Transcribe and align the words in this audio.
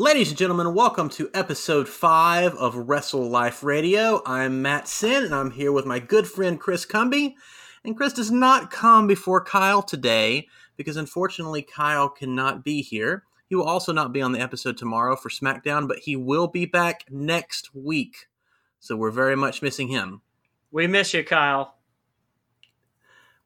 Ladies 0.00 0.30
and 0.30 0.38
gentlemen, 0.38 0.72
welcome 0.72 1.10
to 1.10 1.28
episode 1.34 1.86
five 1.86 2.54
of 2.54 2.88
Wrestle 2.88 3.28
Life 3.28 3.62
Radio. 3.62 4.22
I'm 4.24 4.62
Matt 4.62 4.88
Sin, 4.88 5.24
and 5.24 5.34
I'm 5.34 5.50
here 5.50 5.72
with 5.72 5.84
my 5.84 5.98
good 5.98 6.26
friend 6.26 6.58
Chris 6.58 6.86
Cumby. 6.86 7.34
And 7.84 7.94
Chris 7.94 8.14
does 8.14 8.30
not 8.30 8.70
come 8.70 9.06
before 9.06 9.44
Kyle 9.44 9.82
today 9.82 10.48
because 10.78 10.96
unfortunately 10.96 11.60
Kyle 11.60 12.08
cannot 12.08 12.64
be 12.64 12.80
here. 12.80 13.24
He 13.46 13.54
will 13.54 13.68
also 13.68 13.92
not 13.92 14.10
be 14.10 14.22
on 14.22 14.32
the 14.32 14.40
episode 14.40 14.78
tomorrow 14.78 15.16
for 15.16 15.28
SmackDown, 15.28 15.86
but 15.86 15.98
he 15.98 16.16
will 16.16 16.48
be 16.48 16.64
back 16.64 17.04
next 17.10 17.74
week. 17.74 18.28
So 18.78 18.96
we're 18.96 19.10
very 19.10 19.36
much 19.36 19.60
missing 19.60 19.88
him. 19.88 20.22
We 20.70 20.86
miss 20.86 21.12
you, 21.12 21.24
Kyle. 21.24 21.74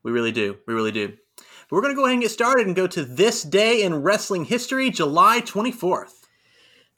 We 0.05 0.12
really 0.12 0.30
do. 0.30 0.59
We 0.68 0.75
really 0.75 0.93
do. 0.93 1.14
But 1.36 1.73
we're 1.73 1.82
going 1.82 1.96
to 1.96 1.96
go 1.96 2.05
ahead 2.05 2.12
and 2.12 2.23
get 2.23 2.30
started 2.30 2.68
and 2.68 2.77
go 2.77 2.86
to 2.86 3.05
this 3.05 3.43
day 3.43 3.82
in 3.82 4.02
wrestling 4.02 4.45
history, 4.45 4.91
July 4.91 5.41
24th. 5.41 6.21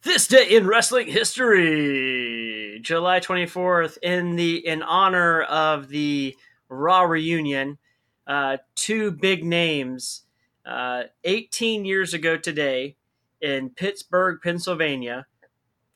This 0.07 0.29
day 0.29 0.50
in 0.50 0.68
wrestling 0.68 1.08
history, 1.08 2.79
July 2.80 3.18
24th, 3.18 3.99
in 4.00 4.36
the 4.36 4.64
in 4.64 4.85
honor 4.85 5.43
of 5.43 5.89
the 5.89 6.36
Raw 6.68 7.03
reunion, 7.03 7.79
uh, 8.25 8.58
two 8.77 9.11
big 9.11 9.43
names. 9.43 10.22
Uh, 10.64 11.04
18 11.25 11.85
years 11.85 12.14
ago 12.14 12.36
today, 12.36 12.94
in 13.40 13.71
Pittsburgh, 13.71 14.39
Pennsylvania, 14.40 15.27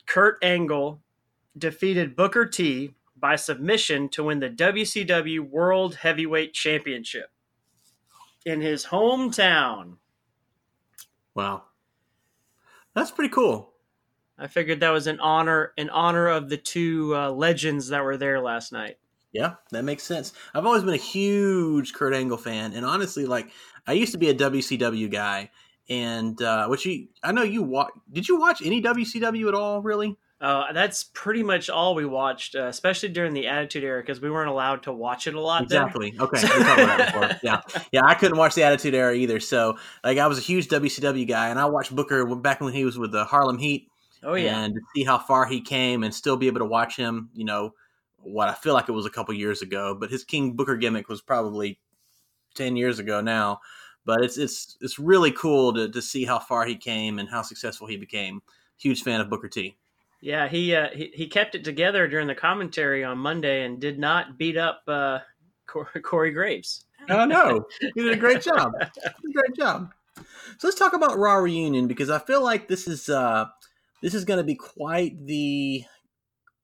Kurt 0.07 0.39
Angle 0.43 1.01
defeated 1.57 2.17
Booker 2.17 2.47
T 2.47 2.97
by 3.17 3.37
submission 3.37 4.09
to 4.09 4.25
win 4.25 4.41
the 4.41 4.51
WCW 4.51 5.39
World 5.39 5.95
Heavyweight 5.95 6.53
Championship 6.53 7.31
in 8.45 8.61
his 8.61 8.87
hometown. 8.87 9.99
Wow. 11.33 11.63
That's 12.93 13.13
pretty 13.13 13.33
cool. 13.33 13.70
I 14.41 14.47
figured 14.47 14.81
that 14.81 14.91
was 14.91 15.07
an 15.07 15.21
honor 15.21 15.73
in 15.77 15.91
honor 15.91 16.27
of 16.29 16.49
the 16.49 16.57
two 16.57 17.15
uh, 17.15 17.31
legends 17.31 17.89
that 17.89 18.03
were 18.03 18.17
there 18.17 18.41
last 18.41 18.73
night. 18.73 18.97
Yeah, 19.33 19.55
that 19.71 19.85
makes 19.85 20.03
sense. 20.03 20.33
I've 20.55 20.67
always 20.67 20.83
been 20.83 20.95
a 20.95 20.97
huge 20.97 21.93
Kurt 21.93 22.15
Angle 22.15 22.39
fan, 22.39 22.73
and 22.73 22.85
honestly, 22.85 23.27
like 23.27 23.51
I 23.87 23.93
used 23.93 24.13
to 24.13 24.19
be 24.19 24.31
a 24.31 24.35
WCW 24.35 25.11
guy, 25.11 25.51
and 25.89 26.41
uh, 26.43 26.67
which 26.67 26.87
you, 26.87 27.09
I 27.23 27.33
know 27.33 27.43
you 27.43 27.63
watch. 27.63 27.91
Did 28.11 28.29
you 28.29 28.41
watch 28.41 28.63
any 28.65 28.83
WCW 28.83 29.49
at 29.49 29.55
all? 29.55 29.83
Really? 29.83 30.17
Uh, 30.41 30.73
that's 30.73 31.05
pretty 31.05 31.43
much 31.43 31.69
all 31.69 31.95
we 31.95 32.07
watched, 32.07 32.55
uh, 32.55 32.65
especially 32.65 33.11
during 33.11 33.35
the 33.35 33.47
Attitude 33.47 33.85
Era, 33.85 34.01
because 34.01 34.23
we 34.23 34.31
weren't 34.31 34.49
allowed 34.49 34.83
to 34.85 34.93
watch 34.93 35.27
it 35.27 35.35
a 35.35 35.41
lot. 35.41 35.63
Exactly. 35.63 36.15
Okay. 36.19 36.41
We 36.43 36.63
about 36.63 36.77
that. 36.77 37.41
Yeah. 37.43 37.61
Yeah. 37.93 38.01
I 38.07 38.15
couldn't 38.15 38.39
watch 38.39 38.55
the 38.55 38.63
Attitude 38.63 38.95
Era 38.95 39.15
either. 39.15 39.39
So, 39.39 39.77
like, 40.03 40.17
I 40.17 40.27
was 40.29 40.39
a 40.39 40.41
huge 40.41 40.69
WCW 40.69 41.29
guy, 41.29 41.51
and 41.51 41.59
I 41.59 41.67
watched 41.67 41.95
Booker 41.95 42.25
back 42.37 42.63
when 42.63 42.73
he 42.73 42.87
was 42.87 42.99
with 42.99 43.13
the 43.13 43.27
Harlem 43.27 43.59
Heat. 43.59 43.90
Oh 44.23 44.35
yeah. 44.35 44.63
And 44.63 44.75
to 44.75 44.81
see 44.95 45.05
how 45.05 45.19
far 45.19 45.47
he 45.47 45.61
came, 45.61 46.03
and 46.05 46.15
still 46.15 46.37
be 46.37 46.47
able 46.47 46.61
to 46.61 46.67
watch 46.67 46.97
him, 46.97 47.31
you 47.35 47.45
know, 47.45 47.75
what 48.19 48.49
I 48.49 48.55
feel 48.55 48.75
like 48.75 48.89
it 48.89 48.93
was 48.93 49.07
a 49.07 49.11
couple 49.11 49.35
years 49.35 49.63
ago, 49.63 49.97
but 49.99 50.11
his 50.11 50.25
King 50.25 50.53
Booker 50.53 50.77
gimmick 50.77 51.09
was 51.09 51.23
probably 51.23 51.79
ten 52.55 52.77
years 52.77 52.99
ago 52.99 53.21
now. 53.21 53.61
But 54.05 54.25
it's 54.25 54.39
it's 54.39 54.77
it's 54.81 54.99
really 54.99 55.33
cool 55.33 55.73
to 55.75 55.89
to 55.89 56.03
see 56.03 56.25
how 56.25 56.39
far 56.39 56.65
he 56.65 56.77
came 56.77 57.19
and 57.19 57.29
how 57.29 57.43
successful 57.43 57.87
he 57.87 57.97
became. 57.97 58.43
Huge 58.79 59.03
fan 59.03 59.21
of 59.21 59.29
Booker 59.29 59.49
T. 59.49 59.77
Yeah, 60.23 60.49
he, 60.49 60.75
uh, 60.75 60.89
he 60.93 61.11
he 61.15 61.27
kept 61.27 61.55
it 61.55 61.65
together 61.65 62.07
during 62.07 62.27
the 62.27 62.35
commentary 62.35 63.05
on 63.05 63.19
Monday 63.19 63.65
and 63.65 63.81
did 63.81 63.99
not 63.99 64.37
beat 64.37 64.57
up 64.57 64.83
uh, 64.87 65.21
Corey 66.03 66.31
Graves. 66.31 66.85
Oh 67.09 67.25
no, 67.25 67.67
he 67.95 68.03
did 68.03 68.13
a 68.13 68.17
great 68.17 68.43
job. 68.43 68.73
a 68.81 69.33
great 69.33 69.57
job. 69.57 69.93
So 70.59 70.67
let's 70.67 70.79
talk 70.79 70.93
about 70.93 71.19
Raw 71.19 71.37
reunion 71.37 71.89
because 71.89 72.11
I 72.11 72.19
feel 72.19 72.43
like 72.43 72.69
this 72.69 72.87
is 72.87 73.09
uh, 73.09 73.47
this 74.01 74.15
is 74.15 74.25
going 74.25 74.39
to 74.39 74.45
be 74.45 74.55
quite 74.55 75.27
the 75.27 75.85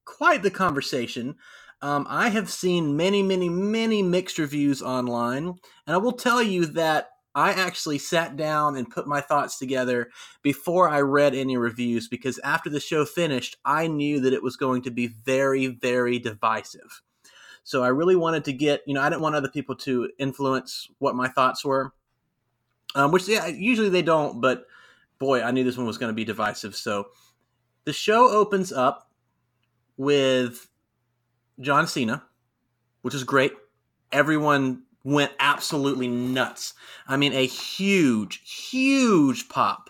quite 0.05 0.43
the 0.43 0.51
conversation. 0.51 1.35
Um, 1.81 2.07
I 2.09 2.29
have 2.29 2.49
seen 2.49 2.97
many, 2.97 3.21
many, 3.21 3.49
many 3.49 4.01
mixed 4.01 4.39
reviews 4.39 4.81
online, 4.81 5.47
and 5.47 5.95
I 5.95 5.97
will 5.97 6.13
tell 6.13 6.41
you 6.41 6.65
that 6.67 7.09
I 7.35 7.51
actually 7.51 7.99
sat 7.99 8.35
down 8.35 8.75
and 8.75 8.89
put 8.89 9.07
my 9.07 9.21
thoughts 9.21 9.59
together 9.59 10.09
before 10.41 10.89
I 10.89 11.01
read 11.01 11.35
any 11.35 11.55
reviews 11.55 12.07
because 12.07 12.39
after 12.39 12.67
the 12.67 12.79
show 12.79 13.05
finished, 13.05 13.57
I 13.63 13.85
knew 13.85 14.19
that 14.21 14.33
it 14.33 14.41
was 14.41 14.55
going 14.55 14.81
to 14.83 14.89
be 14.89 15.05
very, 15.05 15.67
very 15.67 16.17
divisive. 16.17 17.03
So 17.63 17.83
I 17.83 17.89
really 17.89 18.15
wanted 18.15 18.43
to 18.45 18.53
get, 18.53 18.81
you 18.87 18.95
know, 18.95 19.01
I 19.01 19.09
didn't 19.09 19.21
want 19.21 19.35
other 19.35 19.49
people 19.49 19.75
to 19.75 20.09
influence 20.17 20.89
what 20.97 21.13
my 21.13 21.27
thoughts 21.27 21.63
were, 21.63 21.93
um, 22.95 23.11
which 23.11 23.27
yeah, 23.27 23.45
usually 23.45 23.89
they 23.89 24.01
don't, 24.01 24.41
but 24.41 24.65
boy, 25.19 25.43
I 25.43 25.51
knew 25.51 25.63
this 25.63 25.77
one 25.77 25.85
was 25.85 25.99
going 25.99 26.09
to 26.09 26.15
be 26.15 26.25
divisive. 26.25 26.75
So 26.75 27.09
the 27.87 27.93
show 27.93 28.29
opens 28.29 28.73
up 28.73 29.09
with 29.95 30.67
John 31.61 31.87
Cena, 31.87 32.21
which 33.01 33.15
is 33.15 33.23
great. 33.23 33.53
Everyone 34.11 34.83
went 35.05 35.31
absolutely 35.39 36.09
nuts. 36.09 36.73
I 37.07 37.15
mean, 37.15 37.31
a 37.31 37.47
huge, 37.47 38.41
huge 38.69 39.47
pop. 39.47 39.89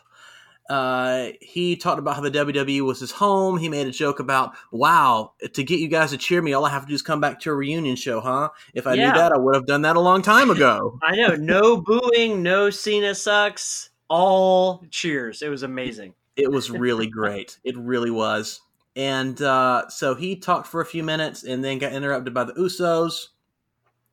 Uh, 0.69 1.29
he 1.41 1.75
talked 1.75 1.97
about 1.97 2.15
how 2.15 2.21
the 2.21 2.29
WWE 2.29 2.81
was 2.81 2.99
his 2.99 3.09
home. 3.09 3.57
He 3.57 3.67
made 3.67 3.87
a 3.87 3.91
joke 3.91 4.19
about, 4.19 4.53
wow, 4.71 5.31
to 5.51 5.63
get 5.63 5.79
you 5.79 5.87
guys 5.87 6.11
to 6.11 6.17
cheer 6.17 6.43
me, 6.43 6.53
all 6.53 6.65
I 6.65 6.69
have 6.69 6.83
to 6.83 6.89
do 6.89 6.93
is 6.93 7.01
come 7.01 7.19
back 7.19 7.39
to 7.39 7.49
a 7.49 7.55
reunion 7.55 7.95
show, 7.95 8.21
huh? 8.21 8.49
If 8.75 8.85
I 8.85 8.93
yeah. 8.93 9.07
knew 9.07 9.17
that, 9.17 9.31
I 9.31 9.39
would 9.39 9.55
have 9.55 9.65
done 9.65 9.81
that 9.81 9.95
a 9.95 9.99
long 9.99 10.21
time 10.21 10.51
ago. 10.51 10.99
I 11.03 11.15
know. 11.15 11.35
No 11.35 11.77
booing, 11.77 12.43
no 12.43 12.69
Cena 12.69 13.15
sucks, 13.15 13.89
all 14.07 14.85
cheers. 14.91 15.41
It 15.41 15.49
was 15.49 15.63
amazing. 15.63 16.13
It 16.37 16.51
was 16.51 16.69
really 16.69 17.07
great. 17.07 17.57
It 17.63 17.75
really 17.77 18.11
was. 18.11 18.61
And 18.95 19.39
uh, 19.41 19.89
so 19.89 20.15
he 20.15 20.35
talked 20.37 20.67
for 20.67 20.81
a 20.81 20.85
few 20.85 21.03
minutes 21.03 21.43
and 21.43 21.63
then 21.63 21.77
got 21.77 21.93
interrupted 21.93 22.33
by 22.33 22.45
the 22.45 22.53
Usos 22.53 23.27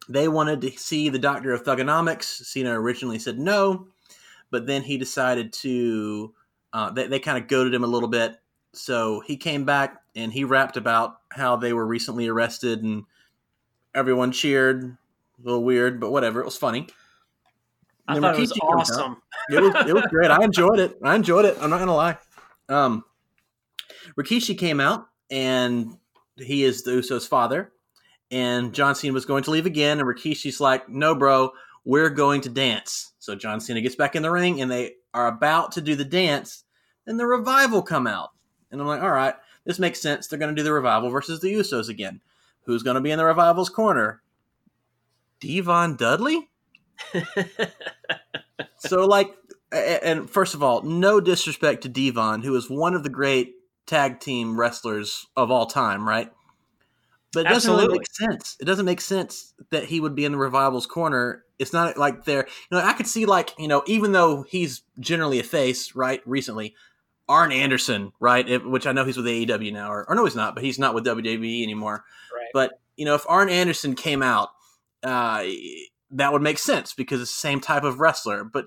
they 0.08 0.28
wanted 0.28 0.60
to 0.62 0.70
see 0.72 1.08
the 1.08 1.18
Doctor 1.18 1.52
of 1.52 1.64
Thuganomics. 1.64 2.24
Cena 2.24 2.78
originally 2.78 3.18
said 3.18 3.38
no, 3.38 3.88
but 4.50 4.66
then 4.66 4.82
he 4.82 4.98
decided 4.98 5.52
to. 5.54 6.34
Uh, 6.72 6.90
they 6.90 7.06
they 7.06 7.18
kind 7.18 7.38
of 7.38 7.48
goaded 7.48 7.72
him 7.72 7.84
a 7.84 7.88
little 7.88 8.08
bit, 8.08 8.36
so 8.72 9.20
he 9.20 9.36
came 9.36 9.64
back 9.64 10.02
and 10.16 10.32
he 10.32 10.44
rapped 10.44 10.76
about 10.76 11.20
how 11.30 11.56
they 11.56 11.72
were 11.72 11.86
recently 11.86 12.28
arrested 12.28 12.82
and 12.82 13.04
everyone 13.94 14.32
cheered. 14.32 14.84
A 14.84 15.44
little 15.44 15.64
weird, 15.64 16.00
but 16.00 16.12
whatever. 16.12 16.40
It 16.40 16.44
was 16.44 16.56
funny. 16.56 16.88
I 18.06 18.20
thought 18.20 18.36
it 18.36 18.40
was 18.40 18.52
awesome. 18.60 19.16
it 19.50 19.60
was 19.60 19.74
it 19.88 19.94
was 19.94 20.04
great. 20.10 20.30
I 20.30 20.42
enjoyed 20.44 20.78
it. 20.78 20.98
I 21.02 21.14
enjoyed 21.14 21.44
it. 21.44 21.56
I'm 21.60 21.70
not 21.70 21.78
gonna 21.78 21.94
lie. 21.94 22.18
Um, 22.68 23.04
Rikishi 24.18 24.56
came 24.56 24.80
out 24.80 25.06
and 25.30 25.96
he 26.36 26.64
is 26.64 26.82
the 26.82 26.92
Usos' 26.92 27.26
father 27.26 27.72
and 28.30 28.74
John 28.74 28.94
Cena 28.96 29.12
was 29.12 29.24
going 29.24 29.44
to 29.44 29.52
leave 29.52 29.66
again, 29.66 30.00
and 30.00 30.08
Rikishi's 30.08 30.60
like, 30.60 30.88
"No, 30.88 31.14
bro, 31.14 31.52
we're 31.84 32.10
going 32.10 32.40
to 32.42 32.48
dance." 32.48 33.12
So 33.20 33.34
John 33.34 33.60
Cena 33.60 33.80
gets 33.80 33.94
back 33.94 34.16
in 34.16 34.22
the 34.22 34.30
ring, 34.30 34.60
and 34.60 34.70
they 34.70 34.94
are 35.12 35.28
about 35.28 35.72
to 35.72 35.80
do 35.80 35.94
the 35.94 36.04
dance. 36.04 36.64
Then 37.04 37.16
the 37.16 37.26
revival 37.26 37.80
come 37.80 38.08
out, 38.08 38.30
and 38.70 38.80
I'm 38.80 38.86
like, 38.88 39.02
"All 39.02 39.12
right, 39.12 39.34
this 39.64 39.78
makes 39.78 40.00
sense. 40.00 40.26
They're 40.26 40.38
going 40.38 40.54
to 40.54 40.60
do 40.60 40.64
the 40.64 40.72
revival 40.72 41.10
versus 41.10 41.40
the 41.40 41.54
Usos 41.54 41.88
again. 41.88 42.20
Who's 42.64 42.82
going 42.82 42.96
to 42.96 43.00
be 43.00 43.12
in 43.12 43.18
the 43.18 43.24
revival's 43.24 43.70
corner? 43.70 44.22
D-Von 45.40 45.96
Dudley." 45.96 46.48
so 48.78 49.06
like, 49.06 49.34
and 49.72 50.30
first 50.30 50.54
of 50.54 50.62
all, 50.62 50.82
no 50.82 51.20
disrespect 51.20 51.82
to 51.82 51.88
D-Von, 51.88 52.42
who 52.42 52.54
is 52.56 52.70
one 52.70 52.94
of 52.94 53.02
the 53.02 53.08
great 53.08 53.54
tag 53.86 54.20
team 54.20 54.58
wrestlers 54.58 55.26
of 55.36 55.50
all 55.50 55.66
time, 55.66 56.08
right? 56.08 56.30
But 57.32 57.46
it 57.46 57.48
doesn't 57.48 57.74
really 57.74 57.98
make 57.98 58.06
sense. 58.06 58.56
It 58.60 58.64
doesn't 58.64 58.86
make 58.86 59.00
sense 59.00 59.54
that 59.70 59.84
he 59.84 59.98
would 59.98 60.14
be 60.14 60.24
in 60.24 60.32
the 60.32 60.38
revival's 60.38 60.86
corner. 60.86 61.44
It's 61.58 61.72
not 61.72 61.96
like 61.98 62.24
they're, 62.24 62.46
you 62.46 62.76
know, 62.76 62.84
I 62.84 62.92
could 62.92 63.08
see 63.08 63.26
like, 63.26 63.52
you 63.58 63.66
know, 63.66 63.82
even 63.86 64.12
though 64.12 64.42
he's 64.42 64.82
generally 65.00 65.40
a 65.40 65.42
face, 65.42 65.96
right? 65.96 66.22
Recently, 66.24 66.74
Arn 67.28 67.52
Anderson, 67.52 68.12
right? 68.20 68.64
Which 68.64 68.86
I 68.86 68.92
know 68.92 69.04
he's 69.04 69.16
with 69.16 69.26
AEW 69.26 69.72
now, 69.72 69.90
or, 69.90 70.08
or, 70.08 70.14
no, 70.14 70.24
he's 70.24 70.36
not, 70.36 70.54
but 70.54 70.62
he's 70.62 70.78
not 70.78 70.94
with 70.94 71.04
WWE 71.04 71.62
anymore. 71.62 72.04
Right. 72.34 72.46
But 72.52 72.80
you 72.96 73.04
know, 73.04 73.14
if 73.14 73.24
Arn 73.28 73.48
Anderson 73.48 73.94
came 73.94 74.22
out, 74.22 74.50
uh, 75.02 75.44
that 76.14 76.32
would 76.32 76.42
make 76.42 76.58
sense 76.58 76.94
because 76.94 77.20
it's 77.20 77.32
the 77.32 77.38
same 77.38 77.60
type 77.60 77.84
of 77.84 78.00
wrestler. 78.00 78.44
But 78.44 78.66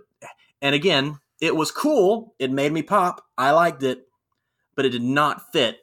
and 0.61 0.73
again, 0.75 1.19
it 1.41 1.55
was 1.55 1.71
cool. 1.71 2.35
It 2.39 2.51
made 2.51 2.71
me 2.71 2.81
pop. 2.81 3.25
I 3.38 3.51
liked 3.51 3.83
it, 3.83 4.07
but 4.75 4.85
it 4.85 4.89
did 4.89 5.03
not 5.03 5.51
fit 5.51 5.79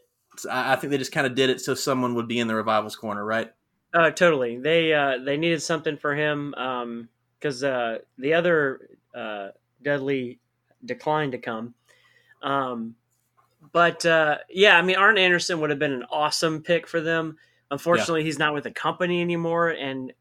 I 0.50 0.76
think 0.76 0.90
they 0.90 0.98
just 0.98 1.12
kind 1.12 1.26
of 1.26 1.34
did 1.34 1.50
it 1.50 1.60
so 1.60 1.74
someone 1.74 2.14
would 2.14 2.28
be 2.28 2.38
in 2.38 2.48
the 2.48 2.54
revival's 2.54 2.96
corner, 2.96 3.24
right? 3.24 3.52
Uh, 3.92 4.10
totally. 4.10 4.58
They 4.58 4.92
uh, 4.92 5.18
they 5.24 5.36
needed 5.36 5.62
something 5.62 5.96
for 5.96 6.14
him 6.14 6.50
because 6.50 7.62
um, 7.62 7.72
uh, 7.72 7.98
the 8.18 8.34
other 8.34 8.88
uh, 9.14 9.48
Dudley 9.82 10.40
declined 10.84 11.32
to 11.32 11.38
come. 11.38 11.74
Um, 12.42 12.96
but 13.72 14.04
uh, 14.04 14.38
yeah, 14.50 14.76
I 14.76 14.82
mean, 14.82 14.96
Arn 14.96 15.18
Anderson 15.18 15.60
would 15.60 15.70
have 15.70 15.78
been 15.78 15.92
an 15.92 16.04
awesome 16.10 16.62
pick 16.62 16.86
for 16.86 17.00
them. 17.00 17.36
Unfortunately, 17.70 18.20
yeah. 18.20 18.26
he's 18.26 18.38
not 18.38 18.54
with 18.54 18.64
the 18.64 18.70
company 18.70 19.20
anymore, 19.20 19.70
and 19.70 20.12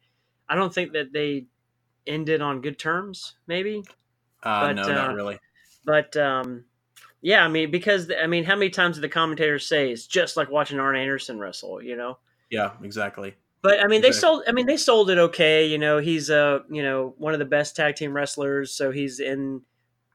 I 0.53 0.55
don't 0.55 0.71
think 0.71 0.93
that 0.93 1.11
they 1.11 1.47
ended 2.05 2.43
on 2.43 2.61
good 2.61 2.77
terms. 2.77 3.33
Maybe. 3.47 3.83
Uh, 4.43 4.67
but, 4.67 4.73
no, 4.73 4.93
not 4.93 5.15
really. 5.15 5.39
But 5.83 6.15
um, 6.15 6.65
Yeah, 7.23 7.43
I 7.43 7.47
mean, 7.47 7.71
because 7.71 8.11
I 8.21 8.27
mean, 8.27 8.43
how 8.43 8.55
many 8.57 8.69
times 8.69 8.97
did 8.97 9.01
the 9.01 9.09
commentators 9.09 9.65
say 9.65 9.91
it's 9.91 10.05
just 10.05 10.35
like 10.35 10.51
watching 10.51 10.77
Arn 10.77 10.97
Anderson 10.97 11.39
wrestle? 11.39 11.81
You 11.81 11.95
know. 11.95 12.17
Yeah, 12.49 12.73
exactly. 12.83 13.33
But 13.61 13.79
I 13.79 13.87
mean, 13.87 14.01
they 14.01 14.09
Exactly. 14.09 14.19
sold. 14.19 14.43
I 14.45 14.51
mean, 14.51 14.65
they 14.65 14.75
sold 14.75 15.09
it 15.09 15.17
okay. 15.17 15.65
You 15.65 15.77
know, 15.77 15.99
he's 15.99 16.29
uh, 16.29 16.59
you 16.69 16.83
know, 16.83 17.15
one 17.17 17.31
of 17.31 17.39
the 17.39 17.45
best 17.45 17.77
tag 17.77 17.95
team 17.95 18.13
wrestlers, 18.13 18.75
so 18.75 18.91
he's 18.91 19.21
in, 19.21 19.61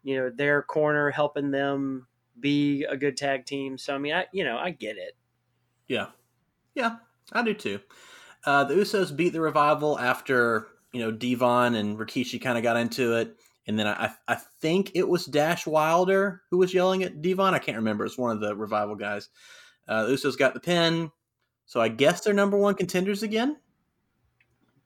you 0.03 0.19
know, 0.19 0.31
their 0.31 0.63
corner 0.63 1.11
helping 1.11 1.51
them 1.51 2.07
be 2.39 2.85
a 2.85 2.97
good 2.97 3.17
tag 3.17 3.47
team. 3.47 3.79
So 3.79 3.95
I 3.95 3.99
mean, 3.99 4.13
I 4.13 4.27
you 4.31 4.45
know, 4.45 4.59
I 4.59 4.71
get 4.71 4.99
it. 4.99 5.17
Yeah, 5.89 6.09
yeah, 6.75 6.97
I 7.33 7.43
do 7.43 7.55
too. 7.55 7.81
Uh, 8.49 8.65
the 8.65 8.73
Usos 8.73 9.15
beat 9.15 9.35
the 9.35 9.43
Revival 9.43 9.99
after 9.99 10.69
you 10.93 11.01
know 11.01 11.11
D-Von 11.11 11.75
and 11.75 11.99
Rikishi 11.99 12.41
kind 12.41 12.57
of 12.57 12.65
got 12.65 12.79
into 12.79 13.15
it, 13.19 13.37
and 13.67 13.79
then 13.79 13.87
I 13.87 14.11
I 14.27 14.37
think 14.63 14.93
it 14.95 15.07
was 15.07 15.27
Dash 15.27 15.67
Wilder 15.67 16.41
who 16.51 16.57
was 16.57 16.73
yelling 16.73 17.03
at 17.03 17.21
D-Von. 17.21 17.53
I 17.53 17.59
can't 17.59 17.77
remember. 17.77 18.07
It's 18.07 18.17
one 18.17 18.31
of 18.31 18.41
the 18.41 18.57
Revival 18.57 18.95
guys. 18.95 19.29
Uh, 19.87 20.07
the 20.07 20.15
Usos 20.15 20.39
got 20.39 20.55
the 20.55 20.61
pin, 20.61 21.11
so 21.67 21.79
I 21.79 21.89
guess 21.89 22.23
they're 22.23 22.33
number 22.33 22.57
one 22.57 22.75
contenders 22.75 23.23
again. 23.23 23.59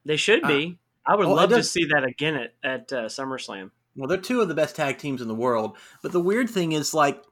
They 0.04 0.16
should 0.16 0.42
be. 0.42 0.80
I 1.06 1.14
would 1.14 1.28
well, 1.28 1.36
love 1.36 1.50
to 1.50 1.62
see 1.62 1.84
that 1.84 2.02
again 2.02 2.34
at 2.34 2.54
at 2.64 2.92
uh, 2.92 3.04
SummerSlam. 3.04 3.70
Well, 3.94 4.08
they're 4.08 4.18
two 4.18 4.40
of 4.40 4.48
the 4.48 4.54
best 4.56 4.74
tag 4.74 4.98
teams 4.98 5.22
in 5.22 5.28
the 5.28 5.36
world. 5.36 5.76
But 6.02 6.10
the 6.10 6.20
weird 6.20 6.50
thing 6.50 6.72
is, 6.72 6.94
like, 6.94 7.22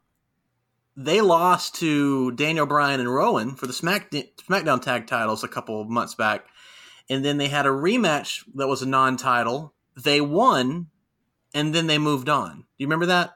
they 1.05 1.23
lost 1.23 1.77
to 1.77 2.31
Daniel 2.33 2.67
Bryan 2.67 3.01
and 3.01 3.13
Rowan 3.13 3.57
for 3.57 3.67
the 3.67 3.73
Smack 3.73 4.11
SmackDown 4.11 4.83
tag 4.83 5.07
titles 5.07 5.43
a 5.43 5.49
couple 5.49 5.81
of 5.81 5.89
months 5.89 6.15
back, 6.15 6.45
and 7.09 7.25
then 7.25 7.39
they 7.39 7.49
had 7.49 7.65
a 7.65 7.71
rematch 7.71 8.45
that 8.55 8.69
was 8.69 8.83
a 8.83 8.87
non-title. 8.87 9.73
They 9.97 10.21
won, 10.21 10.89
and 11.55 11.75
then 11.75 11.87
they 11.87 11.97
moved 11.97 12.29
on. 12.29 12.57
Do 12.57 12.65
you 12.77 12.87
remember 12.87 13.07
that? 13.07 13.31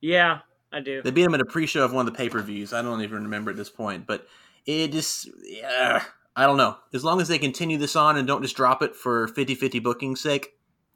Yeah, 0.00 0.40
I 0.72 0.80
do. 0.80 1.00
They 1.00 1.12
beat 1.12 1.22
them 1.22 1.34
at 1.34 1.40
a 1.40 1.46
pre-show 1.46 1.84
of 1.84 1.92
one 1.92 2.06
of 2.06 2.12
the 2.12 2.18
pay-per-views. 2.18 2.72
I 2.72 2.82
don't 2.82 3.00
even 3.02 3.22
remember 3.22 3.52
at 3.52 3.56
this 3.56 3.70
point, 3.70 4.06
but 4.06 4.26
it 4.66 4.90
just, 4.90 5.28
yeah, 5.44 6.02
I 6.34 6.46
don't 6.46 6.56
know. 6.56 6.76
As 6.92 7.04
long 7.04 7.20
as 7.20 7.28
they 7.28 7.38
continue 7.38 7.78
this 7.78 7.94
on 7.94 8.16
and 8.16 8.26
don't 8.26 8.42
just 8.42 8.56
drop 8.56 8.82
it 8.82 8.96
for 8.96 9.28
50-50 9.28 9.80
booking's 9.80 10.20
sake, 10.20 10.48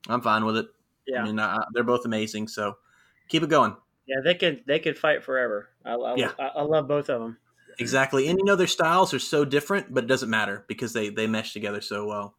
I'm 0.08 0.22
fine 0.22 0.44
with 0.44 0.56
it. 0.56 0.66
Yeah, 1.06 1.22
I 1.22 1.24
mean, 1.24 1.38
uh, 1.38 1.64
they're 1.72 1.84
both 1.84 2.04
amazing, 2.04 2.48
so 2.48 2.78
keep 3.28 3.44
it 3.44 3.48
going. 3.48 3.76
Yeah, 4.10 4.20
they 4.24 4.34
could 4.34 4.64
they 4.66 4.80
could 4.80 4.98
fight 4.98 5.22
forever. 5.22 5.68
I, 5.84 5.92
I, 5.94 6.16
Yeah. 6.16 6.32
I, 6.38 6.46
I 6.48 6.62
love 6.62 6.88
both 6.88 7.08
of 7.08 7.20
them. 7.20 7.38
Exactly, 7.78 8.26
and 8.28 8.38
you 8.38 8.44
know 8.44 8.56
their 8.56 8.66
styles 8.66 9.14
are 9.14 9.20
so 9.20 9.44
different, 9.44 9.94
but 9.94 10.04
it 10.04 10.08
doesn't 10.08 10.28
matter 10.28 10.64
because 10.66 10.92
they 10.92 11.08
they 11.10 11.26
mesh 11.26 11.52
together 11.52 11.80
so 11.80 12.04
well. 12.06 12.34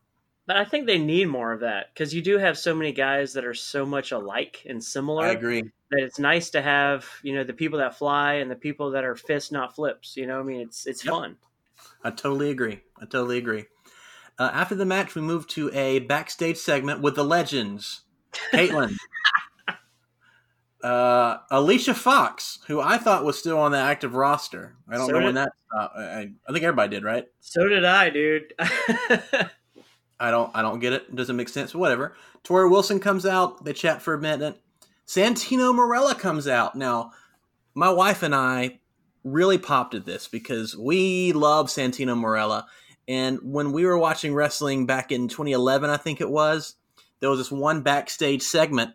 But 0.47 0.57
I 0.57 0.65
think 0.65 0.85
they 0.85 0.97
need 0.97 1.29
more 1.29 1.53
of 1.53 1.62
that 1.62 1.94
because 1.94 2.13
you 2.13 2.21
do 2.21 2.38
have 2.38 2.57
so 2.57 2.75
many 2.75 2.91
guys 2.91 3.33
that 3.33 3.45
are 3.45 3.53
so 3.53 3.85
much 3.85 4.12
alike 4.12 4.63
and 4.68 4.83
similar. 4.83 5.25
I 5.25 5.31
agree. 5.31 5.62
that 5.91 6.03
it's 6.03 6.19
nice 6.19 6.50
to 6.51 6.62
have 6.62 7.07
you 7.23 7.33
know 7.33 7.44
the 7.45 7.53
people 7.53 7.79
that 7.79 7.95
fly 7.97 8.33
and 8.35 8.51
the 8.51 8.56
people 8.56 8.91
that 8.91 9.03
are 9.06 9.15
fists 9.15 9.51
not 9.51 9.75
flips 9.75 10.15
you 10.18 10.25
know 10.25 10.39
i 10.39 10.44
mean 10.44 10.62
it's 10.62 10.85
it's 10.88 11.03
Yep. 11.03 11.13
fun 11.13 11.38
I 12.03 12.12
totally 12.12 12.50
agree. 12.51 12.81
I 13.00 13.06
totally 13.06 13.38
agree. 13.38 13.65
Uh, 14.39 14.50
after 14.53 14.75
the 14.75 14.85
match, 14.85 15.15
we 15.15 15.21
moved 15.21 15.50
to 15.51 15.71
a 15.73 16.00
backstage 16.00 16.57
segment 16.57 17.01
with 17.01 17.15
the 17.15 17.23
legends, 17.25 18.01
Kaitlyn, 18.53 18.95
uh, 20.83 21.38
Alicia 21.50 21.94
Fox, 21.94 22.60
who 22.68 22.80
I 22.81 22.98
thought 22.98 23.24
was 23.24 23.38
still 23.38 23.60
on 23.60 23.72
the 23.72 23.78
active 23.78 24.16
roster. 24.16 24.75
I 24.89 24.95
don't 24.98 25.07
So 25.07 25.13
know 25.13 25.19
did- 25.19 25.25
when 25.25 25.36
that. 25.36 25.51
Uh, 25.75 25.88
I, 25.95 26.31
I 26.48 26.51
think 26.51 26.63
everybody 26.63 26.89
did, 26.89 27.04
right? 27.04 27.25
so 27.39 27.66
did 27.68 27.86
i 27.86 28.10
dude 28.10 28.54
I 30.19 30.30
don't 30.30 30.51
I 30.56 30.62
don't 30.62 30.80
get 30.80 30.94
it. 30.94 31.04
It 31.10 31.16
doesn't 31.16 31.36
make 31.36 31.50
sense. 31.50 31.72
But 31.74 31.80
whatever. 31.80 32.16
Torrie 32.44 32.69
Wilson 32.69 33.00
comes 33.00 33.25
out. 33.25 33.63
They 33.63 33.74
chat 33.74 34.01
for 34.01 34.13
a 34.13 34.19
minute. 34.22 34.60
Santino 35.07 35.74
Marella 35.74 36.18
comes 36.18 36.48
out. 36.48 36.75
Now, 36.75 37.12
my 37.74 37.89
wife 37.89 38.24
and 38.24 38.33
I 38.36 38.80
really 39.24 39.57
popped 39.57 39.94
at 39.95 40.06
this 40.06 40.28
because 40.28 40.75
we 40.78 41.33
love 41.33 41.68
Santino 41.68 42.16
Marella. 42.18 42.66
And 43.07 43.39
when 43.44 43.72
we 43.72 43.86
were 43.86 43.98
watching 43.98 44.33
wrestling 44.33 44.86
back 44.86 45.12
in 45.12 45.28
2011, 45.28 45.89
I 45.89 45.98
think 45.98 46.22
it 46.22 46.30
was, 46.30 46.75
there 47.19 47.30
was 47.30 47.39
this 47.39 47.51
one 47.51 47.81
backstage 47.81 48.42
segment 48.42 48.92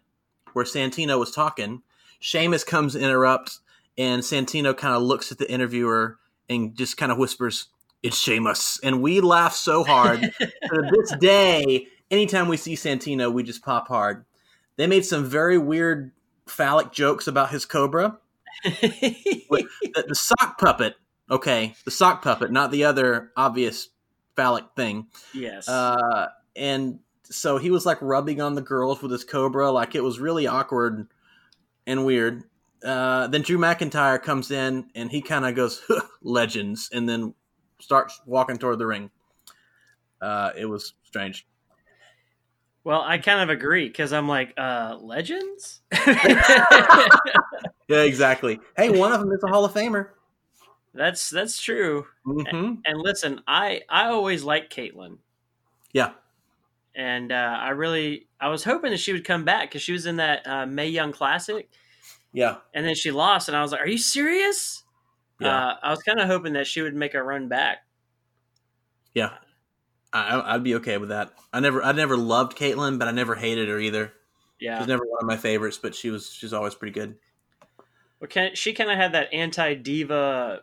where 0.57 0.65
Santino 0.65 1.19
was 1.19 1.31
talking. 1.33 1.83
Sheamus 2.19 2.65
comes 2.65 2.95
to 2.95 2.99
interrupt, 2.99 3.59
and 3.99 4.23
Santino 4.23 4.75
kind 4.75 4.95
of 4.95 5.03
looks 5.03 5.31
at 5.31 5.37
the 5.37 5.53
interviewer 5.53 6.17
and 6.49 6.75
just 6.75 6.97
kind 6.97 7.13
of 7.13 7.19
whispers, 7.19 7.67
It's 8.03 8.17
Sheamus. 8.17 8.81
And 8.83 9.03
we 9.03 9.21
laugh 9.21 9.53
so 9.53 9.85
hard 9.85 10.23
to 10.39 10.91
this 10.91 11.15
day, 11.21 11.89
anytime 12.11 12.49
we 12.49 12.57
see 12.57 12.75
Santino, 12.75 13.31
we 13.31 13.43
just 13.43 13.63
pop 13.63 13.89
hard. 13.89 14.25
They 14.77 14.87
made 14.87 15.05
some 15.05 15.27
very 15.27 15.59
weird 15.59 16.13
phallic 16.47 16.91
jokes 16.91 17.27
about 17.27 17.51
his 17.51 17.67
Cobra. 17.67 18.17
The, 19.95 20.05
the 20.09 20.15
sock 20.15 20.59
puppet, 20.59 20.97
okay, 21.31 21.75
the 21.85 21.91
sock 21.91 22.23
puppet, 22.23 22.51
not 22.51 22.71
the 22.71 22.85
other 22.85 23.31
obvious 23.37 23.91
phallic 24.37 24.65
thing. 24.75 25.09
yes 25.35 25.69
Uh, 25.69 26.29
and 26.57 27.01
so 27.31 27.59
he 27.59 27.71
was 27.71 27.85
like 27.87 27.99
rubbing 28.01 28.41
on 28.41 28.55
the 28.55 28.63
girls 28.63 29.03
with 29.03 29.11
his 29.13 29.25
Cobra, 29.25 29.71
like 29.71 29.95
it 29.95 30.03
was 30.03 30.19
really 30.19 30.47
awkward 30.47 31.07
and 31.87 32.05
weird. 32.07 32.45
Uh, 32.85 33.27
then 33.29 33.43
Drew 33.43 33.59
McIntyre 33.59 34.23
comes 34.23 34.51
in 34.51 34.91
and 34.95 35.11
he 35.11 35.21
kind 35.23 35.45
of 35.47 35.55
goes, 35.55 35.83
"Huh, 35.89 36.03
legends, 36.23 36.91
and 36.93 37.09
then 37.09 37.35
starts 37.81 38.21
walking 38.27 38.59
toward 38.59 38.79
the 38.79 38.87
ring. 38.87 39.11
Uh, 40.21 40.51
it 40.57 40.67
was 40.67 40.95
strange. 41.05 41.47
well 42.85 43.03
i 43.03 43.19
kind 43.19 43.41
of 43.41 43.51
agree 43.51 43.87
because 43.89 44.13
i'm 44.13 44.29
like 44.29 44.55
uh 44.57 44.97
legends 45.01 45.81
Yeah, 47.89 48.03
exactly. 48.03 48.59
Hey, 48.77 48.91
one 48.91 49.13
of 49.13 49.21
them 49.21 49.31
is 49.33 49.43
a 49.45 49.49
Hall 49.49 49.65
of 49.65 49.73
Famer. 49.73 50.09
that's 50.95 51.31
that's 51.31 51.61
true 51.61 52.07
hmm 52.25 52.75
and 52.85 52.99
listen 52.99 53.41
i 53.47 53.81
i 53.89 54.07
always 54.07 54.43
like 54.45 54.71
Kaitlyn 54.71 55.19
Yeah, 55.93 56.13
and 56.97 57.31
uh 57.31 57.57
i 57.61 57.69
really 57.71 58.27
i 58.41 58.49
was 58.49 58.65
hoping 58.65 58.91
that 58.91 58.99
she 59.01 59.13
would 59.13 59.25
come 59.25 59.45
back 59.45 59.69
because 59.69 59.83
she 59.83 59.93
was 59.93 60.07
in 60.07 60.17
that 60.17 60.47
uh 60.47 60.67
Mae 60.67 60.89
Young 60.89 61.13
classic 61.13 61.69
yeah, 62.33 62.57
and 62.75 62.85
then 62.85 62.95
she 62.95 63.11
lost 63.11 63.49
and 63.49 63.57
i 63.57 63.63
was 63.63 63.73
like 63.73 63.81
are 63.81 63.89
you 63.89 63.99
serious 63.99 64.83
yeah, 65.41 65.69
uh, 65.69 65.75
i 65.83 65.91
was 65.91 66.03
kind 66.03 66.19
of 66.21 66.27
hoping 66.27 66.55
that 66.55 66.67
she 66.67 66.83
would 66.83 66.95
make 66.95 67.15
a 67.15 67.23
run 67.23 67.49
back 67.49 67.79
yeah. 69.15 69.31
I, 70.13 70.55
I'd 70.55 70.63
be 70.63 70.75
okay 70.77 70.99
with 70.99 71.09
that. 71.09 71.33
I 71.53 71.61
never, 71.61 71.83
I 71.83 71.93
never 71.93 72.17
loved 72.17 72.57
Kaitlyn, 72.57 72.99
but 72.99 73.09
I 73.09 73.11
never 73.13 73.35
hated 73.35 73.69
her 73.69 73.79
either. 73.79 74.13
yeah 74.61 74.79
She's 74.79 74.87
never 74.87 75.05
one 75.05 75.19
of 75.23 75.27
my 75.27 75.37
favorites, 75.37 75.79
but 75.83 75.95
she 75.95 76.11
was, 76.11 76.31
she's 76.31 76.53
always 76.53 76.75
pretty 76.75 76.93
good. 76.93 77.17
Well, 78.21 78.29
kind 78.29 78.57
she 78.57 78.73
kind 78.73 78.91
of 78.91 78.97
had 78.97 79.13
that 79.13 79.33
anti 79.33 79.75
diva 79.75 80.61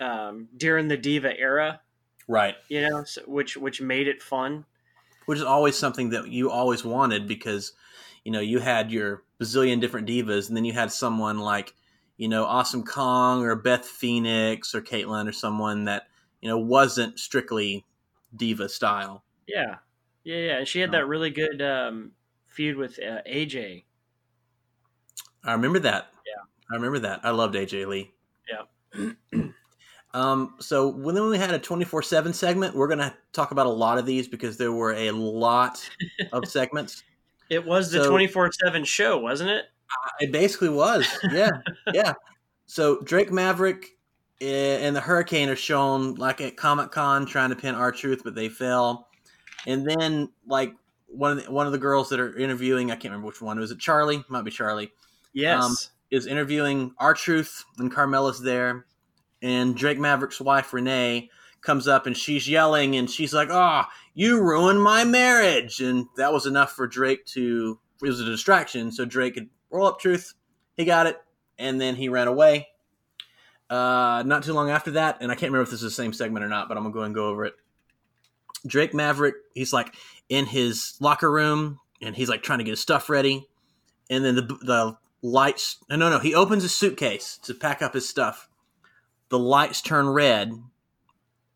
um, 0.00 0.48
during 0.56 0.88
the 0.88 0.96
diva 0.96 1.36
era, 1.38 1.80
Right. 2.28 2.54
you 2.68 2.88
know, 2.88 3.04
so, 3.04 3.22
which 3.22 3.56
which 3.56 3.80
made 3.80 4.08
it 4.08 4.22
fun. 4.22 4.64
Which 5.26 5.38
is 5.38 5.44
always 5.44 5.76
something 5.76 6.10
that 6.10 6.28
you 6.28 6.50
always 6.50 6.84
wanted 6.84 7.26
because 7.28 7.72
you 8.24 8.32
know 8.32 8.40
you 8.40 8.58
had 8.58 8.90
your 8.90 9.22
bazillion 9.40 9.80
different 9.80 10.08
divas 10.08 10.48
and 10.48 10.56
then 10.56 10.64
you 10.64 10.72
had 10.72 10.90
someone 10.90 11.38
like 11.38 11.74
you 12.16 12.28
know 12.28 12.44
awesome 12.44 12.82
kong 12.84 13.44
or 13.44 13.54
beth 13.56 13.84
phoenix 13.84 14.74
or 14.74 14.80
Kaitlyn 14.80 15.28
or 15.28 15.32
someone 15.32 15.84
that 15.84 16.08
you 16.40 16.48
know 16.48 16.58
wasn't 16.58 17.18
strictly 17.18 17.84
diva 18.34 18.68
style 18.68 19.22
Yeah, 19.46 19.76
yeah, 20.24 20.36
yeah. 20.36 20.58
And 20.58 20.68
she 20.68 20.80
had 20.80 20.92
that 20.92 21.06
really 21.06 21.30
good 21.30 21.60
um, 21.62 22.12
feud 22.46 22.76
with 22.76 22.98
uh, 22.98 23.20
AJ. 23.28 23.84
i 25.44 25.52
remember 25.52 25.78
that 25.78 26.12
Yeah. 26.26 26.42
i 26.70 26.74
remember 26.74 26.98
that 27.00 27.20
i 27.24 27.30
loved 27.30 27.54
aj 27.54 27.86
lee 27.86 28.10
Yeah. 28.48 29.12
um 30.16 30.54
so 30.58 30.88
when 30.88 31.14
then 31.14 31.28
we 31.28 31.36
had 31.38 31.50
a 31.52 31.58
24-7 31.58 32.34
segment 32.34 32.74
we're 32.74 32.88
gonna 32.88 33.14
talk 33.32 33.50
about 33.50 33.66
a 33.66 33.70
lot 33.70 33.98
of 33.98 34.06
these 34.06 34.26
because 34.26 34.56
there 34.56 34.72
were 34.72 34.94
a 34.94 35.10
lot 35.10 35.88
of 36.32 36.46
segments 36.48 37.04
It 37.50 37.64
was 37.64 37.90
the 37.92 38.02
So- 38.02 38.10
twenty 38.10 38.26
four 38.26 38.50
seven 38.52 38.82
show, 38.84 39.18
wasn't 39.18 39.50
it? 39.50 39.66
It 40.20 40.32
basically 40.32 40.68
was. 40.70 41.06
Yeah. 41.30 41.50
yeah. 41.94 42.14
So 42.66 43.00
Drake 43.02 43.30
Maverick 43.30 43.96
eh, 44.40 44.78
and 44.84 44.96
the 44.96 45.00
Hurricane 45.00 45.48
are 45.48 45.54
shown 45.56 46.14
like 46.16 46.40
at 46.40 46.56
Comic 46.56 46.90
Con 46.90 47.24
trying 47.24 47.50
to 47.50 47.56
pin 47.56 47.76
R-Truth, 47.76 48.22
but 48.24 48.34
they 48.34 48.48
fail. 48.48 49.06
And 49.66 49.86
then 49.86 50.28
like 50.44 50.74
one 51.06 51.38
of 51.38 51.44
the, 51.44 51.52
one 51.52 51.66
of 51.66 51.72
the 51.72 51.78
girls 51.78 52.08
that 52.08 52.18
are 52.18 52.36
interviewing, 52.36 52.90
I 52.90 52.94
can't 52.94 53.12
remember 53.12 53.28
which 53.28 53.40
one. 53.40 53.60
Was 53.60 53.70
it 53.70 53.78
Charlie? 53.78 54.24
Might 54.28 54.42
be 54.44 54.50
Charlie. 54.50 54.90
Yes. 55.32 55.62
Um, 55.62 55.76
Is 56.10 56.26
interviewing 56.26 56.92
R-Truth, 56.98 57.64
and 57.78 57.92
Carmella's 57.92 58.40
there, 58.42 58.86
and 59.42 59.76
Drake 59.76 59.98
Maverick's 59.98 60.40
wife 60.40 60.72
Renee 60.72 61.30
comes 61.60 61.88
up 61.88 62.06
and 62.06 62.16
she's 62.16 62.48
yelling 62.48 62.96
and 62.96 63.10
she's 63.10 63.34
like, 63.34 63.48
"Oh, 63.50 63.82
you 64.14 64.40
ruined 64.40 64.82
my 64.82 65.04
marriage!" 65.04 65.80
And 65.80 66.06
that 66.16 66.32
was 66.32 66.46
enough 66.46 66.72
for 66.72 66.86
Drake 66.86 67.24
to. 67.26 67.78
It 68.02 68.08
was 68.08 68.20
a 68.20 68.24
distraction, 68.24 68.92
so 68.92 69.04
Drake 69.04 69.34
could 69.34 69.48
roll 69.70 69.86
up 69.86 69.98
truth. 69.98 70.34
He 70.76 70.84
got 70.84 71.06
it, 71.06 71.16
and 71.58 71.80
then 71.80 71.96
he 71.96 72.08
ran 72.08 72.28
away. 72.28 72.68
Uh, 73.68 74.22
not 74.26 74.44
too 74.44 74.52
long 74.52 74.70
after 74.70 74.92
that, 74.92 75.18
and 75.20 75.32
I 75.32 75.34
can't 75.34 75.50
remember 75.50 75.62
if 75.64 75.70
this 75.70 75.82
is 75.82 75.90
the 75.96 76.02
same 76.02 76.12
segment 76.12 76.44
or 76.44 76.48
not, 76.48 76.68
but 76.68 76.76
I'm 76.76 76.84
gonna 76.84 76.94
go 76.94 77.02
and 77.02 77.14
go 77.14 77.28
over 77.28 77.44
it. 77.44 77.54
Drake 78.66 78.94
Maverick, 78.94 79.34
he's 79.54 79.72
like 79.72 79.94
in 80.28 80.46
his 80.46 80.96
locker 81.00 81.30
room, 81.30 81.80
and 82.02 82.14
he's 82.14 82.28
like 82.28 82.42
trying 82.42 82.58
to 82.58 82.64
get 82.64 82.72
his 82.72 82.80
stuff 82.80 83.08
ready, 83.08 83.48
and 84.10 84.24
then 84.24 84.36
the 84.36 84.42
the 84.42 84.96
lights. 85.22 85.78
No, 85.88 85.96
no, 85.96 86.10
no. 86.10 86.18
He 86.18 86.34
opens 86.34 86.62
his 86.62 86.74
suitcase 86.74 87.38
to 87.42 87.54
pack 87.54 87.82
up 87.82 87.94
his 87.94 88.08
stuff. 88.08 88.45
The 89.28 89.38
lights 89.38 89.82
turn 89.82 90.08
red, 90.08 90.52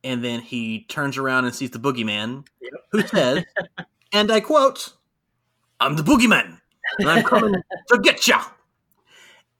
and 0.03 0.25
then 0.25 0.41
he 0.41 0.85
turns 0.89 1.17
around 1.19 1.45
and 1.45 1.55
sees 1.55 1.71
the 1.71 1.79
boogeyman, 1.79 2.47
Yep. 2.61 2.73
who 2.93 3.03
says, 3.03 3.45
and 4.13 4.31
I 4.33 4.41
quote, 4.41 4.95
"I'm 5.79 5.97
the 5.97 6.03
boogeyman, 6.03 6.59
and 6.99 7.09
I'm 7.11 7.23
coming 7.25 7.55
to 7.89 7.99
get 7.99 8.27
ya." 8.27 8.43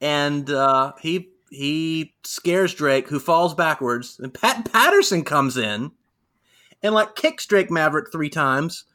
And 0.01 0.49
uh, 0.49 0.93
he 1.01 1.29
he 1.49 2.13
scares 2.23 2.73
Drake, 2.73 3.07
who 3.07 3.19
falls 3.19 3.53
backwards, 3.53 4.19
and 4.19 4.33
Pat 4.33 4.71
Patterson 4.71 5.23
comes 5.23 5.57
in 5.57 5.91
and 6.83 6.93
like 6.95 7.15
kicks 7.15 7.45
Drake 7.45 7.69
Maverick 7.69 8.11
three 8.11 8.29
times, 8.29 8.85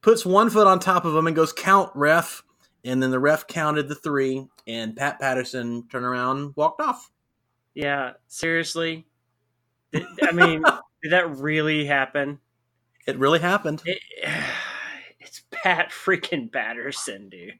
puts 0.00 0.26
one 0.26 0.50
foot 0.50 0.66
on 0.66 0.78
top 0.78 1.04
of 1.04 1.14
him, 1.14 1.26
and 1.26 1.36
goes, 1.36 1.52
"Count, 1.52 1.90
ref." 1.94 2.42
And 2.84 3.00
then 3.00 3.12
the 3.12 3.20
ref 3.20 3.46
counted 3.46 3.88
the 3.88 3.94
three, 3.94 4.44
and 4.66 4.96
Pat 4.96 5.20
Patterson 5.20 5.86
turned 5.88 6.04
around 6.04 6.38
and 6.38 6.56
walked 6.56 6.80
off. 6.80 7.08
Yeah, 7.74 8.12
seriously. 8.28 9.06
Did, 9.92 10.04
I 10.22 10.32
mean, 10.32 10.62
did 11.02 11.12
that 11.12 11.36
really 11.36 11.84
happen? 11.86 12.38
It 13.06 13.18
really 13.18 13.38
happened. 13.40 13.82
It, 13.84 13.98
it's 15.20 15.42
Pat 15.50 15.90
freaking 15.90 16.52
Patterson, 16.52 17.28
dude. 17.28 17.54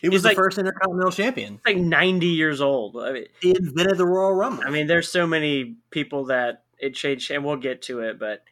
He 0.00 0.08
was 0.08 0.22
the 0.22 0.28
like, 0.28 0.36
first 0.36 0.58
Intercontinental 0.58 1.10
Champion. 1.12 1.60
like 1.66 1.76
90 1.76 2.26
years 2.26 2.60
old. 2.60 2.96
I 2.96 3.12
mean, 3.12 3.26
He 3.40 3.50
invented 3.50 3.98
the 3.98 4.06
Royal 4.06 4.32
Rumble. 4.32 4.64
I 4.66 4.70
mean, 4.70 4.86
there's 4.86 5.10
so 5.10 5.26
many 5.26 5.76
people 5.90 6.26
that 6.26 6.64
it 6.78 6.94
changed, 6.94 7.30
and 7.30 7.44
we'll 7.44 7.56
get 7.56 7.82
to 7.82 8.00
it. 8.00 8.18
But 8.18 8.44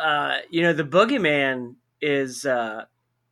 uh, 0.00 0.38
you 0.50 0.62
know, 0.62 0.72
the 0.72 0.84
Boogeyman 0.84 1.74
is 2.00 2.46
uh, 2.46 2.84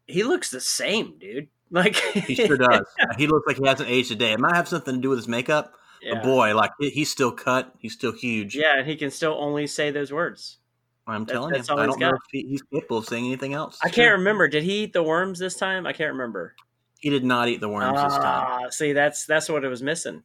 he 0.07 0.23
looks 0.23 0.51
the 0.51 0.61
same, 0.61 1.19
dude. 1.19 1.49
Like 1.69 1.97
he 1.97 2.37
sure 2.37 2.57
does. 2.57 2.87
he 3.19 3.27
looks 3.27 3.45
like 3.45 3.57
he 3.57 3.67
hasn't 3.67 3.89
aged 3.91 4.13
a 4.13 4.15
day. 4.15 4.31
It 4.31 4.39
might 4.39 4.55
have 4.55 4.69
something 4.69 4.95
to 4.95 5.01
do 5.01 5.09
with 5.09 5.19
his 5.19 5.27
makeup. 5.27 5.75
Yeah. 6.03 6.23
Boy, 6.23 6.55
like 6.55 6.71
he's 6.79 7.11
still 7.11 7.33
cut. 7.33 7.75
He's 7.79 7.93
still 7.93 8.13
huge. 8.13 8.55
yeah, 8.57 8.79
and 8.79 8.87
he 8.87 8.97
can 8.97 9.11
still 9.11 9.37
only 9.39 9.67
say 9.67 9.91
those 9.91 10.13
words. 10.13 10.59
I'm 11.07 11.25
That- 11.25 11.33
telling 11.33 11.55
you. 11.55 11.61
I 11.77 11.87
don't 11.87 11.99
know 12.01 12.11
if 12.11 12.23
he, 12.33 12.43
he's 12.49 12.63
capable 12.63 12.99
of 12.99 13.07
saying 13.07 13.27
anything 13.27 13.55
else. 13.55 13.79
I 13.83 13.89
can't 13.91 14.19
remember. 14.19 14.49
Did 14.49 14.63
he 14.65 14.85
eat 14.85 14.93
the 14.93 15.03
worms 15.03 15.39
this 15.39 15.55
time? 15.57 15.87
I 15.87 15.93
can't 15.93 16.13
remember. 16.13 16.55
He 16.99 17.11
did 17.11 17.25
not 17.25 17.49
eat 17.49 17.61
the 17.61 17.69
worms 17.69 18.01
this 18.03 18.15
time. 18.15 18.47
Ah, 18.49 18.71
see, 18.71 18.93
that's 18.93 19.27
that's 19.27 19.49
what 19.49 19.65
it 19.65 19.69
was 19.69 19.83
missing. 19.83 20.23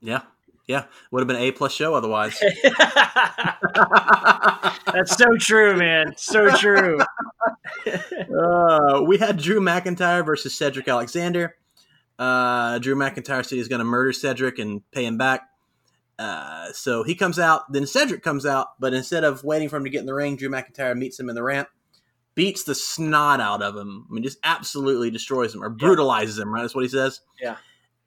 Yeah, 0.00 0.22
yeah. 0.66 0.86
Would 1.10 1.20
have 1.20 1.28
been 1.28 1.36
A 1.36 1.52
plus 1.52 1.72
show 1.72 1.94
otherwise. 1.94 2.40
that's 4.92 5.16
so 5.16 5.36
true, 5.38 5.76
man. 5.76 6.14
So 6.16 6.54
true. 6.56 6.98
uh, 7.86 9.02
we 9.06 9.18
had 9.18 9.36
Drew 9.36 9.60
McIntyre 9.60 10.24
versus 10.24 10.54
Cedric 10.54 10.88
Alexander. 10.88 11.56
Uh, 12.18 12.78
Drew 12.78 12.94
McIntyre 12.94 13.44
said 13.44 13.56
he's 13.56 13.68
going 13.68 13.80
to 13.80 13.84
murder 13.84 14.12
Cedric 14.12 14.58
and 14.58 14.88
pay 14.90 15.04
him 15.04 15.18
back. 15.18 15.42
Uh, 16.18 16.72
so 16.72 17.02
he 17.02 17.14
comes 17.14 17.38
out. 17.38 17.70
Then 17.72 17.86
Cedric 17.86 18.22
comes 18.22 18.46
out, 18.46 18.68
but 18.80 18.94
instead 18.94 19.24
of 19.24 19.44
waiting 19.44 19.68
for 19.68 19.76
him 19.76 19.84
to 19.84 19.90
get 19.90 20.00
in 20.00 20.06
the 20.06 20.14
ring, 20.14 20.36
Drew 20.36 20.48
McIntyre 20.48 20.96
meets 20.96 21.20
him 21.20 21.28
in 21.28 21.34
the 21.34 21.42
ramp, 21.42 21.68
beats 22.34 22.64
the 22.64 22.74
snot 22.74 23.40
out 23.40 23.62
of 23.62 23.76
him. 23.76 24.06
I 24.08 24.14
mean, 24.14 24.22
just 24.22 24.38
absolutely 24.42 25.10
destroys 25.10 25.54
him 25.54 25.62
or 25.62 25.68
brutalizes 25.68 26.38
him. 26.38 26.52
Right? 26.52 26.62
That's 26.62 26.74
what 26.74 26.84
he 26.84 26.88
says. 26.88 27.20
Yeah. 27.40 27.56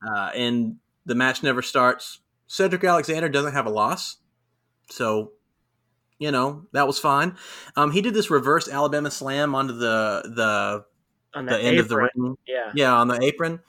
Uh, 0.06 0.32
and 0.34 0.78
the 1.06 1.16
match 1.16 1.44
never 1.44 1.62
starts. 1.62 2.20
Cedric 2.48 2.84
Alexander 2.84 3.30
doesn't 3.30 3.54
have 3.54 3.68
a 3.68 3.70
loss, 3.70 4.18
so 4.90 5.34
you 6.18 6.32
know 6.32 6.66
that 6.72 6.88
was 6.88 6.98
fine. 6.98 7.36
Um, 7.76 7.92
he 7.92 8.02
did 8.02 8.16
this 8.16 8.32
reverse 8.32 8.68
Alabama 8.68 9.12
slam 9.12 9.54
onto 9.54 9.74
the 9.74 10.24
the 10.36 10.86
the 11.44 11.60
end 11.60 11.78
of 11.78 11.90
the 11.90 11.98
ring. 11.98 12.38
Yeah. 12.48 12.72
Yeah, 12.74 12.94
on 12.94 13.08
the 13.08 13.22
apron. 13.24 13.60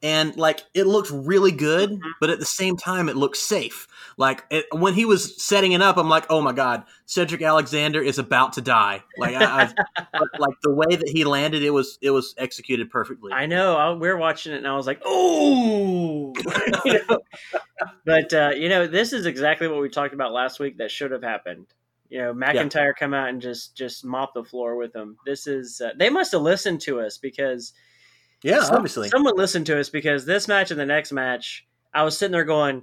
And 0.00 0.36
like 0.36 0.62
it 0.74 0.86
looked 0.86 1.10
really 1.10 1.50
good, 1.50 1.90
Mhm. 1.90 2.00
but 2.20 2.30
at 2.30 2.38
the 2.38 2.44
same 2.44 2.76
time, 2.76 3.08
it 3.08 3.16
looked 3.16 3.36
safe. 3.36 3.88
Like 4.16 4.44
it, 4.48 4.66
when 4.70 4.94
he 4.94 5.04
was 5.04 5.42
setting 5.42 5.72
it 5.72 5.82
up, 5.82 5.96
I'm 5.96 6.08
like, 6.08 6.26
"Oh 6.30 6.40
my 6.40 6.52
god, 6.52 6.84
Cedric 7.06 7.42
Alexander 7.42 8.00
is 8.00 8.16
about 8.16 8.52
to 8.52 8.60
die!" 8.60 9.02
Like, 9.16 9.34
I, 9.34 9.64
I, 9.64 10.18
like 10.38 10.54
the 10.62 10.72
way 10.72 10.94
that 10.94 11.08
he 11.08 11.24
landed, 11.24 11.64
it 11.64 11.70
was 11.70 11.98
it 12.00 12.10
was 12.10 12.32
executed 12.38 12.90
perfectly. 12.90 13.32
I 13.32 13.46
know. 13.46 13.76
I, 13.76 13.90
we're 13.92 14.16
watching 14.16 14.52
it, 14.52 14.58
and 14.58 14.68
I 14.68 14.76
was 14.76 14.86
like, 14.86 15.00
"Oh!" 15.04 16.32
you 16.84 17.00
know? 17.10 17.18
But 18.04 18.32
uh, 18.32 18.52
you 18.56 18.68
know, 18.68 18.86
this 18.86 19.12
is 19.12 19.26
exactly 19.26 19.66
what 19.66 19.80
we 19.80 19.88
talked 19.88 20.14
about 20.14 20.32
last 20.32 20.60
week. 20.60 20.78
That 20.78 20.92
should 20.92 21.10
have 21.10 21.22
happened. 21.24 21.66
You 22.08 22.22
know, 22.22 22.34
McIntyre 22.34 22.94
come 22.96 23.14
out 23.14 23.28
and 23.30 23.42
just 23.42 23.76
just 23.76 24.04
mop 24.04 24.32
the 24.32 24.44
floor 24.44 24.76
with 24.76 24.94
him. 24.94 25.16
This 25.26 25.46
is 25.46 25.80
uh, 25.80 25.90
they 25.96 26.08
must 26.08 26.32
have 26.32 26.42
listened 26.42 26.80
to 26.82 27.00
us 27.00 27.18
because 27.18 27.72
yeah, 28.42 28.62
some- 28.62 28.76
obviously. 28.76 29.08
someone 29.08 29.36
listened 29.36 29.66
to 29.66 29.78
us 29.78 29.88
because 29.88 30.24
this 30.24 30.48
match 30.48 30.70
and 30.70 30.78
the 30.78 30.86
next 30.86 31.12
match, 31.12 31.66
I 31.94 32.02
was 32.02 32.16
sitting 32.18 32.32
there 32.32 32.44
going, 32.44 32.82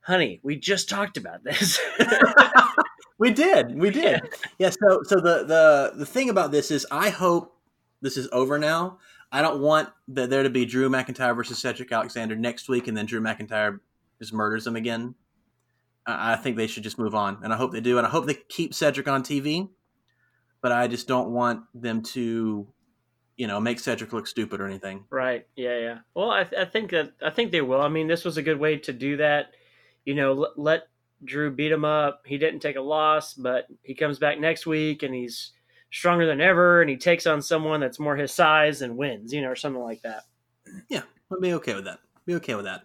"Honey, 0.00 0.40
we 0.42 0.56
just 0.56 0.88
talked 0.88 1.16
about 1.16 1.44
this." 1.44 1.78
we 3.18 3.30
did, 3.30 3.78
we 3.78 3.90
did. 3.90 4.20
Yeah. 4.58 4.70
So 4.70 5.02
so 5.04 5.16
the 5.16 5.44
the 5.44 5.92
the 5.96 6.06
thing 6.06 6.30
about 6.30 6.50
this 6.52 6.70
is, 6.70 6.86
I 6.90 7.10
hope 7.10 7.56
this 8.00 8.16
is 8.16 8.28
over 8.32 8.58
now. 8.58 8.98
I 9.30 9.42
don't 9.42 9.60
want 9.60 9.90
that 10.08 10.30
there 10.30 10.42
to 10.42 10.50
be 10.50 10.64
Drew 10.64 10.88
McIntyre 10.88 11.36
versus 11.36 11.58
Cedric 11.58 11.92
Alexander 11.92 12.34
next 12.34 12.68
week, 12.68 12.88
and 12.88 12.96
then 12.96 13.06
Drew 13.06 13.20
McIntyre 13.20 13.80
just 14.18 14.32
murders 14.32 14.66
him 14.66 14.76
again. 14.76 15.14
I 16.06 16.32
I 16.32 16.36
think 16.36 16.56
they 16.56 16.66
should 16.66 16.82
just 16.82 16.98
move 16.98 17.14
on, 17.14 17.38
and 17.42 17.52
I 17.52 17.56
hope 17.56 17.72
they 17.72 17.80
do, 17.80 17.98
and 17.98 18.06
I 18.06 18.10
hope 18.10 18.26
they 18.26 18.34
keep 18.48 18.74
Cedric 18.74 19.06
on 19.08 19.22
TV. 19.22 19.68
But 20.60 20.72
I 20.72 20.88
just 20.88 21.06
don't 21.06 21.30
want 21.30 21.60
them 21.72 22.02
to, 22.02 22.66
you 23.38 23.46
know, 23.46 23.60
make 23.60 23.78
Cedric 23.78 24.12
look 24.12 24.26
stupid 24.26 24.60
or 24.60 24.66
anything. 24.66 25.04
Right. 25.08 25.46
Yeah. 25.56 25.78
Yeah. 25.78 25.98
Well, 26.12 26.30
I, 26.30 26.46
I 26.58 26.64
think 26.66 26.90
that 26.90 27.12
I 27.24 27.30
think 27.30 27.52
they 27.52 27.62
will. 27.62 27.80
I 27.80 27.88
mean, 27.88 28.08
this 28.08 28.24
was 28.24 28.36
a 28.36 28.42
good 28.42 28.58
way 28.58 28.76
to 28.78 28.92
do 28.92 29.16
that. 29.16 29.52
You 30.04 30.14
know, 30.14 30.32
let, 30.34 30.58
let 30.58 30.88
Drew 31.24 31.50
beat 31.50 31.72
him 31.72 31.84
up. 31.84 32.22
He 32.26 32.36
didn't 32.36 32.60
take 32.60 32.76
a 32.76 32.82
loss, 32.82 33.34
but 33.34 33.68
he 33.82 33.94
comes 33.94 34.18
back 34.18 34.40
next 34.40 34.66
week 34.66 35.04
and 35.04 35.14
he's 35.14 35.52
stronger 35.90 36.26
than 36.26 36.40
ever, 36.40 36.82
and 36.82 36.90
he 36.90 36.96
takes 36.98 37.26
on 37.26 37.40
someone 37.40 37.80
that's 37.80 37.98
more 37.98 38.16
his 38.16 38.32
size 38.32 38.82
and 38.82 38.96
wins. 38.96 39.32
You 39.32 39.42
know, 39.42 39.48
or 39.48 39.56
something 39.56 39.82
like 39.82 40.02
that. 40.02 40.24
Yeah, 40.88 41.02
I'd 41.32 41.40
be 41.40 41.54
okay 41.54 41.74
with 41.74 41.84
that. 41.84 42.00
Be 42.26 42.34
okay 42.34 42.56
with 42.56 42.66
that. 42.66 42.84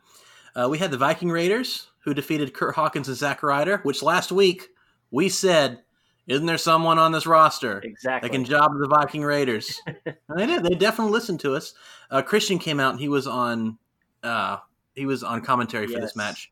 Uh, 0.56 0.70
we 0.70 0.78
had 0.78 0.92
the 0.92 0.98
Viking 0.98 1.32
Raiders 1.32 1.88
who 2.04 2.14
defeated 2.14 2.54
Kurt 2.54 2.76
Hawkins 2.76 3.08
and 3.08 3.18
Zack 3.18 3.42
Ryder, 3.42 3.80
which 3.80 4.04
last 4.04 4.32
week 4.32 4.70
we 5.10 5.30
said, 5.30 5.82
isn't 6.28 6.46
there 6.46 6.58
someone 6.58 7.00
on 7.00 7.12
this 7.12 7.26
roster 7.26 7.80
Exactly. 7.84 8.28
that 8.28 8.34
can 8.34 8.46
job 8.46 8.72
the 8.80 8.88
Viking 8.88 9.24
Raiders? 9.24 9.82
and 9.88 10.16
they 10.36 10.46
did. 10.46 10.64
They 10.64 10.76
definitely 10.76 11.12
listened 11.12 11.40
to 11.42 11.56
us. 11.56 11.74
Uh, 12.10 12.22
Christian 12.22 12.60
came 12.60 12.80
out 12.80 12.92
and 12.92 13.00
he 13.00 13.10
was 13.10 13.28
on 13.28 13.78
uh, 14.24 14.58
he 14.96 15.06
was 15.06 15.24
on 15.24 15.42
commentary 15.42 15.88
for 15.88 16.00
this 16.00 16.16
match. 16.16 16.52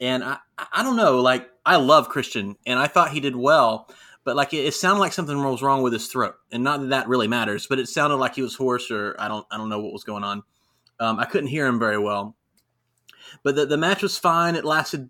And 0.00 0.22
I, 0.24 0.38
I 0.72 0.82
don't 0.82 0.96
know, 0.96 1.20
like 1.20 1.48
I 1.64 1.76
love 1.76 2.08
Christian, 2.08 2.56
and 2.66 2.78
I 2.78 2.86
thought 2.88 3.12
he 3.12 3.20
did 3.20 3.36
well, 3.36 3.88
but 4.24 4.34
like 4.36 4.52
it, 4.52 4.64
it 4.64 4.74
sounded 4.74 5.00
like 5.00 5.12
something 5.12 5.40
was 5.42 5.62
wrong 5.62 5.82
with 5.82 5.92
his 5.92 6.08
throat, 6.08 6.34
and 6.50 6.64
not 6.64 6.80
that 6.80 6.90
that 6.90 7.08
really 7.08 7.28
matters, 7.28 7.66
but 7.68 7.78
it 7.78 7.88
sounded 7.88 8.16
like 8.16 8.34
he 8.34 8.42
was 8.42 8.54
hoarse, 8.56 8.90
or 8.90 9.14
I 9.18 9.28
don't, 9.28 9.46
I 9.50 9.56
don't 9.56 9.68
know 9.68 9.80
what 9.80 9.92
was 9.92 10.04
going 10.04 10.24
on. 10.24 10.42
Um, 10.98 11.18
I 11.20 11.24
couldn't 11.24 11.48
hear 11.48 11.66
him 11.66 11.78
very 11.78 11.98
well, 11.98 12.34
but 13.44 13.54
the, 13.54 13.66
the 13.66 13.76
match 13.76 14.02
was 14.02 14.18
fine. 14.18 14.56
It 14.56 14.64
lasted 14.64 15.08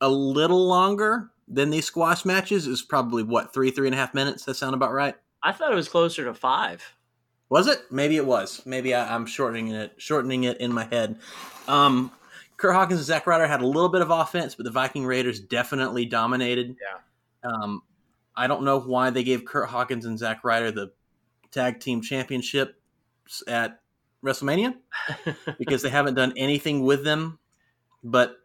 a 0.00 0.08
little 0.08 0.66
longer 0.66 1.30
than 1.50 1.70
these 1.70 1.84
squash 1.84 2.24
matches. 2.24 2.66
is 2.66 2.80
probably 2.80 3.22
what 3.22 3.52
three, 3.52 3.70
three 3.70 3.88
and 3.88 3.94
a 3.94 3.98
half 3.98 4.14
minutes. 4.14 4.44
That 4.44 4.54
sound 4.54 4.74
about 4.74 4.92
right? 4.92 5.16
I 5.42 5.52
thought 5.52 5.72
it 5.72 5.76
was 5.76 5.88
closer 5.88 6.24
to 6.24 6.32
five. 6.32 6.82
Was 7.48 7.66
it? 7.66 7.80
Maybe 7.90 8.16
it 8.16 8.24
was. 8.24 8.62
Maybe 8.64 8.94
I, 8.94 9.12
I'm 9.14 9.26
shortening 9.26 9.68
it, 9.68 9.94
shortening 9.98 10.44
it 10.44 10.58
in 10.58 10.72
my 10.72 10.84
head. 10.84 11.18
Um, 11.66 12.12
Kurt 12.56 12.74
Hawkins 12.74 13.00
and 13.00 13.06
Zack 13.06 13.26
Ryder 13.26 13.48
had 13.48 13.60
a 13.60 13.66
little 13.66 13.88
bit 13.88 14.02
of 14.02 14.10
offense, 14.10 14.54
but 14.54 14.64
the 14.64 14.70
Viking 14.70 15.04
Raiders 15.04 15.40
definitely 15.40 16.04
dominated. 16.04 16.76
Yeah. 16.80 17.50
Um, 17.50 17.82
I 18.36 18.46
don't 18.46 18.62
know 18.62 18.78
why 18.78 19.10
they 19.10 19.24
gave 19.24 19.44
Kurt 19.44 19.68
Hawkins 19.68 20.04
and 20.04 20.18
Zack 20.18 20.44
Ryder 20.44 20.70
the 20.70 20.92
tag 21.50 21.80
team 21.80 22.02
championship 22.02 22.80
at 23.48 23.80
WrestleMania 24.24 24.76
because 25.58 25.82
they 25.82 25.88
haven't 25.88 26.14
done 26.14 26.34
anything 26.36 26.84
with 26.84 27.02
them. 27.02 27.38
But 28.04 28.36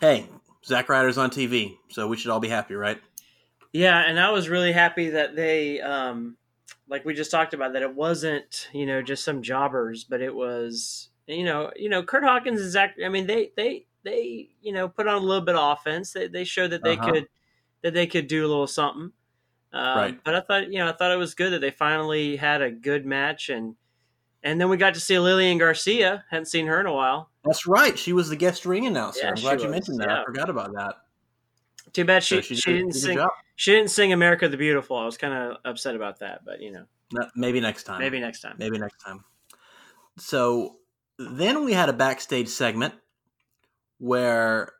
hey, 0.00 0.28
Zack 0.64 0.88
Ryder's 0.88 1.18
on 1.18 1.30
TV, 1.30 1.78
so 1.90 2.06
we 2.08 2.16
should 2.16 2.30
all 2.30 2.40
be 2.40 2.48
happy, 2.48 2.74
right? 2.74 3.00
Yeah, 3.72 4.00
and 4.00 4.18
I 4.18 4.30
was 4.30 4.48
really 4.48 4.72
happy 4.72 5.10
that 5.10 5.36
they, 5.36 5.80
um, 5.80 6.36
like 6.88 7.04
we 7.04 7.14
just 7.14 7.30
talked 7.30 7.54
about, 7.54 7.72
that 7.74 7.82
it 7.82 7.94
wasn't 7.94 8.68
you 8.72 8.84
know 8.86 9.00
just 9.02 9.24
some 9.24 9.42
jobbers, 9.42 10.04
but 10.04 10.20
it 10.20 10.34
was 10.34 11.10
you 11.26 11.44
know 11.44 11.70
you 11.76 11.88
know 11.88 12.02
Kurt 12.02 12.24
Hawkins 12.24 12.60
and 12.60 12.70
Zack. 12.70 12.96
I 13.04 13.08
mean 13.08 13.26
they 13.26 13.52
they 13.56 13.86
they 14.02 14.50
you 14.60 14.72
know 14.72 14.88
put 14.88 15.06
on 15.06 15.16
a 15.22 15.24
little 15.24 15.44
bit 15.44 15.54
of 15.56 15.78
offense. 15.78 16.12
They 16.12 16.26
they 16.28 16.44
showed 16.44 16.68
that 16.70 16.82
they 16.82 16.96
Uh-huh. 16.96 16.98
could 16.98 17.28
that 17.82 17.94
they 17.94 18.06
could 18.08 18.28
do 18.28 18.46
a 18.46 18.48
little 18.48 18.66
something. 18.68 19.12
Um, 19.72 20.12
Right. 20.12 20.20
But 20.24 20.34
I 20.36 20.40
thought 20.42 20.72
you 20.72 20.78
know 20.80 20.88
I 20.90 20.92
thought 20.92 21.12
it 21.12 21.16
was 21.18 21.34
good 21.34 21.52
that 21.52 21.60
they 21.60 21.70
finally 21.72 22.36
had 22.36 22.62
a 22.62 22.70
good 22.72 23.06
match 23.06 23.48
and 23.50 23.76
and 24.42 24.60
then 24.60 24.68
we 24.68 24.76
got 24.76 24.94
to 24.94 25.00
see 25.00 25.18
Lillian 25.18 25.58
Garcia. 25.58 26.24
Hadn't 26.30 26.46
seen 26.46 26.66
her 26.66 26.80
in 26.80 26.86
a 26.86 26.92
while. 26.94 27.30
That's 27.44 27.66
right. 27.66 27.98
She 27.98 28.12
was 28.12 28.28
the 28.28 28.36
guest 28.36 28.66
ring 28.66 28.86
announcer. 28.86 29.20
Yeah, 29.22 29.30
I'm 29.30 29.36
she 29.36 29.42
glad 29.42 29.60
you 29.60 29.66
was, 29.66 29.72
mentioned 29.72 30.00
that. 30.00 30.08
yeah. 30.08 30.20
I 30.22 30.24
forgot 30.24 30.50
about 30.50 30.72
that. 30.74 30.94
Too 31.92 32.04
bad 32.04 32.22
she 32.22 32.36
So 32.36 32.40
she, 32.42 32.54
did- 32.54 32.64
didn't 32.64 32.92
did 32.92 33.00
sing. 33.00 33.26
She 33.56 33.72
didn't 33.72 33.90
sing 33.90 34.12
"America 34.12 34.48
the 34.48 34.56
Beautiful." 34.56 34.96
I 34.96 35.04
was 35.04 35.16
kind 35.18 35.34
of 35.34 35.56
upset 35.64 35.94
about 35.96 36.20
that, 36.20 36.44
but 36.44 36.60
you 36.60 36.70
know 36.72 36.84
Maybe 37.34 37.60
next 37.60 37.82
time. 37.84 37.98
maybe 37.98 38.20
next 38.20 38.40
time. 38.40 38.54
Maybe 38.58 38.78
next 38.78 38.98
time. 39.04 39.24
So 40.16 40.76
then 41.18 41.64
we 41.64 41.72
had 41.72 41.88
a 41.88 41.92
backstage 41.92 42.48
segment 42.48 42.94
where 43.98 44.72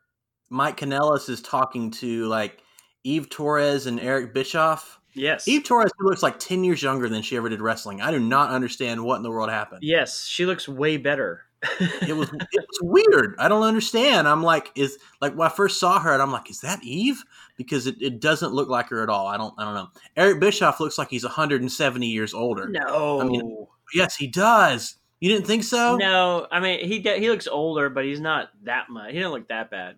Mike 0.49 0.77
Kanellis 0.77 1.29
is 1.29 1.41
talking 1.41 1.91
to 1.91 2.25
like 2.27 2.61
Eve 3.03 3.29
Torres 3.29 3.85
and 3.87 3.99
Eric 3.99 4.33
Bischoff. 4.33 4.99
Yes. 5.13 5.47
Eve 5.47 5.63
Torres 5.63 5.91
looks 5.99 6.23
like 6.23 6.39
10 6.39 6.63
years 6.63 6.81
younger 6.81 7.09
than 7.09 7.21
she 7.21 7.35
ever 7.35 7.49
did 7.49 7.61
wrestling. 7.61 8.01
I 8.01 8.11
do 8.11 8.19
not 8.19 8.49
understand 8.49 9.03
what 9.03 9.17
in 9.17 9.23
the 9.23 9.31
world 9.31 9.49
happened. 9.49 9.83
Yes, 9.83 10.25
she 10.25 10.45
looks 10.45 10.67
way 10.67 10.97
better. 10.97 11.45
it 11.79 12.15
was 12.15 12.27
it 12.33 12.65
was 12.67 12.79
weird. 12.81 13.35
I 13.37 13.47
don't 13.47 13.61
understand. 13.61 14.27
I'm 14.27 14.41
like, 14.41 14.71
is 14.75 14.97
like 15.21 15.35
when 15.35 15.47
I 15.47 15.51
first 15.51 15.79
saw 15.79 15.99
her, 15.99 16.11
and 16.11 16.19
I'm 16.19 16.31
like, 16.31 16.49
is 16.49 16.61
that 16.61 16.83
Eve? 16.83 17.23
Because 17.55 17.85
it, 17.85 18.01
it 18.01 18.19
doesn't 18.19 18.51
look 18.51 18.67
like 18.67 18.89
her 18.89 19.03
at 19.03 19.09
all. 19.09 19.27
I 19.27 19.37
don't 19.37 19.53
I 19.59 19.65
don't 19.65 19.75
know. 19.75 19.89
Eric 20.17 20.39
Bischoff 20.39 20.79
looks 20.79 20.97
like 20.97 21.09
he's 21.11 21.23
170 21.23 22.07
years 22.07 22.33
older. 22.33 22.67
No. 22.67 23.21
I 23.21 23.25
mean, 23.25 23.67
yes, 23.93 24.15
he 24.15 24.25
does. 24.25 24.95
You 25.19 25.29
didn't 25.29 25.45
think 25.45 25.63
so? 25.63 25.97
no, 25.97 26.47
I 26.51 26.59
mean 26.59 26.83
he 26.83 26.97
get, 26.97 27.19
he 27.19 27.29
looks 27.29 27.47
older, 27.47 27.91
but 27.91 28.05
he's 28.05 28.19
not 28.19 28.49
that 28.63 28.89
much. 28.89 29.11
He 29.11 29.19
doesn't 29.19 29.31
look 29.31 29.47
that 29.49 29.69
bad. 29.69 29.97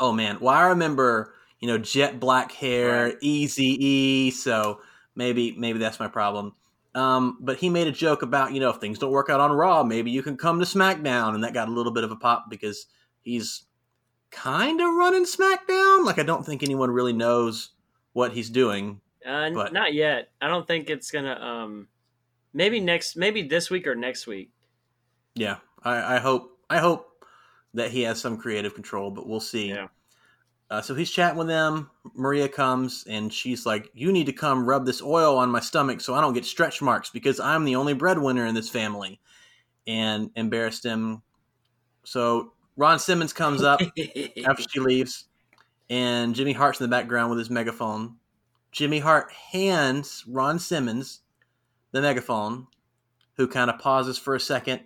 Oh 0.00 0.12
man. 0.12 0.38
Well, 0.40 0.54
I 0.54 0.66
remember, 0.68 1.32
you 1.60 1.68
know, 1.68 1.78
jet 1.78 2.20
black 2.20 2.52
hair, 2.52 3.14
easy 3.20 3.76
E. 3.84 4.30
So 4.30 4.80
maybe 5.14 5.54
maybe 5.56 5.78
that's 5.78 5.98
my 6.00 6.08
problem. 6.08 6.54
Um, 6.94 7.38
but 7.40 7.58
he 7.58 7.68
made 7.68 7.86
a 7.86 7.92
joke 7.92 8.22
about, 8.22 8.52
you 8.52 8.60
know, 8.60 8.70
if 8.70 8.76
things 8.76 8.98
don't 8.98 9.12
work 9.12 9.30
out 9.30 9.40
on 9.40 9.52
Raw, 9.52 9.84
maybe 9.84 10.10
you 10.10 10.22
can 10.22 10.36
come 10.36 10.58
to 10.58 10.64
SmackDown, 10.64 11.34
and 11.34 11.44
that 11.44 11.54
got 11.54 11.68
a 11.68 11.72
little 11.72 11.92
bit 11.92 12.02
of 12.04 12.10
a 12.10 12.16
pop 12.16 12.46
because 12.50 12.86
he's 13.22 13.64
kind 14.30 14.80
of 14.80 14.94
running 14.94 15.24
SmackDown. 15.24 16.04
Like 16.04 16.18
I 16.18 16.22
don't 16.22 16.44
think 16.44 16.62
anyone 16.62 16.90
really 16.90 17.12
knows 17.12 17.70
what 18.14 18.32
he's 18.32 18.50
doing. 18.50 19.00
Uh, 19.26 19.50
But- 19.50 19.72
not 19.72 19.94
yet. 19.94 20.30
I 20.40 20.48
don't 20.48 20.66
think 20.66 20.90
it's 20.90 21.10
gonna. 21.10 21.34
Um, 21.34 21.88
maybe 22.52 22.80
next, 22.80 23.16
maybe 23.16 23.42
this 23.42 23.70
week 23.70 23.86
or 23.86 23.94
next 23.94 24.26
week. 24.26 24.50
Yeah, 25.34 25.56
I, 25.84 26.16
I 26.16 26.18
hope 26.18 26.58
I 26.70 26.78
hope 26.78 27.06
that 27.74 27.90
he 27.90 28.02
has 28.02 28.20
some 28.20 28.36
creative 28.38 28.74
control, 28.74 29.10
but 29.10 29.28
we'll 29.28 29.40
see. 29.40 29.68
Yeah. 29.68 29.88
Uh, 30.70 30.82
so 30.82 30.94
he's 30.94 31.10
chatting 31.10 31.38
with 31.38 31.46
them. 31.46 31.90
Maria 32.14 32.48
comes 32.48 33.04
and 33.08 33.32
she's 33.32 33.64
like, 33.64 33.90
"You 33.94 34.12
need 34.12 34.26
to 34.26 34.32
come 34.32 34.68
rub 34.68 34.84
this 34.84 35.00
oil 35.02 35.36
on 35.38 35.50
my 35.50 35.60
stomach 35.60 36.00
so 36.00 36.14
I 36.14 36.20
don't 36.20 36.34
get 36.34 36.44
stretch 36.44 36.82
marks 36.82 37.10
because 37.10 37.40
I'm 37.40 37.64
the 37.64 37.76
only 37.76 37.94
breadwinner 37.94 38.44
in 38.44 38.54
this 38.54 38.68
family," 38.68 39.20
and 39.86 40.30
embarrassed 40.36 40.84
him. 40.84 41.22
So 42.04 42.52
Ron 42.76 42.98
Simmons 42.98 43.32
comes 43.32 43.62
up 43.62 43.80
after 44.46 44.62
she 44.68 44.80
leaves, 44.80 45.24
and 45.88 46.34
Jimmy 46.34 46.52
Hart's 46.52 46.80
in 46.80 46.84
the 46.84 46.94
background 46.94 47.30
with 47.30 47.38
his 47.38 47.50
megaphone. 47.50 48.16
Jimmy 48.70 48.98
Hart 48.98 49.32
hands 49.32 50.24
Ron 50.28 50.58
Simmons 50.58 51.22
the 51.92 52.02
megaphone, 52.02 52.66
who 53.36 53.48
kind 53.48 53.70
of 53.70 53.78
pauses 53.78 54.18
for 54.18 54.34
a 54.34 54.40
second 54.40 54.80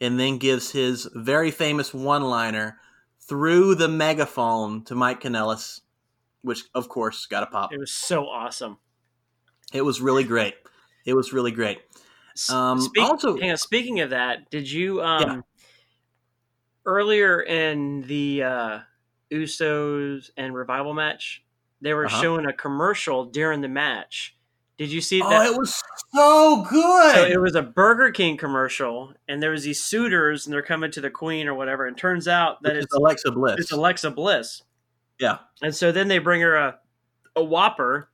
and 0.00 0.18
then 0.18 0.38
gives 0.38 0.70
his 0.70 1.08
very 1.14 1.50
famous 1.50 1.92
one 1.92 2.22
liner 2.22 2.78
through 3.30 3.76
the 3.76 3.86
megaphone 3.86 4.82
to 4.84 4.94
Mike 4.96 5.20
Kanellis, 5.22 5.82
which, 6.42 6.64
of 6.74 6.88
course, 6.88 7.26
got 7.26 7.44
a 7.44 7.46
pop. 7.46 7.72
it 7.72 7.78
was 7.78 7.92
so 7.92 8.26
awesome. 8.26 8.76
It 9.72 9.82
was 9.82 10.00
really 10.00 10.24
great. 10.24 10.54
It 11.06 11.14
was 11.14 11.32
really 11.32 11.52
great. 11.52 11.78
Um, 12.52 12.80
speak- 12.80 13.04
also- 13.04 13.40
on, 13.40 13.56
speaking 13.56 14.00
of 14.00 14.10
that, 14.10 14.50
did 14.50 14.68
you 14.68 15.00
um 15.00 15.22
Yeah. 15.22 15.40
earlier 16.86 17.40
in 17.40 18.02
the 18.02 18.42
uh, 18.42 18.78
Usos 19.30 20.30
and 20.36 20.52
Revival 20.54 20.92
match, 20.92 21.44
they 21.80 21.94
were 21.94 22.06
Uh-huh. 22.06 22.20
showing 22.20 22.46
a 22.46 22.52
commercial 22.52 23.26
during 23.26 23.60
the 23.60 23.68
match. 23.68 24.36
Did 24.80 24.90
you 24.90 25.02
see 25.02 25.20
Oh, 25.20 25.28
that? 25.28 25.44
it 25.52 25.58
was 25.58 25.74
so 26.14 26.64
good. 26.70 27.14
So 27.14 27.24
it 27.26 27.38
was 27.38 27.54
a 27.54 27.60
Burger 27.60 28.10
King 28.12 28.38
commercial, 28.38 29.12
and 29.28 29.42
there 29.42 29.50
was 29.50 29.62
these 29.64 29.84
suitors, 29.84 30.46
and 30.46 30.54
they're 30.54 30.62
coming 30.62 30.90
to 30.92 31.02
the 31.02 31.10
Queen 31.10 31.46
or 31.48 31.52
whatever. 31.52 31.86
And 31.86 31.98
turns 31.98 32.26
out 32.26 32.62
that 32.62 32.72
Which 32.76 32.84
it's 32.84 32.94
Alexa 32.94 33.30
Bliss. 33.32 33.56
it's 33.58 33.72
Alexa 33.72 34.10
Bliss. 34.12 34.62
Yeah. 35.18 35.36
And 35.60 35.74
so 35.74 35.92
then 35.92 36.08
they 36.08 36.18
bring 36.18 36.40
her 36.40 36.56
a 36.56 36.78
a 37.36 37.44
Whopper, 37.44 38.08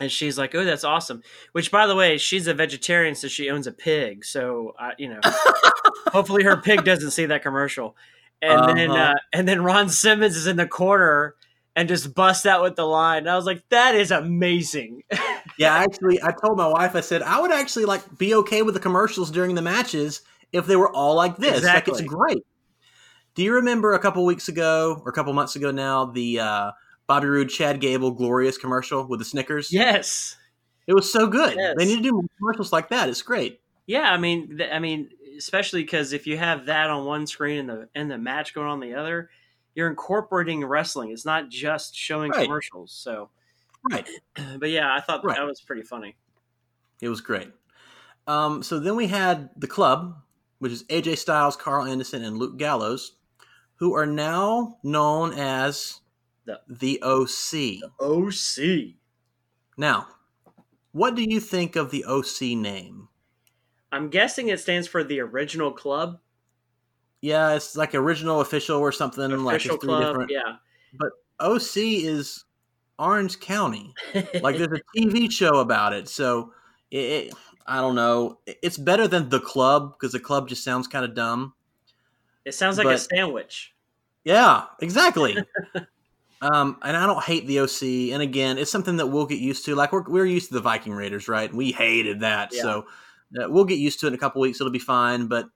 and 0.00 0.10
she's 0.10 0.36
like, 0.36 0.56
"Oh, 0.56 0.64
that's 0.64 0.82
awesome." 0.82 1.22
Which, 1.52 1.70
by 1.70 1.86
the 1.86 1.94
way, 1.94 2.18
she's 2.18 2.48
a 2.48 2.54
vegetarian, 2.54 3.14
so 3.14 3.28
she 3.28 3.48
owns 3.48 3.68
a 3.68 3.72
pig. 3.72 4.24
So 4.24 4.74
I, 4.80 4.90
you 4.98 5.08
know, 5.08 5.20
hopefully 6.08 6.42
her 6.42 6.56
pig 6.56 6.84
doesn't 6.84 7.12
see 7.12 7.26
that 7.26 7.42
commercial. 7.44 7.96
And 8.42 8.76
then 8.76 8.90
Uh-huh. 8.90 9.12
uh, 9.12 9.14
and 9.32 9.46
then 9.46 9.62
Ron 9.62 9.88
Simmons 9.88 10.36
is 10.36 10.48
in 10.48 10.56
the 10.56 10.66
corner 10.66 11.36
and 11.76 11.88
just 11.88 12.12
busts 12.12 12.44
out 12.44 12.62
with 12.62 12.74
the 12.74 12.84
line. 12.86 13.18
And 13.18 13.30
I 13.30 13.36
was 13.36 13.46
like, 13.46 13.62
"That 13.68 13.94
is 13.94 14.10
amazing." 14.10 15.04
Yeah, 15.58 15.74
actually, 15.74 16.22
I 16.22 16.32
told 16.32 16.56
my 16.56 16.66
wife, 16.68 16.94
I 16.94 17.00
said 17.00 17.22
I 17.22 17.40
would 17.40 17.52
actually 17.52 17.84
like 17.84 18.18
be 18.18 18.34
okay 18.34 18.62
with 18.62 18.74
the 18.74 18.80
commercials 18.80 19.30
during 19.30 19.54
the 19.54 19.62
matches 19.62 20.22
if 20.52 20.66
they 20.66 20.76
were 20.76 20.90
all 20.90 21.14
like 21.14 21.36
this. 21.36 21.64
Like 21.64 21.88
it's 21.88 22.00
great. 22.02 22.44
Do 23.34 23.42
you 23.42 23.54
remember 23.54 23.92
a 23.92 23.98
couple 23.98 24.24
weeks 24.24 24.48
ago 24.48 25.00
or 25.04 25.10
a 25.10 25.12
couple 25.12 25.32
months 25.32 25.56
ago 25.56 25.70
now 25.70 26.06
the 26.06 26.40
uh, 26.40 26.70
Bobby 27.06 27.26
Roode, 27.26 27.50
Chad 27.50 27.80
Gable, 27.80 28.10
glorious 28.10 28.56
commercial 28.56 29.06
with 29.06 29.18
the 29.18 29.24
Snickers? 29.24 29.72
yes. 29.72 30.36
it 30.86 30.94
was 30.94 31.12
so 31.12 31.26
good. 31.26 31.54
Yes. 31.56 31.74
They 31.76 31.84
need 31.84 31.96
to 31.96 32.02
do 32.02 32.12
more 32.12 32.24
commercials 32.38 32.72
like 32.72 32.88
that. 32.88 33.08
It's 33.08 33.22
great. 33.22 33.60
Yeah, 33.86 34.10
I 34.10 34.16
mean, 34.16 34.56
th- 34.58 34.70
I 34.72 34.78
mean, 34.78 35.10
especially 35.36 35.82
because 35.82 36.12
if 36.12 36.26
you 36.26 36.36
have 36.38 36.66
that 36.66 36.90
on 36.90 37.04
one 37.04 37.26
screen 37.26 37.58
and 37.58 37.68
the 37.68 37.88
and 37.94 38.10
the 38.10 38.18
match 38.18 38.54
going 38.54 38.68
on 38.68 38.80
the 38.80 38.94
other, 38.94 39.30
you're 39.74 39.88
incorporating 39.90 40.64
wrestling. 40.64 41.10
It's 41.12 41.24
not 41.26 41.50
just 41.50 41.94
showing 41.94 42.30
Right. 42.32 42.44
commercials. 42.44 42.92
So, 42.92 43.28
Right. 43.90 44.08
but 44.58 44.70
yeah, 44.70 44.94
I 44.94 45.00
thought 45.00 45.24
Right. 45.24 45.36
that 45.36 45.46
was 45.46 45.60
pretty 45.60 45.82
funny. 45.82 46.16
It 47.00 47.08
was 47.08 47.20
great. 47.20 47.50
Um, 48.26 48.62
so 48.62 48.78
then 48.80 48.96
we 48.96 49.06
had 49.06 49.50
the 49.56 49.66
club, 49.66 50.16
which 50.58 50.72
is 50.72 50.84
AJ 50.84 51.18
Styles, 51.18 51.56
Karl 51.56 51.84
Anderson, 51.86 52.24
and 52.24 52.38
Luke 52.38 52.56
Gallows, 52.58 53.16
who 53.76 53.94
are 53.94 54.06
now 54.06 54.78
known 54.82 55.32
as 55.34 56.00
The- 56.46 56.60
the 56.68 57.00
OC. 57.02 57.82
OC. 58.00 58.96
Now, 59.76 60.08
what 60.92 61.14
do 61.14 61.22
you 61.22 61.38
think 61.40 61.76
of 61.76 61.90
the 61.90 62.04
OC 62.04 62.54
name? 62.56 63.08
I'm 63.92 64.08
guessing 64.08 64.48
it 64.48 64.58
stands 64.60 64.88
for 64.88 65.04
the 65.04 65.20
original 65.20 65.70
club, 65.72 66.18
Yeah, 67.20 67.54
it's 67.54 67.76
like 67.76 67.94
original 67.94 68.40
official 68.40 68.78
or 68.78 68.92
something. 68.92 69.30
like 69.44 69.56
official 69.56 69.76
it's 69.76 69.84
three 69.84 69.88
club. 69.94 70.02
different. 70.02 70.30
Yeah. 70.30 70.56
But 70.94 71.12
OC 71.40 72.04
is 72.04 72.44
Orange 72.98 73.40
County. 73.40 73.94
Like 74.40 74.56
there's 74.58 74.80
a 74.80 74.98
TV 74.98 75.30
show 75.30 75.58
about 75.60 75.92
it. 75.92 76.08
So 76.08 76.52
it, 76.90 76.98
it 76.98 77.34
I 77.66 77.80
don't 77.80 77.94
know. 77.94 78.38
It's 78.46 78.78
better 78.78 79.08
than 79.08 79.28
the 79.28 79.40
club 79.40 79.94
because 79.94 80.12
the 80.12 80.20
club 80.20 80.48
just 80.48 80.62
sounds 80.64 80.86
kind 80.86 81.04
of 81.04 81.14
dumb. 81.14 81.54
it 82.44 82.54
sounds 82.54 82.78
like 82.78 82.86
a 82.86 82.98
sandwich. 82.98 83.74
Yeah, 84.24 84.64
exactly. 84.80 85.36
um, 86.40 86.78
and 86.82 86.96
I 86.96 87.06
don't 87.06 87.22
hate 87.22 87.46
the 87.46 87.60
OC. 87.60 88.12
And 88.14 88.22
again, 88.22 88.58
it's 88.58 88.70
something 88.70 88.96
that 88.96 89.06
we'll 89.06 89.26
get 89.26 89.38
used 89.38 89.64
to. 89.66 89.74
Like 89.74 89.92
we're 89.92 90.02
we're 90.04 90.26
used 90.26 90.48
to 90.48 90.54
the 90.54 90.60
Viking 90.60 90.92
Raiders, 90.92 91.28
right? 91.28 91.52
We 91.52 91.72
hated 91.72 92.20
that, 92.20 92.50
Yeah. 92.52 92.62
so 92.62 92.86
uh, 93.40 93.48
we'll 93.50 93.64
get 93.64 93.78
used 93.78 94.00
to 94.00 94.06
it 94.06 94.08
in 94.10 94.14
a 94.14 94.18
couple 94.18 94.40
weeks. 94.40 94.60
It'll 94.60 94.72
be 94.72 94.78
fine. 94.78 95.26
But 95.26 95.46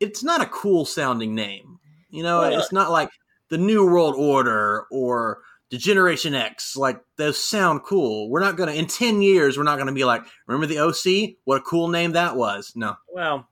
it's 0.00 0.22
not 0.22 0.40
a 0.40 0.46
cool 0.46 0.84
sounding 0.84 1.34
name. 1.34 1.78
You 2.10 2.22
know, 2.22 2.40
Well, 2.40 2.58
it's 2.58 2.72
not 2.72 2.90
like 2.90 3.10
the 3.48 3.58
New 3.58 3.84
World 3.84 4.14
Order 4.16 4.86
or 4.90 5.42
Generation 5.72 6.34
X. 6.34 6.76
Like 6.76 7.00
those 7.16 7.38
sound 7.38 7.82
cool. 7.84 8.30
We're 8.30 8.40
not 8.40 8.56
gonna 8.56 8.72
in 8.72 8.86
ten 8.86 9.20
years. 9.22 9.56
We're 9.58 9.64
not 9.64 9.78
gonna 9.78 9.92
be 9.92 10.04
like, 10.04 10.22
remember 10.46 10.66
the 10.66 10.78
OC? 10.78 11.36
What 11.44 11.56
a 11.58 11.60
cool 11.62 11.88
name 11.88 12.12
that 12.12 12.36
was. 12.36 12.72
No. 12.76 12.96
Well, 13.12 13.48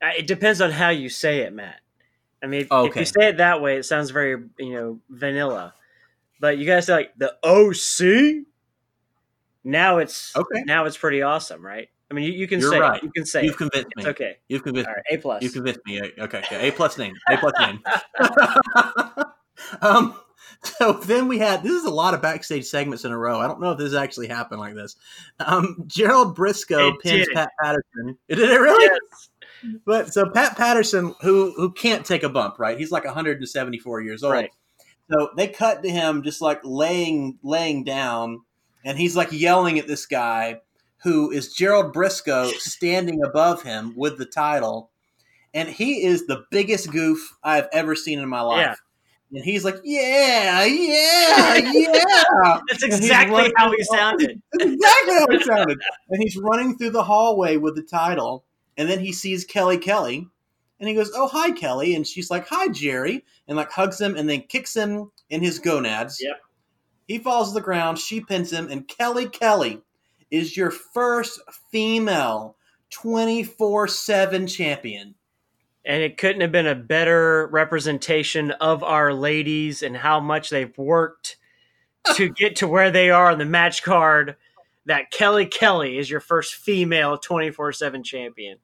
it 0.00 0.26
depends 0.26 0.60
on 0.60 0.70
how 0.70 0.90
you 0.90 1.08
say 1.08 1.40
it, 1.40 1.52
Matt. 1.52 1.80
I 2.42 2.46
mean, 2.46 2.62
if, 2.62 2.68
if 2.70 2.96
you 2.96 3.04
say 3.04 3.28
it 3.28 3.36
that 3.38 3.60
way, 3.62 3.76
it 3.76 3.84
sounds 3.84 4.10
very 4.10 4.42
you 4.58 4.72
know 4.72 5.00
vanilla. 5.08 5.74
But 6.40 6.58
you 6.58 6.66
guys 6.66 6.86
say 6.86 6.92
like 6.94 7.12
the 7.18 7.34
OC. 7.44 8.44
Now 9.64 9.98
it's 9.98 10.34
Okay. 10.36 10.62
now 10.66 10.84
it's 10.86 10.96
pretty 10.96 11.22
awesome, 11.22 11.64
right? 11.64 11.88
I 12.10 12.14
mean, 12.14 12.24
you, 12.24 12.32
you 12.32 12.46
can 12.48 12.60
You're 12.60 12.70
say 12.70 12.78
right. 12.80 13.02
you 13.02 13.10
can 13.10 13.26
say 13.26 13.44
You've 13.44 13.54
it. 13.54 13.58
convinced 13.58 13.88
me. 13.96 14.02
It's 14.02 14.06
okay. 14.06 14.36
You've 14.48 14.62
convinced 14.62 14.88
All 14.88 14.94
right, 14.94 15.04
A 15.10 15.16
plus. 15.18 15.42
You 15.42 15.50
convinced 15.50 15.80
me. 15.84 16.00
Okay, 16.18 16.42
yeah, 16.50 16.58
A 16.58 16.70
plus 16.70 16.96
name. 16.96 17.14
A 17.28 17.36
plus 17.36 17.52
name. 17.60 17.80
um, 19.82 20.14
so 20.62 20.92
then 20.92 21.28
we 21.28 21.38
had 21.38 21.62
this 21.62 21.72
is 21.72 21.84
a 21.84 21.90
lot 21.90 22.14
of 22.14 22.22
backstage 22.22 22.66
segments 22.66 23.04
in 23.04 23.12
a 23.12 23.18
row. 23.18 23.38
I 23.38 23.46
don't 23.46 23.60
know 23.60 23.72
if 23.72 23.78
this 23.78 23.94
actually 23.94 24.28
happened 24.28 24.60
like 24.60 24.74
this. 24.74 24.96
Um, 25.40 25.84
Gerald 25.86 26.36
Brisco 26.36 26.94
It 26.94 27.00
pins 27.00 27.26
did. 27.26 27.34
Pat 27.34 27.50
Patterson. 27.60 28.18
Did 28.28 28.38
it 28.40 28.60
really? 28.60 28.84
Yes. 28.84 29.28
But 29.84 30.12
so 30.12 30.28
Pat 30.28 30.56
Patterson, 30.56 31.14
who 31.20 31.52
who 31.56 31.72
can't 31.72 32.04
take 32.04 32.22
a 32.22 32.28
bump, 32.28 32.58
right? 32.58 32.78
He's 32.78 32.90
like 32.90 33.04
174 33.04 34.00
years 34.00 34.22
old. 34.22 34.32
Right. 34.32 34.50
So 35.10 35.30
they 35.36 35.48
cut 35.48 35.82
to 35.82 35.90
him 35.90 36.22
just 36.22 36.40
like 36.40 36.60
laying 36.64 37.38
laying 37.42 37.84
down, 37.84 38.40
and 38.84 38.98
he's 38.98 39.16
like 39.16 39.32
yelling 39.32 39.78
at 39.78 39.86
this 39.86 40.06
guy 40.06 40.60
who 41.02 41.30
is 41.30 41.52
Gerald 41.54 41.94
Brisco 41.94 42.50
standing 42.58 43.22
above 43.22 43.62
him 43.62 43.94
with 43.96 44.18
the 44.18 44.26
title, 44.26 44.90
and 45.54 45.68
he 45.68 46.04
is 46.04 46.26
the 46.26 46.44
biggest 46.50 46.90
goof 46.90 47.36
I've 47.42 47.68
ever 47.72 47.94
seen 47.94 48.18
in 48.18 48.28
my 48.28 48.40
life. 48.40 48.66
Yeah. 48.66 48.74
And 49.32 49.44
he's 49.44 49.64
like, 49.64 49.76
yeah, 49.84 50.64
yeah, 50.64 51.56
yeah. 51.56 52.60
That's 52.68 52.82
exactly 52.82 53.52
how 53.56 53.70
he 53.72 53.82
sounded. 53.84 54.40
That's 54.52 54.64
exactly 54.72 55.14
how 55.14 55.26
it 55.30 55.42
sounded. 55.44 55.78
And 56.08 56.22
he's 56.22 56.36
running 56.38 56.78
through 56.78 56.90
the 56.90 57.04
hallway 57.04 57.56
with 57.58 57.76
the 57.76 57.82
title, 57.82 58.44
and 58.76 58.88
then 58.88 59.00
he 59.00 59.12
sees 59.12 59.44
Kelly 59.44 59.76
Kelly, 59.78 60.28
And 60.80 60.88
he 60.88 60.94
goes, 60.94 61.10
"Oh, 61.14 61.28
hi, 61.28 61.50
Kelly," 61.52 61.94
and 61.94 62.06
she's 62.06 62.30
like, 62.30 62.48
"Hi, 62.48 62.68
Jerry," 62.68 63.24
and 63.46 63.56
like 63.56 63.70
hugs 63.72 64.00
him 64.00 64.16
and 64.16 64.28
then 64.30 64.42
kicks 64.42 64.74
him 64.76 65.10
in 65.28 65.42
his 65.42 65.58
gonads. 65.58 66.18
Yep. 66.20 66.40
He 67.08 67.18
falls 67.18 67.48
to 67.48 67.54
the 67.54 67.60
ground. 67.60 67.98
She 67.98 68.20
pins 68.20 68.52
him, 68.52 68.68
and 68.70 68.86
Kelly 68.88 69.28
Kelly 69.28 69.82
is 70.30 70.56
your 70.56 70.70
first 70.70 71.40
female 71.72 72.56
twenty 72.90 73.42
four 73.44 73.88
seven 73.88 74.46
champion. 74.46 75.14
And 75.88 76.02
it 76.02 76.18
couldn't 76.18 76.42
have 76.42 76.52
been 76.52 76.66
a 76.66 76.74
better 76.74 77.48
representation 77.50 78.50
of 78.50 78.84
our 78.84 79.14
ladies 79.14 79.82
and 79.82 79.96
how 79.96 80.20
much 80.20 80.50
they've 80.50 80.76
worked 80.76 81.38
to 82.14 82.28
get 82.36 82.56
to 82.56 82.68
where 82.68 82.90
they 82.90 83.08
are 83.10 83.30
on 83.30 83.38
the 83.38 83.46
match 83.46 83.82
card. 83.82 84.36
That 84.84 85.10
Kelly 85.10 85.46
Kelly 85.46 85.98
is 85.98 86.08
your 86.08 86.20
first 86.20 86.54
female 86.54 87.18
twenty 87.18 87.50
four 87.50 87.72
seven 87.72 88.02
champion. 88.04 88.58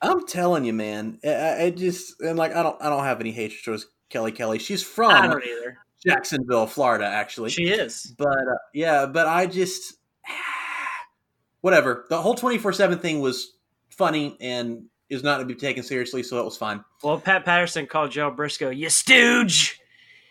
I'm 0.00 0.26
telling 0.26 0.64
you, 0.64 0.72
man. 0.72 1.18
I, 1.24 1.64
I 1.64 1.70
just 1.70 2.20
and 2.20 2.38
like 2.38 2.54
I 2.54 2.62
don't 2.62 2.80
I 2.80 2.88
don't 2.88 3.04
have 3.04 3.20
any 3.20 3.32
hatred 3.32 3.62
towards 3.64 3.86
Kelly 4.08 4.32
Kelly. 4.32 4.58
She's 4.58 4.82
I 4.82 4.86
from 4.86 5.30
don't 5.30 5.44
either. 5.44 5.78
Jacksonville, 6.04 6.66
Florida, 6.66 7.04
actually. 7.04 7.50
She 7.50 7.68
is. 7.68 8.14
but 8.16 8.28
uh, 8.28 8.58
yeah, 8.72 9.06
but 9.06 9.26
I 9.26 9.46
just 9.46 9.94
whatever. 11.60 12.06
The 12.08 12.20
whole 12.20 12.34
twenty 12.34 12.58
four 12.58 12.72
seven 12.72 12.98
thing 12.98 13.20
was 13.20 13.56
funny 13.90 14.36
and 14.40 14.89
is 15.10 15.22
not 15.22 15.38
to 15.38 15.44
be 15.44 15.54
taken 15.54 15.82
seriously, 15.82 16.22
so 16.22 16.38
it 16.38 16.44
was 16.44 16.56
fine. 16.56 16.82
Well, 17.02 17.18
Pat 17.18 17.44
Patterson 17.44 17.86
called 17.86 18.12
Joe 18.12 18.30
Brisco, 18.30 18.74
"You 18.74 18.88
stooge." 18.88 19.80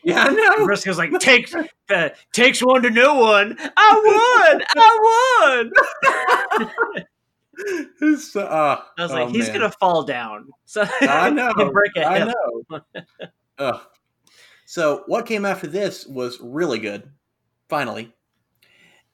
Yeah, 0.04 0.24
I 0.24 0.30
know. 0.30 0.66
Brisco's 0.66 0.98
like, 0.98 1.12
"Takes 1.20 1.54
uh, 1.54 2.10
takes 2.32 2.64
one 2.64 2.82
to 2.84 2.90
know 2.90 3.16
one. 3.16 3.58
I 3.78 4.50
won. 4.50 4.62
I 4.76 5.72
won." 6.72 7.04
Uh, 8.36 8.78
I 8.98 9.04
was 9.04 9.12
oh, 9.12 9.16
like, 9.16 9.30
"He's 9.30 9.50
man. 9.50 9.58
gonna 9.58 9.72
fall 9.72 10.04
down." 10.04 10.48
So 10.66 10.86
I 11.02 11.30
know. 11.32 11.52
and 11.58 11.74
break 11.74 11.92
a 11.98 12.06
I 12.06 12.24
know. 12.26 12.82
Ugh. 13.58 13.82
So 14.66 15.04
what 15.08 15.26
came 15.26 15.44
after 15.44 15.66
this 15.66 16.06
was 16.06 16.40
really 16.40 16.78
good, 16.78 17.10
finally, 17.68 18.14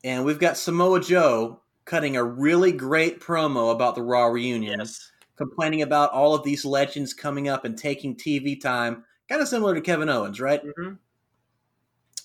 and 0.03 0.25
we've 0.25 0.37
got 0.37 0.57
Samoa 0.57 0.99
Joe 0.99 1.61
cutting 1.85 2.17
a 2.17 2.23
really 2.23 2.73
great 2.73 3.21
promo 3.21 3.71
about 3.71 3.95
the 3.95 4.01
Raw 4.01 4.25
reunion, 4.25 4.79
Yes. 4.79 5.11
Complaining 5.35 5.81
about 5.81 6.11
all 6.11 6.33
of 6.33 6.43
these 6.43 6.65
legends 6.65 7.13
coming 7.13 7.47
up 7.49 7.65
and 7.65 7.77
taking 7.77 8.15
TV 8.15 8.59
time, 8.59 9.03
kind 9.29 9.41
of 9.41 9.47
similar 9.47 9.75
to 9.75 9.81
Kevin 9.81 10.09
Owens, 10.09 10.39
right? 10.39 10.61
hmm 10.77 10.93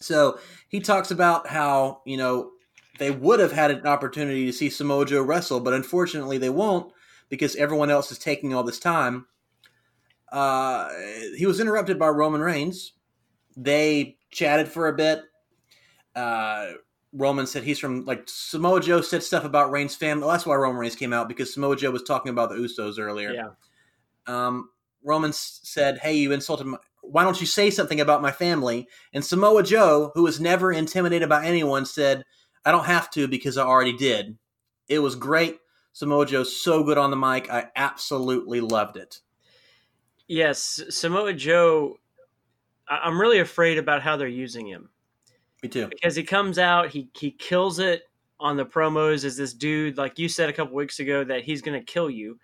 So 0.01 0.39
he 0.69 0.81
talks 0.81 1.11
about 1.11 1.47
how, 1.47 2.03
you 2.07 2.17
know, 2.17 2.53
they 2.99 3.11
would 3.11 3.41
have 3.41 3.53
had 3.53 3.71
an 3.71 3.87
opportunity 3.87 4.47
to 4.47 4.53
see 4.53 4.71
Samoa 4.71 5.07
Joe 5.07 5.23
wrestle, 5.23 5.61
but 5.61 5.75
unfortunately 5.75 6.39
they 6.39 6.51
won't 6.51 6.93
because 7.29 7.57
everyone 7.57 7.91
else 7.91 8.13
is 8.13 8.19
taking 8.19 8.55
all 8.55 8.63
this 8.63 8.79
time. 8.79 9.27
Uh, 10.31 10.89
he 11.37 11.47
was 11.47 11.61
interrupted 11.61 11.99
by 11.99 12.09
Roman 12.09 12.41
Reigns. 12.41 12.93
They 13.57 14.19
chatted 14.31 14.69
for 14.69 14.89
a 14.89 14.93
bit. 14.93 15.23
Uh, 16.15 16.73
Roman 17.13 17.47
said 17.47 17.65
he's 17.65 17.79
from, 17.79 18.05
like, 18.05 18.23
Samoa 18.27 18.81
Joe 18.81 19.01
said 19.01 19.23
stuff 19.23 19.45
about 19.45 19.71
Reigns' 19.71 19.97
family. 19.97 20.29
That's 20.29 20.47
why 20.47 20.55
Roman 20.55 20.79
Reigns 20.79 20.95
came 20.95 21.13
out 21.13 21.29
because 21.29 21.53
Samoa 21.53 21.77
Joe 21.77 21.91
was 21.91 22.05
talking 22.05 22.31
about 22.31 22.51
the 22.51 22.57
Usos 22.57 22.99
earlier. 22.99 23.33
Yeah. 23.33 23.49
Um, 24.27 24.71
Roman 25.03 25.33
said, 25.33 25.99
"Hey, 25.99 26.15
you 26.15 26.33
insulted 26.33 26.67
my. 26.67 26.79
Why 27.03 27.25
don't 27.25 27.41
you 27.41 27.47
say 27.47 27.71
something 27.71 28.01
about 28.01 28.23
my 28.23 28.31
family?" 28.31 28.87
And 29.13 29.25
Samoa 29.25 29.63
Joe, 29.63 30.13
who 30.15 30.23
was 30.23 30.41
never 30.41 30.71
intimidated 30.71 31.29
by 31.29 31.45
anyone, 31.45 31.85
said, 31.85 32.25
"I 32.65 32.71
don't 32.71 32.85
have 32.85 33.11
to 33.13 33.27
because 33.27 33.57
I 33.57 33.65
already 33.65 33.97
did." 33.97 34.39
It 34.89 35.01
was 35.01 35.17
great. 35.17 35.59
Samoa 35.93 36.27
Joe's 36.27 36.63
so 36.63 36.85
good 36.85 36.99
on 36.99 37.11
the 37.11 37.17
mic. 37.17 37.51
I 37.51 37.71
absolutely 37.75 38.61
loved 38.61 38.97
it. 38.97 39.21
Yes, 40.29 40.81
Samoa 40.91 41.33
Joe. 41.33 41.97
I'm 42.89 43.21
really 43.21 43.39
afraid 43.41 43.79
about 43.79 44.03
how 44.03 44.17
they're 44.17 44.29
using 44.29 44.67
him 44.67 44.91
Me 45.63 45.69
too. 45.69 45.91
because 45.91 46.17
he 46.17 46.23
comes 46.23 46.59
out, 46.59 46.91
he 46.91 47.11
he 47.15 47.31
kills 47.31 47.79
it 47.79 48.05
on 48.39 48.57
the 48.57 48.67
promos 48.67 49.25
as 49.25 49.37
this 49.37 49.53
dude, 49.53 49.99
like 49.99 50.19
you 50.19 50.29
said 50.29 50.49
a 50.49 50.53
couple 50.53 50.75
weeks 50.75 50.99
ago, 51.01 51.25
that 51.25 51.45
he's 51.45 51.63
going 51.63 51.79
to 51.79 51.85
kill 51.85 52.09
you, 52.11 52.39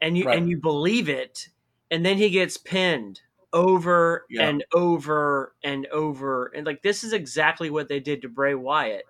and 0.00 0.18
you 0.18 0.26
Right. 0.26 0.32
and 0.32 0.48
you 0.50 0.58
believe 0.58 1.08
it, 1.08 1.48
and 1.90 2.04
then 2.06 2.18
he 2.18 2.30
gets 2.30 2.56
pinned 2.58 3.22
over 3.52 4.28
Yeah. 4.28 4.50
and 4.50 4.64
over 4.74 5.56
and 5.64 5.86
over, 5.88 6.48
and 6.48 6.66
like 6.66 6.82
this 6.82 7.04
is 7.04 7.12
exactly 7.14 7.70
what 7.70 7.88
they 7.88 8.00
did 8.00 8.22
to 8.22 8.28
Bray 8.28 8.54
Wyatt. 8.54 9.04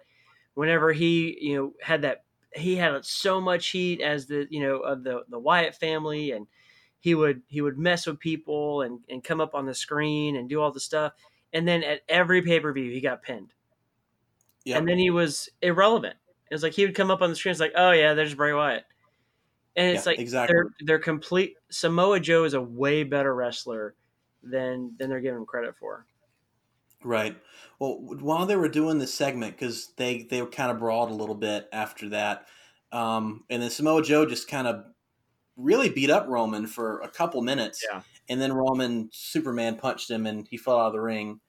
Whenever 0.54 0.92
he, 0.92 1.38
you 1.40 1.56
know, 1.56 1.74
had 1.82 2.02
that, 2.02 2.24
he 2.54 2.76
had 2.76 3.04
so 3.04 3.40
much 3.40 3.68
heat 3.68 4.00
as 4.02 4.26
the, 4.26 4.46
you 4.50 4.60
know, 4.60 4.78
of 4.80 5.04
the 5.04 5.24
the 5.28 5.38
Wyatt 5.40 5.74
family, 5.76 6.32
and 6.32 6.46
he 7.00 7.14
would 7.14 7.42
he 7.48 7.60
would 7.62 7.78
mess 7.78 8.06
with 8.06 8.20
people 8.20 8.82
and 8.82 9.04
and 9.10 9.24
come 9.24 9.40
up 9.40 9.54
on 9.54 9.66
the 9.66 9.74
screen 9.74 10.36
and 10.36 10.48
do 10.48 10.60
all 10.62 10.72
the 10.72 10.80
stuff, 10.80 11.14
and 11.52 11.66
then 11.66 11.82
at 11.84 12.00
every 12.08 12.42
pay 12.42 12.60
per 12.60 12.72
view 12.72 12.90
he 12.90 13.00
got 13.00 13.22
pinned 13.22 13.52
Yeah. 14.64 14.78
and 14.78 14.88
then 14.88 14.98
he 14.98 15.10
was 15.10 15.48
irrelevant. 15.62 16.16
It 16.50 16.54
was 16.54 16.62
like 16.62 16.72
he 16.74 16.84
would 16.86 16.94
come 16.94 17.10
up 17.10 17.22
on 17.22 17.30
the 17.30 17.36
screen. 17.36 17.50
It's 17.50 17.60
like, 17.60 17.72
oh 17.76 17.90
yeah, 17.92 18.14
there's 18.14 18.34
Bray 18.34 18.52
Wyatt, 18.52 18.84
and 19.74 19.88
it's 19.96 20.06
Yeah, 20.06 20.10
like 20.10 20.18
exactly. 20.20 20.54
they're 20.54 20.70
they're 20.80 20.98
complete. 20.98 21.56
Samoa 21.70 22.20
Joe 22.20 22.44
is 22.44 22.54
a 22.54 22.60
way 22.60 23.02
better 23.02 23.34
wrestler 23.34 23.94
than 24.42 24.94
than 24.98 25.08
they're 25.10 25.20
giving 25.20 25.40
him 25.40 25.46
credit 25.46 25.74
for. 25.76 26.06
Right. 27.02 27.36
Well, 27.78 27.98
while 28.00 28.46
they 28.46 28.56
were 28.56 28.68
doing 28.68 28.98
this 28.98 29.12
segment, 29.14 29.56
because 29.56 29.92
they 29.96 30.22
they 30.22 30.40
were 30.42 30.48
kind 30.48 30.70
of 30.70 30.78
brawled 30.78 31.10
a 31.10 31.14
little 31.14 31.34
bit 31.34 31.68
after 31.72 32.08
that, 32.10 32.46
um, 32.92 33.44
and 33.50 33.60
then 33.62 33.70
Samoa 33.70 34.02
Joe 34.02 34.24
just 34.26 34.48
kind 34.48 34.66
of 34.66 34.84
really 35.56 35.88
beat 35.88 36.10
up 36.10 36.26
Roman 36.28 36.66
for 36.66 37.00
a 37.00 37.08
couple 37.08 37.42
minutes, 37.42 37.84
Yeah. 37.90 38.02
And 38.28 38.40
then 38.40 38.52
Roman 38.52 39.08
Superman 39.12 39.76
punched 39.76 40.10
him 40.10 40.26
and 40.26 40.46
he 40.50 40.56
fell 40.56 40.78
out 40.78 40.88
of 40.88 40.92
the 40.92 41.00
ring. 41.00 41.40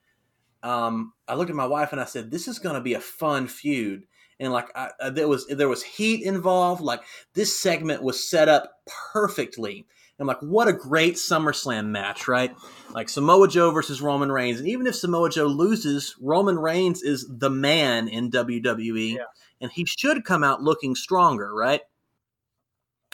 Um, 0.63 1.13
I 1.27 1.35
looked 1.35 1.49
at 1.49 1.55
my 1.55 1.67
wife 1.67 1.91
and 1.91 2.01
I 2.01 2.05
said, 2.05 2.31
"This 2.31 2.47
is 2.47 2.59
going 2.59 2.75
to 2.75 2.81
be 2.81 2.93
a 2.93 2.99
fun 2.99 3.47
feud." 3.47 4.03
And 4.39 4.51
like 4.51 4.69
I, 4.75 4.89
I- 5.01 5.09
there 5.09 5.27
was 5.27 5.45
there 5.47 5.69
was 5.69 5.83
heat 5.83 6.23
involved. 6.23 6.81
Like 6.81 7.01
this 7.33 7.59
segment 7.59 8.03
was 8.03 8.29
set 8.29 8.49
up 8.49 8.71
perfectly. 9.13 9.87
I'm 10.19 10.25
like, 10.25 10.39
what 10.41 10.67
a 10.67 10.73
great 10.73 11.13
SummerSlam 11.13 11.89
match, 11.89 12.27
right? 12.27 12.55
Like 12.91 13.07
Samoa 13.07 13.47
Joe 13.47 13.69
versus 13.69 14.01
Roman 14.01 14.31
Reigns. 14.31 14.59
And 14.59 14.67
even 14.67 14.87
if 14.87 14.95
Samoa 14.95 15.29
Joe 15.29 15.45
loses, 15.45 16.15
Roman 16.19 16.57
Reigns 16.57 17.03
is 17.03 17.27
the 17.29 17.51
man 17.51 18.07
in 18.07 18.31
WWE. 18.31 19.13
Yeah. 19.13 19.25
And 19.61 19.71
he 19.71 19.85
should 19.85 20.25
come 20.25 20.43
out 20.43 20.63
looking 20.63 20.95
stronger, 20.95 21.53
right? 21.53 21.81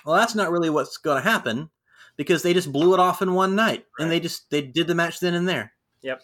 Well, 0.05 0.15
that's 0.15 0.33
not 0.33 0.49
really 0.49 0.69
what's 0.69 0.95
going 0.95 1.21
to 1.21 1.29
happen 1.29 1.69
because 2.15 2.43
they 2.43 2.53
just 2.53 2.71
blew 2.71 2.93
it 2.93 2.99
off 2.99 3.21
in 3.21 3.33
one 3.33 3.55
night. 3.55 3.85
And 3.99 4.11
they 4.11 4.19
just 4.19 4.49
they 4.49 4.61
did 4.61 4.87
the 4.87 4.95
match 4.95 5.19
then 5.19 5.33
and 5.33 5.47
there. 5.47 5.73
Yep. 6.01 6.21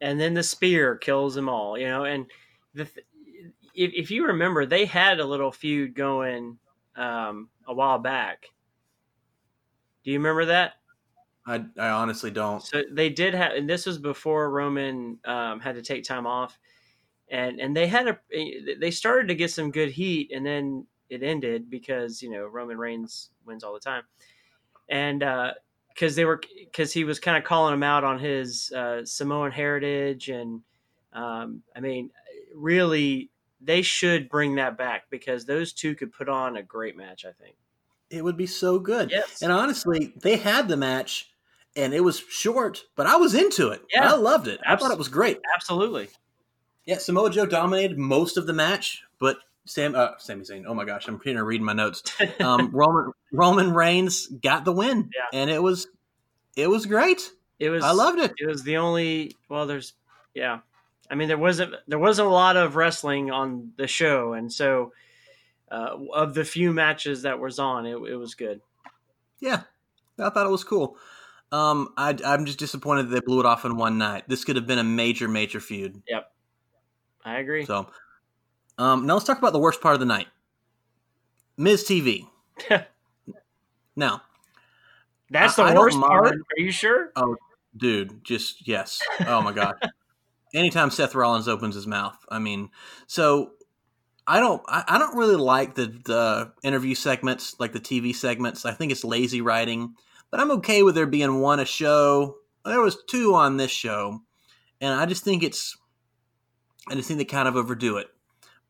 And 0.00 0.20
then 0.20 0.34
the 0.34 0.42
spear 0.42 0.96
kills 0.96 1.34
them 1.34 1.48
all, 1.48 1.78
you 1.78 1.86
know. 1.86 2.04
And 2.04 2.26
the 2.74 2.84
th- 2.84 3.06
if 3.74 3.92
if 3.94 4.10
you 4.10 4.26
remember, 4.26 4.66
they 4.66 4.84
had 4.84 5.20
a 5.20 5.24
little 5.24 5.52
feud 5.52 5.94
going 5.94 6.58
um, 6.96 7.48
a 7.66 7.74
while 7.74 7.98
back. 7.98 8.46
Do 10.04 10.10
you 10.10 10.18
remember 10.18 10.46
that? 10.46 10.74
I, 11.46 11.64
I 11.78 11.90
honestly 11.90 12.30
don't. 12.30 12.62
So 12.62 12.82
they 12.90 13.08
did 13.08 13.32
have, 13.34 13.52
and 13.52 13.70
this 13.70 13.86
was 13.86 13.98
before 13.98 14.50
Roman 14.50 15.18
um, 15.24 15.60
had 15.60 15.76
to 15.76 15.82
take 15.82 16.04
time 16.04 16.26
off, 16.26 16.58
and 17.30 17.60
and 17.60 17.76
they 17.76 17.86
had 17.86 18.08
a 18.08 18.18
they 18.80 18.90
started 18.90 19.28
to 19.28 19.34
get 19.34 19.50
some 19.50 19.70
good 19.70 19.90
heat, 19.90 20.32
and 20.34 20.44
then 20.44 20.86
it 21.08 21.22
ended 21.22 21.70
because 21.70 22.20
you 22.20 22.30
know 22.30 22.46
Roman 22.46 22.78
Reigns 22.78 23.30
wins 23.44 23.62
all 23.62 23.74
the 23.74 23.80
time, 23.80 24.02
and 24.88 25.24
because 25.88 26.16
they 26.16 26.24
were 26.24 26.40
because 26.58 26.92
he 26.92 27.04
was 27.04 27.18
kind 27.18 27.36
of 27.36 27.44
calling 27.44 27.74
him 27.74 27.82
out 27.82 28.04
on 28.04 28.18
his 28.18 28.72
uh, 28.72 29.04
Samoan 29.04 29.52
heritage, 29.52 30.28
and 30.28 30.62
um, 31.12 31.62
I 31.74 31.80
mean, 31.80 32.10
really, 32.54 33.30
they 33.60 33.82
should 33.82 34.28
bring 34.28 34.56
that 34.56 34.76
back 34.76 35.04
because 35.10 35.44
those 35.44 35.72
two 35.72 35.94
could 35.94 36.12
put 36.12 36.28
on 36.28 36.56
a 36.56 36.62
great 36.62 36.96
match. 36.96 37.24
I 37.24 37.32
think. 37.42 37.56
It 38.08 38.22
would 38.22 38.36
be 38.36 38.46
so 38.46 38.78
good. 38.78 39.10
Yes. 39.10 39.42
And 39.42 39.50
honestly, 39.50 40.12
they 40.22 40.36
had 40.36 40.68
the 40.68 40.76
match 40.76 41.28
and 41.76 41.92
it 41.92 42.02
was 42.02 42.18
short, 42.18 42.84
but 42.96 43.06
I 43.06 43.16
was 43.16 43.34
into 43.34 43.68
it. 43.68 43.82
Yeah. 43.92 44.12
I 44.12 44.16
loved 44.16 44.48
it. 44.48 44.60
I 44.66 44.76
thought 44.76 44.90
it 44.90 44.98
was 44.98 45.08
great. 45.08 45.38
Absolutely. 45.54 46.08
Yeah, 46.86 46.98
Samoa 46.98 47.30
Joe 47.30 47.46
dominated 47.46 47.98
most 47.98 48.36
of 48.36 48.46
the 48.46 48.52
match, 48.52 49.02
but 49.18 49.38
Sam 49.66 49.94
uh 49.94 50.16
Sami 50.18 50.44
Zayn, 50.44 50.64
oh 50.66 50.74
my 50.74 50.84
gosh, 50.84 51.06
I'm 51.08 51.20
here 51.22 51.44
reading 51.44 51.64
my 51.66 51.72
notes. 51.74 52.02
Um 52.40 52.70
Roman 52.74 53.12
Roman 53.32 53.74
Reigns 53.74 54.26
got 54.28 54.64
the 54.64 54.72
win. 54.72 55.10
Yeah. 55.14 55.38
And 55.40 55.50
it 55.50 55.62
was 55.62 55.86
it 56.56 56.68
was 56.68 56.86
great. 56.86 57.30
It 57.58 57.70
was. 57.70 57.84
I 57.84 57.92
loved 57.92 58.18
it. 58.18 58.32
it 58.38 58.46
was 58.46 58.62
the 58.62 58.76
only 58.78 59.36
well 59.48 59.66
there's 59.66 59.94
yeah 60.34 60.58
i 61.10 61.14
mean 61.14 61.28
there 61.28 61.38
wasn't 61.38 61.74
there 61.88 61.98
wasn't 61.98 62.26
a 62.28 62.30
lot 62.30 62.56
of 62.56 62.76
wrestling 62.76 63.30
on 63.30 63.72
the 63.76 63.86
show 63.86 64.32
and 64.34 64.52
so 64.52 64.92
uh, 65.70 65.96
of 66.14 66.34
the 66.34 66.44
few 66.44 66.72
matches 66.72 67.22
that 67.22 67.38
was 67.40 67.58
on 67.58 67.86
it, 67.86 67.96
it 67.96 68.16
was 68.16 68.34
good 68.34 68.60
Yeah. 69.40 69.62
I 70.18 70.30
thought 70.30 70.46
it 70.46 70.50
was 70.50 70.64
cool. 70.64 70.96
Um 71.52 71.88
I 71.96 72.16
I'm 72.24 72.44
just 72.46 72.58
disappointed 72.58 73.04
that 73.04 73.14
they 73.14 73.20
blew 73.20 73.40
it 73.40 73.46
off 73.46 73.64
in 73.64 73.76
one 73.76 73.98
night. 73.98 74.24
This 74.28 74.44
could 74.44 74.56
have 74.56 74.66
been 74.66 74.78
a 74.78 74.84
major 74.84 75.28
major 75.28 75.60
feud. 75.60 76.02
Yep, 76.08 76.30
I 77.24 77.38
agree 77.38 77.64
So 77.64 77.88
um 78.78 79.06
now 79.06 79.14
let's 79.14 79.26
talk 79.26 79.38
about 79.38 79.52
the 79.52 79.58
worst 79.58 79.80
part 79.80 79.94
of 79.94 80.00
the 80.00 80.06
night. 80.06 80.28
Miz 81.56 81.84
TV. 81.88 82.26
Now, 83.94 84.22
That's 85.30 85.56
the 85.56 85.62
I- 85.62 85.72
I 85.72 85.78
worst 85.78 85.98
part. 85.98 86.34
Are 86.34 86.60
you 86.60 86.70
sure? 86.70 87.12
Oh, 87.16 87.36
dude 87.76 88.24
just 88.24 88.66
yes 88.66 89.02
oh 89.26 89.42
my 89.42 89.52
god 89.52 89.74
anytime 90.54 90.90
seth 90.90 91.14
rollins 91.14 91.46
opens 91.46 91.74
his 91.74 91.86
mouth 91.86 92.16
i 92.30 92.38
mean 92.38 92.70
so 93.06 93.50
i 94.26 94.40
don't 94.40 94.62
I, 94.66 94.82
I 94.88 94.98
don't 94.98 95.14
really 95.14 95.36
like 95.36 95.74
the 95.74 95.88
the 96.06 96.52
interview 96.62 96.94
segments 96.94 97.54
like 97.60 97.74
the 97.74 97.80
tv 97.80 98.14
segments 98.14 98.64
i 98.64 98.72
think 98.72 98.92
it's 98.92 99.04
lazy 99.04 99.42
writing 99.42 99.94
but 100.30 100.40
i'm 100.40 100.50
okay 100.52 100.82
with 100.82 100.94
there 100.94 101.04
being 101.04 101.40
one 101.42 101.60
a 101.60 101.66
show 101.66 102.36
there 102.64 102.80
was 102.80 102.96
two 103.10 103.34
on 103.34 103.58
this 103.58 103.72
show 103.72 104.20
and 104.80 104.94
i 104.98 105.04
just 105.04 105.22
think 105.22 105.42
it's 105.42 105.76
i 106.88 106.94
just 106.94 107.08
think 107.08 107.18
they 107.18 107.26
kind 107.26 107.46
of 107.46 107.56
overdo 107.56 107.98
it 107.98 108.06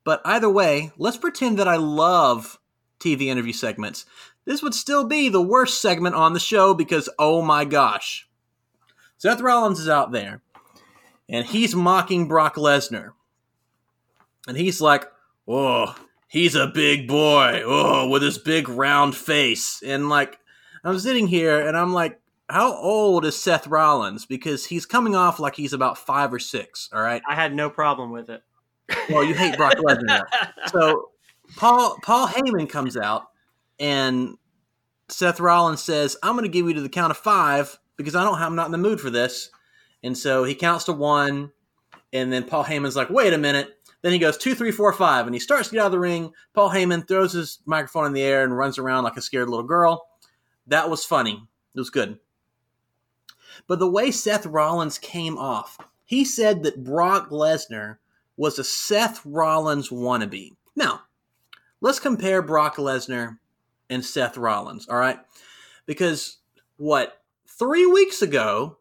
but 0.06 0.22
either 0.24 0.48
way 0.48 0.90
let's 0.96 1.18
pretend 1.18 1.58
that 1.58 1.68
i 1.68 1.76
love 1.76 2.58
tv 2.98 3.26
interview 3.26 3.52
segments 3.52 4.06
this 4.46 4.62
would 4.62 4.74
still 4.74 5.06
be 5.06 5.28
the 5.28 5.42
worst 5.42 5.82
segment 5.82 6.14
on 6.14 6.32
the 6.32 6.40
show 6.40 6.72
because 6.72 7.10
oh 7.18 7.42
my 7.42 7.66
gosh 7.66 8.26
Seth 9.18 9.40
Rollins 9.40 9.80
is 9.80 9.88
out 9.88 10.12
there 10.12 10.42
and 11.28 11.46
he's 11.46 11.74
mocking 11.74 12.28
Brock 12.28 12.56
Lesnar. 12.56 13.12
And 14.46 14.56
he's 14.56 14.80
like, 14.80 15.04
oh, 15.48 15.96
he's 16.28 16.54
a 16.54 16.66
big 16.66 17.08
boy. 17.08 17.62
Oh, 17.64 18.08
with 18.08 18.22
his 18.22 18.38
big 18.38 18.68
round 18.68 19.16
face. 19.16 19.82
And 19.84 20.08
like, 20.08 20.38
I'm 20.84 20.98
sitting 20.98 21.26
here 21.26 21.58
and 21.58 21.76
I'm 21.76 21.92
like, 21.92 22.20
how 22.48 22.76
old 22.76 23.24
is 23.24 23.36
Seth 23.36 23.66
Rollins? 23.66 24.24
Because 24.24 24.66
he's 24.66 24.86
coming 24.86 25.16
off 25.16 25.40
like 25.40 25.56
he's 25.56 25.72
about 25.72 25.98
five 25.98 26.32
or 26.32 26.38
six. 26.38 26.88
All 26.92 27.02
right. 27.02 27.22
I 27.28 27.34
had 27.34 27.54
no 27.54 27.70
problem 27.70 28.12
with 28.12 28.28
it. 28.28 28.42
Well, 29.10 29.24
you 29.24 29.34
hate 29.34 29.56
Brock 29.56 29.74
Lesnar. 29.74 30.24
So 30.70 31.10
Paul 31.56 31.98
Paul 32.02 32.28
Heyman 32.28 32.68
comes 32.68 32.96
out 32.96 33.28
and 33.78 34.36
Seth 35.08 35.40
Rollins 35.40 35.82
says, 35.82 36.16
"I'm 36.22 36.34
going 36.34 36.44
to 36.44 36.50
give 36.50 36.66
you 36.66 36.74
to 36.74 36.80
the 36.80 36.88
count 36.88 37.10
of 37.10 37.16
five 37.16 37.78
because 37.96 38.14
I 38.14 38.24
don't. 38.24 38.40
I'm 38.40 38.56
not 38.56 38.66
in 38.66 38.72
the 38.72 38.78
mood 38.78 39.00
for 39.00 39.10
this." 39.10 39.50
And 40.02 40.16
so 40.16 40.44
he 40.44 40.54
counts 40.54 40.84
to 40.84 40.92
one, 40.92 41.52
and 42.12 42.32
then 42.32 42.44
Paul 42.44 42.64
Heyman's 42.64 42.96
like, 42.96 43.10
"Wait 43.10 43.32
a 43.32 43.38
minute." 43.38 43.72
Then 44.02 44.12
he 44.12 44.18
goes 44.18 44.36
two, 44.36 44.54
three, 44.54 44.70
four, 44.70 44.92
five, 44.92 45.26
and 45.26 45.34
he 45.34 45.40
starts 45.40 45.68
to 45.68 45.74
get 45.74 45.80
out 45.80 45.86
of 45.86 45.92
the 45.92 45.98
ring. 45.98 46.32
Paul 46.54 46.70
Heyman 46.70 47.08
throws 47.08 47.32
his 47.32 47.58
microphone 47.66 48.06
in 48.06 48.12
the 48.12 48.22
air 48.22 48.44
and 48.44 48.56
runs 48.56 48.78
around 48.78 49.04
like 49.04 49.16
a 49.16 49.22
scared 49.22 49.48
little 49.48 49.66
girl. 49.66 50.06
That 50.68 50.90
was 50.90 51.04
funny. 51.04 51.42
It 51.74 51.78
was 51.78 51.90
good. 51.90 52.18
But 53.66 53.78
the 53.78 53.90
way 53.90 54.10
Seth 54.10 54.46
Rollins 54.46 54.98
came 54.98 55.36
off, 55.38 55.78
he 56.04 56.24
said 56.24 56.62
that 56.62 56.84
Brock 56.84 57.30
Lesnar 57.30 57.96
was 58.36 58.58
a 58.58 58.64
Seth 58.64 59.20
Rollins 59.24 59.88
wannabe. 59.88 60.52
Now, 60.74 61.02
let's 61.80 62.00
compare 62.00 62.42
Brock 62.42 62.76
Lesnar 62.76 63.38
and 63.88 64.04
Seth 64.04 64.36
Rollins, 64.36 64.88
all 64.88 64.98
right? 64.98 65.18
Because 65.86 66.38
what 66.76 67.22
three 67.58 67.86
weeks 67.86 68.22
ago, 68.22 68.78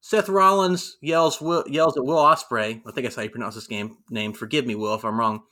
Seth 0.00 0.28
Rollins 0.28 0.98
yells 1.00 1.40
Will, 1.40 1.64
yells 1.68 1.96
at 1.96 2.04
Will 2.04 2.16
Ospreay. 2.16 2.80
I 2.86 2.90
think 2.90 3.04
that's 3.04 3.16
how 3.16 3.22
you 3.22 3.30
pronounce 3.30 3.54
this 3.54 3.66
game 3.66 3.98
name. 4.10 4.32
Forgive 4.32 4.66
me, 4.66 4.74
Will, 4.74 4.94
if 4.94 5.04
I'm 5.04 5.18
wrong. 5.18 5.42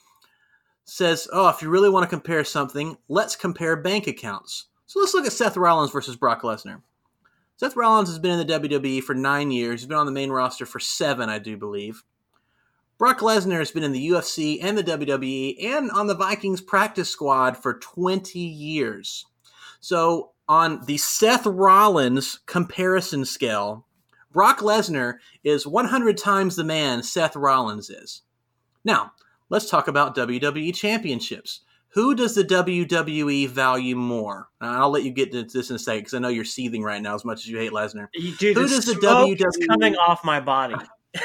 Says, 0.84 1.28
"Oh, 1.32 1.48
if 1.48 1.62
you 1.62 1.70
really 1.70 1.88
want 1.88 2.02
to 2.02 2.08
compare 2.08 2.44
something, 2.44 2.96
let's 3.08 3.36
compare 3.36 3.76
bank 3.76 4.06
accounts." 4.06 4.66
So 4.86 4.98
let's 4.98 5.14
look 5.14 5.24
at 5.24 5.32
Seth 5.32 5.56
Rollins 5.56 5.92
versus 5.92 6.16
Brock 6.16 6.42
Lesnar. 6.42 6.82
Seth 7.56 7.76
Rollins 7.76 8.08
has 8.08 8.18
been 8.18 8.40
in 8.40 8.46
the 8.46 8.58
WWE 8.58 9.02
for 9.02 9.14
nine 9.14 9.50
years. 9.50 9.80
He's 9.80 9.86
been 9.86 9.98
on 9.98 10.06
the 10.06 10.12
main 10.12 10.30
roster 10.30 10.66
for 10.66 10.80
seven, 10.80 11.28
I 11.28 11.38
do 11.38 11.56
believe. 11.56 12.02
Brock 13.00 13.20
Lesnar 13.20 13.60
has 13.60 13.70
been 13.70 13.82
in 13.82 13.92
the 13.92 14.10
UFC 14.10 14.58
and 14.62 14.76
the 14.76 14.84
WWE 14.84 15.64
and 15.64 15.90
on 15.92 16.06
the 16.06 16.14
Vikings 16.14 16.60
practice 16.60 17.08
squad 17.08 17.56
for 17.56 17.78
20 17.78 18.38
years. 18.38 19.24
So, 19.80 20.32
on 20.50 20.84
the 20.84 20.98
Seth 20.98 21.46
Rollins 21.46 22.40
comparison 22.44 23.24
scale, 23.24 23.86
Brock 24.32 24.58
Lesnar 24.58 25.14
is 25.44 25.66
100 25.66 26.18
times 26.18 26.56
the 26.56 26.64
man 26.64 27.02
Seth 27.02 27.36
Rollins 27.36 27.88
is. 27.88 28.20
Now, 28.84 29.12
let's 29.48 29.70
talk 29.70 29.88
about 29.88 30.14
WWE 30.14 30.74
championships. 30.74 31.62
Who 31.94 32.14
does 32.14 32.34
the 32.34 32.44
WWE 32.44 33.48
value 33.48 33.96
more? 33.96 34.50
And 34.60 34.70
I'll 34.70 34.90
let 34.90 35.04
you 35.04 35.10
get 35.10 35.32
to 35.32 35.44
this 35.44 35.70
in 35.70 35.76
a 35.76 35.78
second 35.78 36.00
because 36.00 36.14
I 36.14 36.18
know 36.18 36.28
you're 36.28 36.44
seething 36.44 36.82
right 36.82 37.00
now 37.00 37.14
as 37.14 37.24
much 37.24 37.38
as 37.38 37.48
you 37.48 37.56
hate 37.56 37.72
Lesnar. 37.72 38.08
Dude, 38.12 38.58
Who 38.58 38.68
does 38.68 38.84
the 38.84 38.92
WWE 38.92 39.68
coming 39.68 39.96
off 39.96 40.22
my 40.22 40.38
body? 40.38 40.74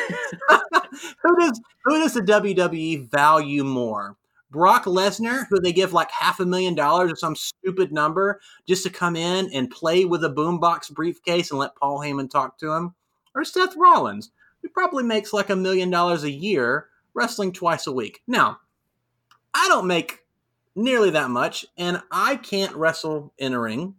who 1.22 1.40
does 1.40 1.62
who 1.84 2.00
does 2.00 2.14
the 2.14 2.22
WWE 2.22 3.10
value 3.10 3.64
more? 3.64 4.16
Brock 4.52 4.86
Lesnar, 4.86 5.46
who 5.50 5.60
they 5.60 5.74
give 5.74 5.92
like 5.92 6.10
half 6.12 6.40
a 6.40 6.46
million 6.46 6.76
dollars 6.76 7.12
or 7.12 7.16
some 7.16 7.36
stupid 7.36 7.92
number 7.92 8.40
just 8.66 8.84
to 8.84 8.90
come 8.90 9.16
in 9.16 9.50
and 9.54 9.70
play 9.70 10.06
with 10.06 10.24
a 10.24 10.30
boombox 10.30 10.92
briefcase 10.94 11.52
and 11.52 11.60
let 11.60 11.76
Paul 11.76 12.00
Heyman 12.00 12.30
talk 12.30 12.58
to 12.60 12.72
him, 12.72 12.94
or 13.34 13.44
Seth 13.44 13.76
Rollins, 13.76 14.32
who 14.62 14.70
probably 14.70 15.04
makes 15.04 15.34
like 15.34 15.50
a 15.50 15.56
million 15.56 15.90
dollars 15.90 16.24
a 16.24 16.32
year 16.32 16.88
wrestling 17.14 17.52
twice 17.52 17.86
a 17.88 17.92
week. 17.92 18.22
Now, 18.28 18.60
I 19.54 19.68
don't 19.68 19.88
make 19.88 20.26
nearly 20.76 21.10
that 21.12 21.30
much, 21.30 21.66
and 21.78 22.02
I 22.12 22.38
can't 22.38 22.76
wrestle 22.76 23.34
in 23.38 23.54
a 23.54 23.60
ring, 23.60 23.96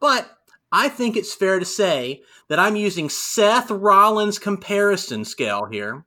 but 0.00 0.38
I 0.72 0.88
think 0.88 1.16
it's 1.16 1.34
fair 1.34 1.58
to 1.58 1.64
say 1.66 2.22
that 2.48 2.58
I'm 2.58 2.76
using 2.76 3.10
Seth 3.10 3.70
Rollins' 3.70 4.38
comparison 4.38 5.24
scale 5.24 5.66
here. 5.66 6.04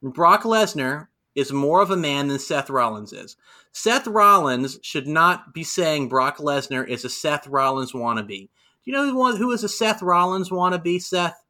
Brock 0.00 0.44
Lesnar 0.44 1.08
is 1.34 1.52
more 1.52 1.82
of 1.82 1.90
a 1.90 1.96
man 1.96 2.28
than 2.28 2.38
Seth 2.38 2.70
Rollins 2.70 3.12
is. 3.12 3.36
Seth 3.72 4.06
Rollins 4.06 4.78
should 4.82 5.08
not 5.08 5.52
be 5.52 5.64
saying 5.64 6.08
Brock 6.08 6.38
Lesnar 6.38 6.86
is 6.88 7.04
a 7.04 7.10
Seth 7.10 7.46
Rollins 7.48 7.92
wannabe. 7.92 8.48
Do 8.48 8.48
you 8.84 8.92
know 8.92 9.36
who 9.36 9.50
is 9.52 9.64
a 9.64 9.68
Seth 9.68 10.00
Rollins 10.00 10.50
wannabe, 10.50 11.02
Seth? 11.02 11.42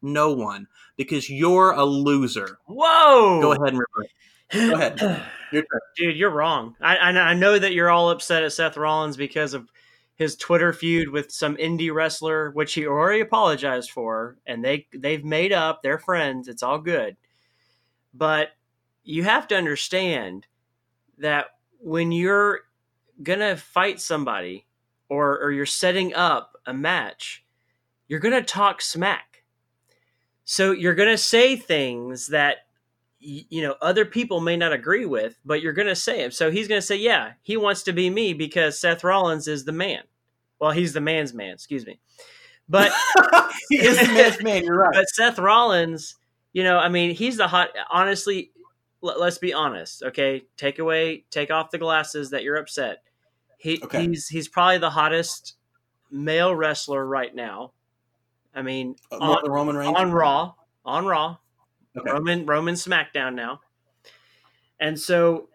No 0.00 0.32
one, 0.32 0.68
because 0.96 1.28
you're 1.28 1.72
a 1.72 1.84
loser. 1.84 2.58
Whoa! 2.66 3.40
Go 3.40 3.52
ahead 3.52 3.74
and 3.74 3.80
revert. 3.80 4.10
Go 4.52 4.74
ahead. 4.74 5.00
Your 5.52 5.62
turn. 5.62 5.80
Dude, 5.96 6.16
you're 6.16 6.30
wrong. 6.30 6.74
I, 6.80 6.96
I 6.96 7.10
I 7.10 7.34
know 7.34 7.58
that 7.58 7.72
you're 7.72 7.90
all 7.90 8.10
upset 8.10 8.42
at 8.42 8.52
Seth 8.52 8.76
Rollins 8.76 9.16
because 9.16 9.54
of 9.54 9.68
his 10.16 10.36
Twitter 10.36 10.72
feud 10.72 11.08
with 11.08 11.32
some 11.32 11.56
indie 11.56 11.92
wrestler, 11.92 12.50
which 12.52 12.74
he 12.74 12.86
already 12.86 13.20
apologized 13.20 13.90
for, 13.90 14.36
and 14.46 14.64
they 14.64 14.86
they've 14.94 15.24
made 15.24 15.52
up. 15.52 15.82
They're 15.82 15.98
friends. 15.98 16.48
It's 16.48 16.62
all 16.62 16.78
good. 16.78 17.16
But 18.12 18.50
you 19.02 19.24
have 19.24 19.48
to 19.48 19.56
understand 19.56 20.46
that 21.18 21.46
when 21.80 22.12
you're 22.12 22.60
gonna 23.22 23.56
fight 23.56 24.00
somebody 24.00 24.66
or 25.08 25.38
or 25.40 25.52
you're 25.52 25.66
setting 25.66 26.14
up 26.14 26.56
a 26.66 26.72
match, 26.72 27.44
you're 28.06 28.20
gonna 28.20 28.42
talk 28.42 28.80
smack. 28.80 29.42
So 30.44 30.70
you're 30.72 30.94
gonna 30.94 31.18
say 31.18 31.56
things 31.56 32.28
that 32.28 32.63
you 33.24 33.62
know 33.62 33.74
other 33.82 34.04
people 34.04 34.40
may 34.40 34.56
not 34.56 34.72
agree 34.72 35.06
with, 35.06 35.38
but 35.44 35.62
you're 35.62 35.72
gonna 35.72 35.94
say 35.96 36.20
it. 36.22 36.34
So 36.34 36.50
he's 36.50 36.68
gonna 36.68 36.82
say, 36.82 36.96
"Yeah, 36.96 37.32
he 37.42 37.56
wants 37.56 37.82
to 37.84 37.92
be 37.92 38.10
me 38.10 38.34
because 38.34 38.78
Seth 38.78 39.02
Rollins 39.04 39.48
is 39.48 39.64
the 39.64 39.72
man." 39.72 40.02
Well, 40.60 40.70
he's 40.70 40.92
the 40.92 41.00
man's 41.00 41.32
man. 41.34 41.52
Excuse 41.54 41.84
me, 41.86 41.98
but 42.68 42.92
he 43.70 43.78
is 43.78 43.98
the 43.98 44.12
man's 44.12 44.42
man. 44.42 44.64
You're 44.64 44.78
right. 44.78 44.92
but 44.94 45.08
Seth 45.08 45.38
Rollins, 45.38 46.16
you 46.52 46.62
know, 46.62 46.78
I 46.78 46.88
mean, 46.88 47.14
he's 47.14 47.36
the 47.36 47.48
hot. 47.48 47.70
Honestly, 47.90 48.52
l- 49.02 49.18
let's 49.18 49.38
be 49.38 49.52
honest. 49.52 50.02
Okay, 50.02 50.44
take 50.56 50.78
away, 50.78 51.24
take 51.30 51.50
off 51.50 51.70
the 51.70 51.78
glasses 51.78 52.30
that 52.30 52.42
you're 52.44 52.56
upset. 52.56 53.02
He 53.58 53.80
Okay. 53.82 54.06
he's 54.06 54.28
he's 54.28 54.48
probably 54.48 54.78
the 54.78 54.90
hottest 54.90 55.54
male 56.10 56.54
wrestler 56.54 57.04
right 57.04 57.34
now. 57.34 57.72
I 58.54 58.62
mean, 58.62 58.94
Uh, 59.10 59.16
on, 59.18 59.38
the 59.42 59.50
Roman 59.50 59.76
Reigns 59.76 59.96
on 59.96 60.12
Raw, 60.12 60.52
on 60.84 61.06
Raw, 61.06 61.38
Okay. 61.96 62.10
Roman 62.10 62.46
Roman 62.46 62.74
SmackDown 62.74 63.34
now, 63.34 63.60
and 64.80 64.98
so 64.98 65.48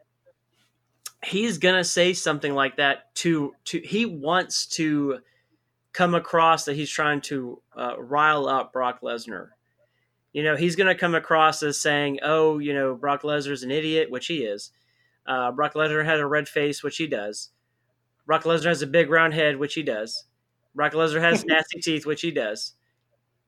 he's 1.24 1.58
gonna 1.58 1.84
say 1.84 2.14
something 2.14 2.54
like 2.54 2.78
that 2.78 3.14
to 3.16 3.54
to 3.66 3.80
he 3.80 4.06
wants 4.06 4.66
to 4.68 5.20
come 5.92 6.16
across 6.16 6.66
that 6.66 6.76
he's 6.76 6.90
trying 6.90 7.22
to 7.22 7.62
uh, 7.76 8.00
rile 8.00 8.48
up 8.48 8.72
Brock 8.72 9.02
Lesnar. 9.02 9.50
You 10.32 10.44
know, 10.44 10.56
he's 10.56 10.76
gonna 10.76 10.96
come 10.96 11.16
across 11.16 11.62
as 11.64 11.80
saying, 11.80 12.20
"Oh, 12.24 12.60
you 12.60 12.74
know, 12.74 12.96
Brock 12.96 13.24
Lesnar's 13.24 13.64
an 13.64 13.72
idiot," 13.72 14.10
which 14.10 14.28
he 14.28 14.46
is. 14.46 14.72
Uh, 15.26 15.52
Brock 15.52 15.74
Lesnar 15.74 16.06
had 16.06 16.20
a 16.20 16.26
red 16.26 16.48
face, 16.48 16.84
which 16.84 16.98
he 16.98 17.08
does. 17.08 17.50
Brock 18.26 18.44
Lesnar 18.44 18.68
has 18.68 18.82
a 18.82 18.88
big 18.88 19.10
round 19.10 19.34
head, 19.34 19.58
which 19.58 19.74
he 19.74 19.84
does. 19.84 20.26
Brock 20.76 20.94
Lesnar 20.94 21.22
has 21.22 21.46
nasty 21.48 21.82
teeth, 21.82 22.06
which 22.06 22.22
he 22.22 22.32
does. 22.32 22.76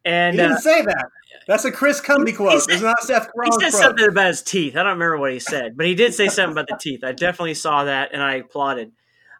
And 0.05 0.35
he 0.35 0.41
didn't 0.41 0.57
uh, 0.57 0.59
say 0.59 0.81
that. 0.81 1.05
That's 1.47 1.65
a 1.65 1.71
Chris 1.71 2.01
Cumby 2.01 2.35
quote. 2.35 2.61
said- 2.63 2.73
It's 2.73 2.81
not 2.83 3.01
Seth 3.01 3.25
he 3.25 3.29
Rollins 3.35 3.63
said 3.63 3.71
quote. 3.71 3.81
something 3.83 4.07
about 4.07 4.27
his 4.27 4.41
teeth. 4.41 4.75
I 4.75 4.79
don't 4.83 4.93
remember 4.93 5.17
what 5.17 5.31
he 5.33 5.39
said, 5.39 5.75
but 5.77 5.85
he 5.85 5.95
did 5.95 6.13
say 6.13 6.27
something 6.27 6.53
about 6.53 6.67
the 6.67 6.77
teeth. 6.79 7.03
I 7.03 7.11
definitely 7.11 7.53
saw 7.55 7.83
that 7.85 8.11
and 8.13 8.21
I 8.21 8.35
applauded. 8.35 8.91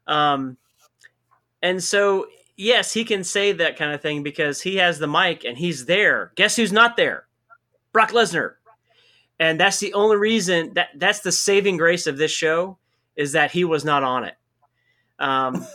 Um, 0.08 0.58
and 1.62 1.82
so, 1.84 2.28
yes, 2.58 2.94
he 2.94 3.06
can 3.06 3.24
say 3.24 3.52
that 3.54 3.78
kind 3.78 3.94
of 3.94 4.02
thing 4.02 4.24
because 4.24 4.62
he 4.62 4.78
has 4.78 5.00
the 5.00 5.08
mic 5.08 5.46
and 5.46 5.58
he's 5.58 5.86
there. 5.86 6.32
Guess 6.36 6.56
who's 6.56 6.72
not 6.72 6.98
there? 6.98 7.28
Brock 7.94 8.12
Lesnar. 8.12 8.54
And 9.40 9.60
that's 9.60 9.80
the 9.80 9.94
only 9.94 10.18
reason 10.18 10.74
that 10.76 10.90
that's 10.96 11.20
the 11.22 11.32
saving 11.32 11.78
grace 11.78 12.06
of 12.08 12.18
this 12.18 12.32
show 12.32 12.78
is 13.16 13.32
that 13.34 13.52
he 13.52 13.64
was 13.64 13.84
not 13.84 14.04
on 14.04 14.24
it. 14.26 14.36
Um, 15.20 15.66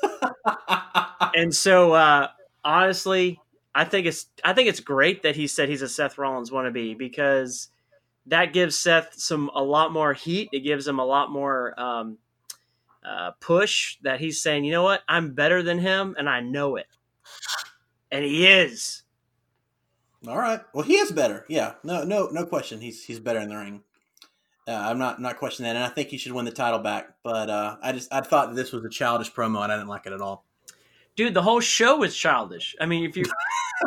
and 1.34 1.54
so 1.54 1.92
uh, 1.92 2.28
honestly, 2.64 3.40
I 3.76 3.84
think 3.84 4.06
it's 4.06 4.26
I 4.42 4.54
think 4.54 4.70
it's 4.70 4.80
great 4.80 5.22
that 5.22 5.36
he 5.36 5.46
said 5.46 5.68
he's 5.68 5.82
a 5.82 5.88
Seth 5.88 6.16
Rollins 6.16 6.50
wannabe 6.50 6.96
because 6.96 7.68
that 8.24 8.54
gives 8.54 8.76
Seth 8.76 9.12
some 9.18 9.50
a 9.54 9.62
lot 9.62 9.92
more 9.92 10.14
heat. 10.14 10.48
It 10.50 10.60
gives 10.60 10.88
him 10.88 10.98
a 10.98 11.04
lot 11.04 11.30
more 11.30 11.78
um, 11.78 12.16
uh, 13.04 13.32
push 13.38 13.98
that 14.02 14.18
he's 14.18 14.40
saying, 14.40 14.64
you 14.64 14.72
know 14.72 14.82
what, 14.82 15.02
I'm 15.06 15.34
better 15.34 15.62
than 15.62 15.78
him, 15.78 16.16
and 16.18 16.26
I 16.26 16.40
know 16.40 16.76
it, 16.76 16.86
and 18.10 18.24
he 18.24 18.46
is. 18.46 19.02
All 20.26 20.38
right. 20.38 20.60
Well, 20.72 20.82
he 20.82 20.94
is 20.96 21.12
better. 21.12 21.44
Yeah. 21.46 21.74
No. 21.84 22.02
No. 22.02 22.28
No 22.32 22.46
question. 22.46 22.80
He's 22.80 23.04
he's 23.04 23.20
better 23.20 23.40
in 23.40 23.50
the 23.50 23.56
ring. 23.56 23.82
Uh, 24.66 24.72
I'm 24.72 24.98
not 24.98 25.20
not 25.20 25.36
questioning 25.36 25.68
that, 25.68 25.76
and 25.76 25.84
I 25.84 25.94
think 25.94 26.08
he 26.08 26.16
should 26.16 26.32
win 26.32 26.46
the 26.46 26.50
title 26.50 26.78
back. 26.78 27.14
But 27.22 27.50
uh, 27.50 27.76
I 27.82 27.92
just 27.92 28.10
I 28.10 28.22
thought 28.22 28.54
this 28.54 28.72
was 28.72 28.86
a 28.86 28.88
childish 28.88 29.30
promo, 29.34 29.62
and 29.62 29.70
I 29.70 29.76
didn't 29.76 29.88
like 29.88 30.06
it 30.06 30.14
at 30.14 30.22
all. 30.22 30.45
Dude, 31.16 31.34
the 31.34 31.42
whole 31.42 31.60
show 31.60 31.96
was 31.96 32.16
childish. 32.16 32.76
I 32.80 32.86
mean, 32.86 33.04
if 33.04 33.16
you 33.16 33.24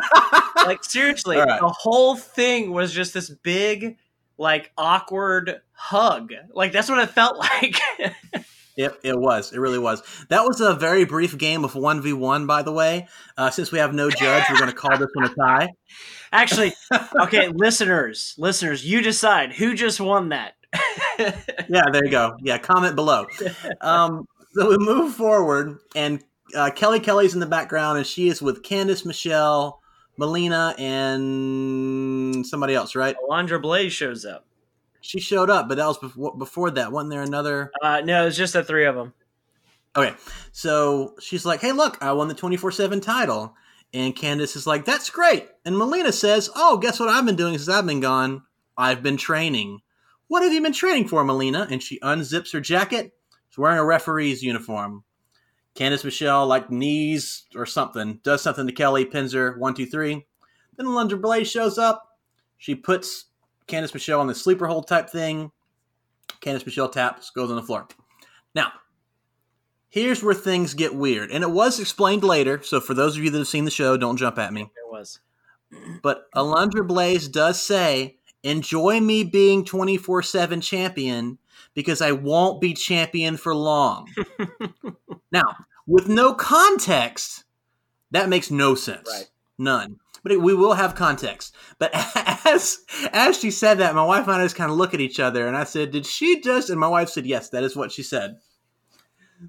like 0.56 0.84
seriously, 0.84 1.36
right. 1.36 1.60
the 1.60 1.68
whole 1.68 2.16
thing 2.16 2.72
was 2.72 2.92
just 2.92 3.14
this 3.14 3.30
big, 3.30 3.96
like 4.36 4.72
awkward 4.76 5.60
hug. 5.72 6.32
Like 6.52 6.72
that's 6.72 6.88
what 6.88 6.98
it 6.98 7.10
felt 7.10 7.38
like. 7.38 7.76
It, 8.76 8.98
it 9.02 9.18
was. 9.18 9.52
It 9.52 9.58
really 9.58 9.78
was. 9.78 10.02
That 10.30 10.44
was 10.44 10.62
a 10.62 10.72
very 10.72 11.04
brief 11.04 11.36
game 11.36 11.64
of 11.64 11.74
1v1, 11.74 12.46
by 12.46 12.62
the 12.62 12.72
way. 12.72 13.08
Uh, 13.36 13.50
since 13.50 13.70
we 13.70 13.78
have 13.78 13.92
no 13.92 14.08
judge, 14.08 14.44
we're 14.48 14.56
going 14.58 14.70
to 14.70 14.76
call 14.76 14.96
this 14.96 15.10
one 15.12 15.26
a 15.26 15.34
tie. 15.34 15.68
Actually, 16.32 16.72
okay, 17.20 17.48
listeners, 17.48 18.34
listeners, 18.38 18.82
you 18.82 19.02
decide 19.02 19.52
who 19.52 19.74
just 19.74 20.00
won 20.00 20.30
that. 20.30 20.54
yeah, 21.18 21.84
there 21.92 22.04
you 22.04 22.10
go. 22.10 22.36
Yeah, 22.40 22.56
comment 22.56 22.96
below. 22.96 23.26
Um, 23.82 24.26
so 24.52 24.70
we 24.70 24.78
move 24.78 25.14
forward, 25.14 25.78
and 25.94 26.24
uh, 26.54 26.70
Kelly 26.70 27.00
Kelly's 27.00 27.34
in 27.34 27.40
the 27.40 27.46
background, 27.46 27.98
and 27.98 28.06
she 28.06 28.28
is 28.28 28.40
with 28.42 28.62
Candice, 28.62 29.04
Michelle, 29.04 29.80
Melina, 30.16 30.74
and 30.78 32.46
somebody 32.46 32.74
else, 32.74 32.94
right? 32.94 33.16
Alundra 33.28 33.60
Blaze 33.60 33.92
shows 33.92 34.24
up. 34.24 34.46
She 35.00 35.20
showed 35.20 35.48
up, 35.48 35.68
but 35.68 35.78
that 35.78 35.86
was 35.86 35.98
before, 35.98 36.36
before 36.36 36.70
that. 36.72 36.92
Wasn't 36.92 37.10
there 37.10 37.22
another? 37.22 37.70
Uh, 37.82 38.02
no, 38.02 38.24
was 38.24 38.36
just 38.36 38.52
the 38.52 38.62
three 38.62 38.84
of 38.84 38.94
them. 38.94 39.14
Okay, 39.96 40.14
so 40.52 41.14
she's 41.20 41.44
like, 41.44 41.60
"Hey, 41.60 41.72
look, 41.72 41.98
I 42.00 42.12
won 42.12 42.28
the 42.28 42.34
twenty 42.34 42.56
four 42.56 42.70
seven 42.70 43.00
title," 43.00 43.54
and 43.92 44.14
Candice 44.14 44.56
is 44.56 44.66
like, 44.66 44.84
"That's 44.84 45.10
great." 45.10 45.48
And 45.64 45.76
Melina 45.76 46.12
says, 46.12 46.50
"Oh, 46.54 46.76
guess 46.76 47.00
what 47.00 47.08
I've 47.08 47.26
been 47.26 47.36
doing 47.36 47.56
since 47.56 47.68
I've 47.68 47.86
been 47.86 48.00
gone? 48.00 48.42
I've 48.76 49.02
been 49.02 49.16
training." 49.16 49.80
What 50.28 50.44
have 50.44 50.52
you 50.52 50.62
been 50.62 50.72
training 50.72 51.08
for, 51.08 51.24
Melina? 51.24 51.66
And 51.68 51.82
she 51.82 51.98
unzips 52.00 52.52
her 52.52 52.60
jacket. 52.60 53.12
She's 53.48 53.58
wearing 53.58 53.78
a 53.78 53.84
referee's 53.84 54.44
uniform. 54.44 55.02
Candice 55.74 56.04
Michelle, 56.04 56.46
like 56.46 56.70
knees 56.70 57.44
or 57.54 57.66
something, 57.66 58.20
does 58.22 58.42
something 58.42 58.66
to 58.66 58.72
Kelly, 58.72 59.04
pins 59.04 59.32
her, 59.32 59.56
one, 59.58 59.74
two, 59.74 59.86
three. 59.86 60.26
Then 60.76 60.86
Alundra 60.86 61.20
Blaze 61.20 61.50
shows 61.50 61.78
up. 61.78 62.18
She 62.58 62.74
puts 62.74 63.26
Candice 63.68 63.94
Michelle 63.94 64.20
on 64.20 64.26
the 64.26 64.34
sleeper 64.34 64.66
hold 64.66 64.88
type 64.88 65.08
thing. 65.08 65.52
Candice 66.40 66.66
Michelle 66.66 66.88
taps, 66.88 67.30
goes 67.30 67.50
on 67.50 67.56
the 67.56 67.62
floor. 67.62 67.86
Now, 68.54 68.72
here's 69.88 70.22
where 70.22 70.34
things 70.34 70.74
get 70.74 70.94
weird. 70.94 71.30
And 71.30 71.44
it 71.44 71.50
was 71.50 71.78
explained 71.78 72.24
later, 72.24 72.62
so 72.62 72.80
for 72.80 72.94
those 72.94 73.16
of 73.16 73.22
you 73.22 73.30
that 73.30 73.38
have 73.38 73.48
seen 73.48 73.64
the 73.64 73.70
show, 73.70 73.96
don't 73.96 74.16
jump 74.16 74.38
at 74.38 74.52
me. 74.52 74.62
It 74.62 74.90
was. 74.90 75.20
But 76.02 76.30
Alundra 76.32 76.86
Blaze 76.86 77.28
does 77.28 77.62
say, 77.62 78.18
enjoy 78.42 79.00
me 79.00 79.22
being 79.22 79.64
24 79.64 80.22
7 80.22 80.60
champion 80.60 81.38
because 81.74 82.00
I 82.02 82.12
won't 82.12 82.60
be 82.60 82.74
champion 82.74 83.36
for 83.36 83.54
long. 83.54 84.08
now, 85.32 85.56
with 85.86 86.08
no 86.08 86.34
context, 86.34 87.44
that 88.10 88.28
makes 88.28 88.50
no 88.50 88.74
sense. 88.74 89.08
Right. 89.10 89.28
None. 89.58 89.98
But 90.22 90.32
it, 90.32 90.40
we 90.40 90.54
will 90.54 90.74
have 90.74 90.94
context. 90.94 91.54
But 91.78 91.90
as 92.46 92.78
as 93.12 93.38
she 93.38 93.50
said 93.50 93.78
that, 93.78 93.94
my 93.94 94.04
wife 94.04 94.26
and 94.28 94.36
I 94.40 94.44
just 94.44 94.56
kind 94.56 94.70
of 94.70 94.76
look 94.76 94.92
at 94.94 95.00
each 95.00 95.18
other, 95.20 95.46
and 95.46 95.56
I 95.56 95.64
said, 95.64 95.90
"Did 95.92 96.04
she 96.06 96.40
just?" 96.40 96.68
And 96.70 96.78
my 96.78 96.88
wife 96.88 97.08
said, 97.08 97.24
"Yes, 97.26 97.48
that 97.50 97.62
is 97.64 97.74
what 97.76 97.90
she 97.92 98.02
said." 98.02 98.36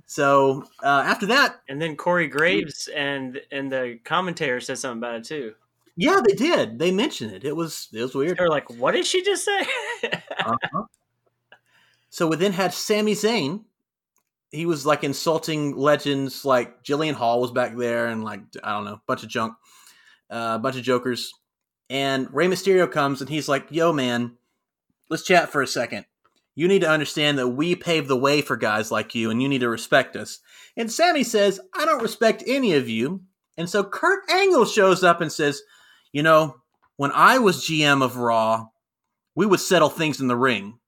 So 0.06 0.64
uh, 0.82 1.04
after 1.06 1.26
that, 1.28 1.62
And 1.68 1.82
then 1.82 1.98
Corey 1.98 2.28
Graves 2.28 2.88
and 2.96 3.42
and 3.52 3.70
the 3.72 4.00
commentator 4.06 4.62
said 4.62 4.78
something 4.78 5.00
about 5.00 5.16
it 5.16 5.24
too. 5.26 5.54
yeah, 5.98 6.22
they 6.26 6.34
did. 6.36 6.80
They 6.80 6.92
mentioned 6.92 7.34
it. 7.34 7.44
It 7.44 7.56
was 7.56 7.90
it 7.92 8.02
was 8.02 8.16
weird. 8.16 8.38
They're 8.38 8.48
like, 8.48 8.70
"What 8.70 8.94
did 8.94 9.06
she 9.06 9.24
just 9.24 9.44
say?" 9.44 9.66
Uh-huh. 10.46 10.84
So 12.12 12.28
we 12.28 12.36
then 12.36 12.52
had 12.52 12.74
Sami 12.74 13.14
Zayn. 13.14 13.64
He 14.52 14.66
was 14.66 14.86
like 14.86 15.06
insulting 15.06 15.78
legends, 15.78 16.44
like 16.44 16.84
Jillian 16.84 17.14
Hall 17.14 17.40
was 17.40 17.52
back 17.52 17.76
there, 17.76 18.08
and 18.08 18.22
like 18.22 18.42
I 18.62 18.74
don't 18.74 18.84
know, 18.84 18.96
a 18.96 19.02
bunch 19.08 19.24
of 19.24 19.30
junk, 19.30 19.54
uh, 20.30 20.56
a 20.56 20.60
bunch 20.60 20.76
of 20.76 20.84
jokers. 20.84 21.34
And 21.90 22.28
Rey 22.34 22.48
Mysterio 22.48 22.92
comes 22.92 23.22
and 23.22 23.30
he's 23.30 23.48
like, 23.48 23.68
"Yo, 23.72 23.94
man, 23.94 24.34
let's 25.10 25.24
chat 25.24 25.50
for 25.52 25.62
a 25.62 25.68
second. 25.68 26.06
You 26.54 26.68
need 26.68 26.82
to 26.82 26.90
understand 26.90 27.38
that 27.38 27.48
we 27.48 27.76
paved 27.78 28.10
the 28.10 28.18
way 28.18 28.42
for 28.42 28.58
guys 28.58 28.92
like 28.92 29.16
you, 29.16 29.30
and 29.30 29.42
you 29.42 29.48
need 29.48 29.62
to 29.62 29.70
respect 29.70 30.18
us." 30.18 30.40
And 30.76 30.92
Sami 30.92 31.24
says, 31.24 31.62
"I 31.74 31.86
don't 31.86 32.04
respect 32.04 32.44
any 32.46 32.74
of 32.74 32.90
you." 32.90 33.22
And 33.56 33.70
so 33.70 33.86
Kurt 33.86 34.30
Angle 34.30 34.66
shows 34.66 35.02
up 35.02 35.22
and 35.22 35.32
says, 35.32 35.62
"You 36.12 36.24
know, 36.24 36.58
when 36.98 37.14
I 37.14 37.38
was 37.38 37.66
GM 37.66 38.02
of 38.02 38.18
Raw, 38.18 38.68
we 39.34 39.46
would 39.46 39.62
settle 39.62 39.90
things 39.90 40.20
in 40.20 40.28
the 40.28 40.36
ring." 40.36 40.81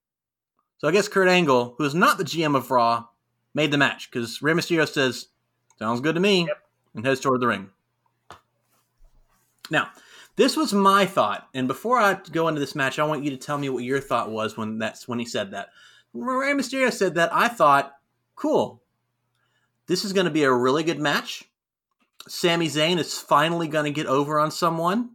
So 0.83 0.89
I 0.89 0.91
guess 0.91 1.07
Kurt 1.07 1.29
Angle, 1.29 1.75
who 1.77 1.85
is 1.85 1.95
not 1.95 2.17
the 2.17 2.25
GM 2.25 2.57
of 2.57 2.69
Raw, 2.69 3.05
made 3.53 3.71
the 3.71 3.77
match 3.77 4.11
because 4.11 4.41
Rey 4.41 4.51
Mysterio 4.51 4.85
says, 4.85 5.27
"Sounds 5.79 6.01
good 6.01 6.15
to 6.15 6.19
me," 6.19 6.45
Yep. 6.45 6.61
and 6.95 7.05
heads 7.05 7.21
toward 7.21 7.39
the 7.39 7.47
ring. 7.47 7.69
Now, 9.69 9.91
this 10.35 10.57
was 10.57 10.73
my 10.73 11.05
thought, 11.05 11.47
and 11.53 11.69
before 11.69 11.99
I 11.99 12.15
go 12.33 12.49
into 12.49 12.59
this 12.59 12.75
match, 12.75 12.99
I 12.99 13.05
want 13.05 13.23
you 13.23 13.29
to 13.29 13.37
tell 13.37 13.57
me 13.57 13.69
what 13.69 13.85
your 13.85 14.01
thought 14.01 14.29
was 14.29 14.57
when 14.57 14.77
that's 14.77 15.07
when 15.07 15.19
he 15.19 15.25
said 15.25 15.51
that. 15.51 15.69
When 16.11 16.25
Rey 16.25 16.51
Mysterio 16.51 16.91
said 16.91 17.15
that, 17.15 17.33
I 17.33 17.47
thought, 17.47 17.95
"Cool, 18.35 18.83
this 19.87 20.03
is 20.03 20.11
going 20.11 20.25
to 20.25 20.31
be 20.31 20.43
a 20.43 20.51
really 20.51 20.83
good 20.83 20.99
match." 20.99 21.49
Sami 22.27 22.67
Zayn 22.67 22.99
is 22.99 23.17
finally 23.17 23.69
going 23.69 23.85
to 23.85 23.91
get 23.91 24.07
over 24.07 24.37
on 24.37 24.51
someone. 24.51 25.11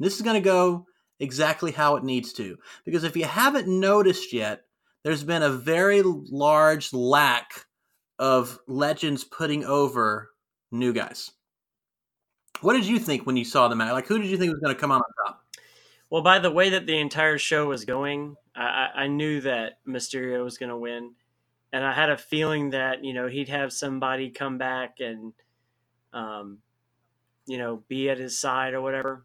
This 0.00 0.16
is 0.16 0.22
going 0.22 0.34
to 0.34 0.44
go 0.44 0.88
exactly 1.20 1.70
how 1.70 1.94
it 1.94 2.02
needs 2.02 2.32
to. 2.32 2.58
Because 2.84 3.04
if 3.04 3.16
you 3.16 3.24
haven't 3.24 3.68
noticed 3.68 4.32
yet, 4.32 4.65
there's 5.06 5.22
been 5.22 5.44
a 5.44 5.50
very 5.50 6.02
large 6.02 6.92
lack 6.92 7.64
of 8.18 8.58
legends 8.66 9.22
putting 9.22 9.64
over 9.64 10.32
new 10.72 10.92
guys. 10.92 11.30
What 12.60 12.72
did 12.72 12.86
you 12.86 12.98
think 12.98 13.24
when 13.24 13.36
you 13.36 13.44
saw 13.44 13.68
the 13.68 13.76
match? 13.76 13.92
Like, 13.92 14.08
who 14.08 14.18
did 14.18 14.28
you 14.28 14.36
think 14.36 14.50
was 14.50 14.60
going 14.60 14.74
to 14.74 14.80
come 14.80 14.90
out 14.90 15.04
on 15.06 15.26
top? 15.26 15.44
well, 16.10 16.22
by 16.22 16.40
the 16.40 16.50
way 16.50 16.70
that 16.70 16.88
the 16.88 16.98
entire 16.98 17.38
show 17.38 17.68
was 17.68 17.84
going, 17.84 18.34
I, 18.56 18.64
I 18.64 19.02
I 19.02 19.06
knew 19.06 19.40
that 19.42 19.78
Mysterio 19.86 20.42
was 20.42 20.58
going 20.58 20.70
to 20.70 20.76
win, 20.76 21.12
and 21.72 21.84
I 21.84 21.92
had 21.92 22.10
a 22.10 22.16
feeling 22.16 22.70
that 22.70 23.04
you 23.04 23.14
know 23.14 23.28
he'd 23.28 23.48
have 23.48 23.72
somebody 23.72 24.30
come 24.30 24.58
back 24.58 24.96
and, 24.98 25.32
um, 26.12 26.58
you 27.46 27.58
know, 27.58 27.84
be 27.86 28.10
at 28.10 28.18
his 28.18 28.36
side 28.36 28.74
or 28.74 28.80
whatever. 28.80 29.24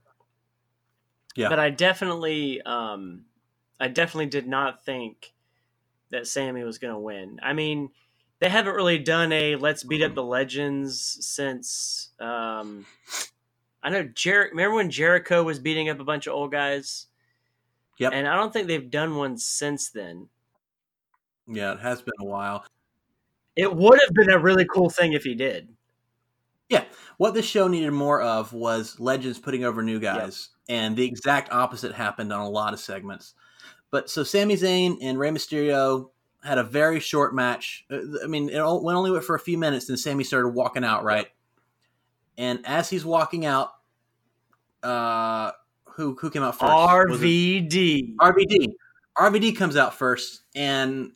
Yeah. 1.35 1.49
But 1.49 1.57
I 1.57 1.71
definitely, 1.71 2.61
um, 2.61 3.25
I 3.79 3.87
definitely 3.87 4.27
did 4.27 4.47
not 4.47 4.85
think 4.85 5.33
that 6.11 6.27
Sami 6.27 6.63
was 6.63 6.77
going 6.77 6.93
to 6.93 6.99
win. 6.99 7.39
I 7.41 7.53
mean, 7.53 7.89
they 8.39 8.49
haven't 8.49 8.75
really 8.75 8.99
done 8.99 9.31
a 9.31 9.55
let's 9.55 9.83
beat 9.83 10.03
up 10.03 10.15
the 10.15 10.23
legends 10.23 11.17
since. 11.21 12.09
Um, 12.19 12.85
I 13.83 13.89
know 13.89 14.03
Jer- 14.03 14.49
Remember 14.51 14.75
when 14.75 14.91
Jericho 14.91 15.43
was 15.43 15.59
beating 15.59 15.89
up 15.89 15.99
a 15.99 16.03
bunch 16.03 16.27
of 16.27 16.33
old 16.33 16.51
guys? 16.51 17.07
Yep. 17.99 18.13
And 18.13 18.27
I 18.27 18.35
don't 18.35 18.51
think 18.51 18.67
they've 18.67 18.89
done 18.89 19.15
one 19.15 19.37
since 19.37 19.89
then. 19.89 20.27
Yeah, 21.47 21.73
it 21.73 21.79
has 21.79 22.01
been 22.01 22.13
a 22.19 22.25
while. 22.25 22.65
It 23.55 23.75
would 23.75 23.99
have 24.01 24.13
been 24.13 24.31
a 24.31 24.39
really 24.39 24.65
cool 24.65 24.89
thing 24.89 25.13
if 25.13 25.23
he 25.23 25.35
did. 25.35 25.69
Yeah, 26.69 26.85
what 27.17 27.33
this 27.33 27.45
show 27.45 27.67
needed 27.67 27.91
more 27.91 28.21
of 28.21 28.53
was 28.53 28.99
legends 28.99 29.39
putting 29.39 29.65
over 29.65 29.83
new 29.83 29.99
guys, 29.99 30.49
and 30.69 30.95
the 30.95 31.05
exact 31.05 31.51
opposite 31.51 31.93
happened 31.93 32.31
on 32.31 32.41
a 32.41 32.49
lot 32.49 32.73
of 32.73 32.79
segments. 32.79 33.33
But 33.91 34.09
so 34.09 34.23
Sami 34.23 34.55
Zayn 34.55 34.97
and 35.01 35.19
Rey 35.19 35.29
Mysterio 35.29 36.09
had 36.43 36.57
a 36.57 36.63
very 36.63 36.99
short 36.99 37.35
match. 37.35 37.85
Uh, 37.91 37.99
I 38.23 38.27
mean, 38.27 38.49
it 38.49 38.55
went 38.55 38.97
only 38.97 39.11
went 39.11 39.23
for 39.23 39.35
a 39.35 39.39
few 39.39 39.57
minutes, 39.57 39.89
and 39.89 39.99
Sami 39.99 40.23
started 40.23 40.49
walking 40.49 40.83
out, 40.83 41.03
right? 41.03 41.27
And 42.37 42.65
as 42.65 42.89
he's 42.89 43.05
walking 43.05 43.45
out, 43.45 43.69
uh, 44.81 45.51
who 45.85 46.15
who 46.19 46.29
came 46.31 46.41
out 46.43 46.57
first? 46.57 46.71
RVD. 46.71 48.15
RVD. 48.15 48.67
RVD 49.17 49.55
comes 49.57 49.75
out 49.75 49.93
first, 49.93 50.41
and 50.55 51.11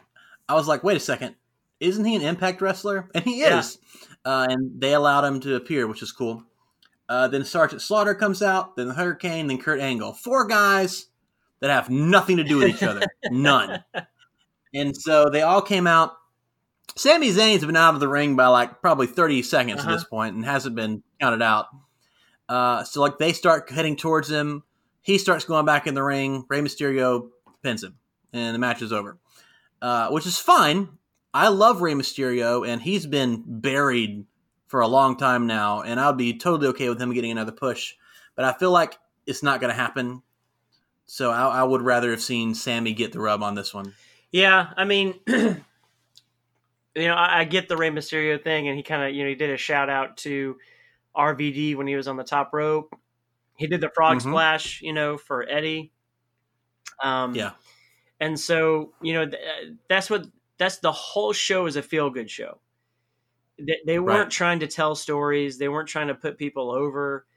I 0.50 0.54
was 0.56 0.68
like, 0.68 0.84
wait 0.84 0.98
a 0.98 1.00
second, 1.00 1.36
isn't 1.80 2.04
he 2.04 2.16
an 2.16 2.22
Impact 2.22 2.62
wrestler? 2.62 3.10
And 3.16 3.24
he 3.24 3.40
Yeah. 3.42 3.60
is. 3.60 3.78
Uh, 4.26 4.48
and 4.50 4.80
they 4.82 4.94
allowed 4.94 5.24
him 5.24 5.40
to 5.42 5.56
appear, 5.56 5.88
which 5.88 6.02
is 6.02 6.12
cool. 6.12 6.44
Uh, 7.08 7.28
then 7.28 7.46
Sergeant 7.46 7.82
Slaughter 7.82 8.16
comes 8.16 8.42
out, 8.42 8.76
then 8.76 8.88
the 8.90 8.94
Hurricane, 8.96 9.48
then 9.48 9.60
Kurt 9.60 9.80
Angle. 9.80 10.14
Four 10.14 10.46
guys 10.48 11.06
that 11.66 11.74
have 11.74 11.90
nothing 11.90 12.38
to 12.38 12.44
do 12.44 12.58
with 12.58 12.70
each 12.70 12.84
other. 12.84 13.02
None. 13.32 13.84
And 14.74 14.94
so 14.96 15.30
they 15.30 15.42
all 15.42 15.62
came 15.62 15.88
out. 15.88 16.12
Sami 16.98 17.30
Zayn's 17.30 17.64
been 17.64 17.78
out 17.78 17.94
of 17.94 18.02
the 18.02 18.10
ring 18.10 18.36
by 18.36 18.48
like 18.48 18.82
probably 18.82 19.08
30 19.08 19.42
seconds 19.42 19.80
Uh-huh. 19.80 19.90
at 19.90 19.94
this 19.94 20.04
point 20.04 20.36
and 20.36 20.44
hasn't 20.44 20.76
been 20.76 21.02
counted 21.22 21.42
out. 21.42 21.68
Uh, 22.50 22.84
so 22.84 23.00
like 23.00 23.18
they 23.18 23.32
start 23.32 23.70
heading 23.72 23.96
towards 23.96 24.30
him. 24.30 24.64
He 25.02 25.18
starts 25.18 25.46
going 25.46 25.66
back 25.66 25.88
in 25.88 25.94
the 25.94 26.04
ring. 26.04 26.46
Rey 26.50 26.60
Mysterio 26.60 27.30
pins 27.64 27.86
him, 27.86 27.96
and 28.34 28.54
the 28.54 28.60
match 28.60 28.82
is 28.82 28.92
over, 28.92 29.18
uh, 29.82 30.10
which 30.10 30.26
is 30.26 30.38
fine. 30.40 30.90
I 31.34 31.48
love 31.48 31.82
Rey 31.82 31.94
Mysterio, 31.94 32.68
and 32.68 32.82
he's 32.82 33.08
been 33.08 33.44
buried 33.48 34.26
for 34.68 34.82
a 34.82 34.88
long 34.88 35.16
time 35.16 35.48
now, 35.48 35.84
and 35.84 36.02
I 36.02 36.08
would 36.08 36.18
be 36.18 36.38
totally 36.38 36.68
okay 36.72 36.90
with 36.90 37.02
him 37.02 37.14
getting 37.14 37.32
another 37.32 37.54
push. 37.54 37.94
But 38.36 38.44
I 38.44 38.52
feel 38.52 38.72
like 38.72 38.98
it's 39.26 39.42
not 39.42 39.62
going 39.62 39.72
to 39.72 39.78
happen. 39.80 40.22
So 41.06 41.32
I, 41.32 41.60
I 41.60 41.64
would 41.64 41.82
rather 41.82 42.12
have 42.12 42.22
seen 42.22 42.56
Sami 42.56 42.94
get 42.94 43.12
the 43.12 43.20
rub 43.20 43.44
on 43.44 43.56
this 43.56 43.74
one. 43.74 43.94
Yeah, 44.32 44.74
I 44.76 44.86
mean, 44.86 45.20
you 45.28 45.56
know, 46.96 47.14
I, 47.16 47.40
I 47.40 47.44
get 47.44 47.68
the 47.68 47.78
Rey 47.78 47.90
Mysterio 47.90 48.42
thing, 48.42 48.68
and 48.68 48.78
he 48.78 48.84
kind 48.84 49.04
of, 49.04 49.14
you 49.16 49.24
know, 49.24 49.30
he 49.30 49.36
did 49.36 49.50
a 49.50 49.58
shout 49.58 49.90
out 49.90 50.18
to 50.18 50.58
RVD 51.16 51.76
when 51.76 51.88
he 51.88 51.96
was 51.96 52.08
on 52.08 52.18
the 52.18 52.24
top 52.24 52.52
rope. 52.54 52.96
He 53.58 53.68
did 53.68 53.82
the 53.82 53.90
frog 53.90 54.20
Mhm. 54.20 54.22
splash, 54.22 54.82
you 54.82 54.94
know, 54.94 55.18
for 55.18 55.48
Eddie. 55.48 55.94
Um, 57.04 57.34
Yeah. 57.36 57.52
and 58.20 58.40
so 58.40 58.94
you 59.02 59.14
know 59.14 59.26
th- 59.30 59.42
that's 59.90 60.10
what 60.10 60.28
that's 60.58 60.78
the 60.80 60.92
whole 60.92 61.34
show 61.34 61.66
is 61.66 61.76
a 61.76 61.82
feel 61.84 62.10
good 62.10 62.30
show. 62.30 62.60
They, 63.60 63.80
they 63.86 64.00
weren't 64.00 64.26
Right. 64.26 64.32
trying 64.32 64.60
to 64.62 64.68
tell 64.68 64.96
stories. 64.96 65.58
They 65.58 65.70
weren't 65.70 65.90
trying 65.90 66.08
to 66.08 66.16
put 66.16 66.38
people 66.38 66.72
over. 66.72 67.28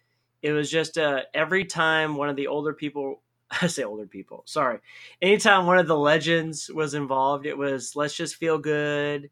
It 0.42 0.52
was 0.52 0.70
just 0.70 0.98
uh, 0.98 1.22
every 1.34 1.64
time 1.64 2.16
one 2.16 2.28
of 2.28 2.36
the 2.36 2.46
older 2.48 2.74
people, 2.74 3.22
I 3.62 3.66
say 3.68 3.84
older 3.84 4.06
people, 4.06 4.42
sorry, 4.46 4.80
anytime 5.22 5.66
one 5.66 5.78
of 5.78 5.86
the 5.86 5.96
legends 5.98 6.70
was 6.70 6.94
involved, 6.94 7.46
it 7.46 7.56
was 7.56 7.96
let's 7.96 8.14
just 8.14 8.36
feel 8.36 8.58
good 8.58 9.30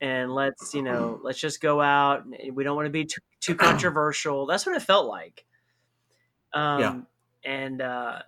and 0.00 0.34
let's 0.34 0.74
you 0.74 0.82
know 0.82 1.20
let's 1.22 1.40
just 1.40 1.60
go 1.60 1.80
out. 1.80 2.26
We 2.52 2.64
don't 2.64 2.76
want 2.76 2.86
to 2.86 2.90
be 2.90 3.06
too, 3.06 3.20
too 3.40 3.56
controversial. 3.56 4.46
That's 4.46 4.66
what 4.66 4.76
it 4.76 4.82
felt 4.82 5.08
like. 5.08 5.46
Um, 6.52 6.80
Yeah. 6.80 7.02
And 7.44 7.80
uh, 7.80 8.22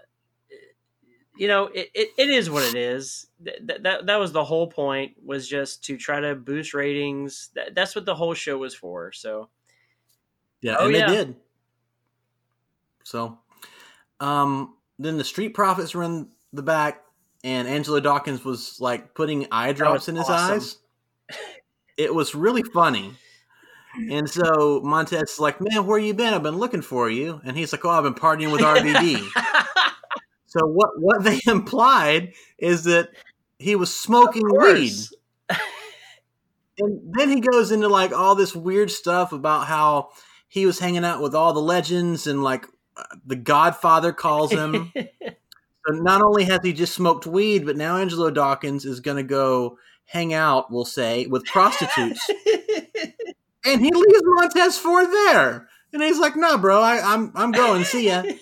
you 1.37 1.49
know, 1.49 1.67
it, 1.67 1.91
it, 1.95 2.09
it 2.19 2.31
is 2.31 2.51
what 2.51 2.65
it 2.65 2.75
is. 2.75 3.29
That, 3.41 3.83
that 3.85 4.07
that 4.07 4.17
was 4.17 4.33
the 4.33 4.45
whole 4.45 4.67
point 4.67 5.17
was 5.25 5.49
just 5.49 5.85
to 5.85 5.97
try 5.97 6.21
to 6.21 6.35
boost 6.35 6.75
ratings. 6.75 7.51
That, 7.55 7.75
that's 7.75 7.95
what 7.95 8.05
the 8.05 8.15
whole 8.15 8.35
show 8.35 8.59
was 8.59 8.75
for. 8.75 9.13
So 9.13 9.49
Yeah, 10.61 10.77
Oh, 10.79 10.87
and 10.87 10.95
yeah. 10.95 11.07
they 11.07 11.15
did. 11.15 11.37
So, 13.05 13.39
um, 14.21 14.79
then 15.05 15.17
the 15.17 15.25
Street 15.25 15.55
Profits 15.55 15.95
were 15.95 16.03
in 16.03 16.29
the 16.53 16.63
back, 16.63 17.03
and 17.43 17.67
Angelo 17.67 18.01
Dawkins 18.01 18.45
was 18.45 18.81
like 18.81 19.15
putting 19.15 19.47
eye 19.51 19.73
drops 19.73 20.09
in 20.09 20.17
his 20.17 20.29
awesome. 20.29 20.57
eyes. 20.57 20.77
It 21.97 22.15
was 22.15 22.35
really 22.35 22.63
funny. 22.63 23.13
And 24.11 24.31
so 24.31 24.81
Montez 24.83 25.33
is 25.33 25.39
like, 25.39 25.61
"Man, 25.61 25.85
where 25.85 25.99
you 25.99 26.15
been? 26.15 26.33
I've 26.33 26.43
been 26.43 26.57
looking 26.57 26.81
for 26.81 27.11
you." 27.11 27.43
And 27.45 27.55
he's 27.59 27.73
like, 27.73 27.85
"Oh, 27.85 27.91
I've 27.91 28.05
been 28.05 28.15
partying 28.15 28.51
with 28.51 28.63
RVD." 28.63 29.29
so 30.47 30.61
what 30.65 30.91
what 30.97 31.23
they 31.25 31.41
implied 31.47 32.33
is 32.57 32.85
that 32.85 33.11
he 33.59 33.77
was 33.77 33.95
smoking 33.95 34.49
weed. 34.49 34.95
And 36.79 37.13
then 37.13 37.29
he 37.29 37.41
goes 37.41 37.71
into 37.71 37.89
like 37.89 38.13
all 38.13 38.35
this 38.35 38.57
weird 38.57 38.91
stuff 38.91 39.33
about 39.33 39.67
how 39.67 40.11
he 40.49 40.65
was 40.65 40.79
hanging 40.79 41.05
out 41.05 41.21
with 41.21 41.35
all 41.35 41.53
the 41.53 41.61
legends 41.61 42.27
and 42.27 42.43
like 42.43 42.67
the 43.25 43.37
Godfather 43.37 44.13
calls 44.13 44.53
him. 44.53 44.93
so 44.97 45.93
not 45.93 46.23
only 46.23 46.45
has 46.45 46.61
he 46.63 46.73
just 46.73 46.95
smoked 46.95 47.27
weed, 47.27 47.67
but 47.67 47.77
now 47.77 47.97
Angelo 47.97 48.31
Dawkins 48.31 48.85
is 48.85 49.01
going 49.01 49.17
to 49.17 49.23
go 49.23 49.79
hang 50.05 50.35
out, 50.35 50.71
we'll 50.71 50.85
say, 50.85 51.27
with 51.27 51.45
prostitutes. 51.45 52.29
and 53.65 53.81
he 53.81 53.91
leaves 53.93 54.23
Montez 54.25 54.79
Ford 54.79 55.07
there. 55.07 55.69
And 55.93 56.03
he's 56.03 56.19
like, 56.21 56.37
"No, 56.37 56.57
bro, 56.57 56.81
I, 56.81 57.01
I'm 57.03 57.33
I'm 57.35 57.51
going. 57.53 57.85
See 57.85 58.07
ya." 58.09 58.23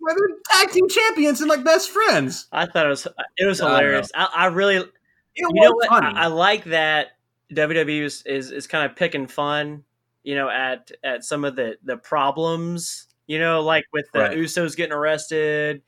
Well, 0.00 0.14
they're 0.14 0.36
tag 0.60 0.70
team 0.70 0.86
champions 0.86 1.40
and 1.40 1.48
like 1.48 1.64
best 1.64 1.88
friends. 1.88 2.46
I 2.52 2.66
thought 2.66 2.84
it 2.84 2.90
was 2.90 3.08
it 3.38 3.46
was 3.46 3.62
I 3.62 3.68
hilarious. 3.70 4.10
I, 4.14 4.28
I 4.34 4.46
really 4.48 4.76
It 4.76 4.92
you 5.34 5.48
was 5.48 5.64
know 5.64 5.72
what 5.72 5.88
funny. 5.88 6.06
I, 6.14 6.24
I 6.24 6.26
like 6.26 6.64
that 6.64 7.12
WWE 7.54 8.02
is, 8.02 8.22
is 8.26 8.50
is 8.50 8.66
kind 8.66 8.84
of 8.84 8.96
picking 8.96 9.26
fun, 9.26 9.84
you 10.22 10.34
know, 10.34 10.50
at 10.50 10.90
at 11.02 11.24
some 11.24 11.42
of 11.46 11.56
the 11.56 11.78
the 11.84 11.96
problems, 11.96 13.06
you 13.26 13.38
know, 13.38 13.60
like 13.62 13.84
with 13.92 14.06
the 14.12 14.20
Right. 14.20 14.36
Usos 14.38 14.76
getting 14.76 14.92
arrested, 14.92 15.82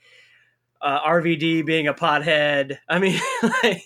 uh, 0.81 1.01
RVD 1.01 1.65
being 1.65 1.87
a 1.89 1.95
pothead. 1.95 2.79
I 2.89 2.99
mean, 2.99 3.21
like 3.63 3.85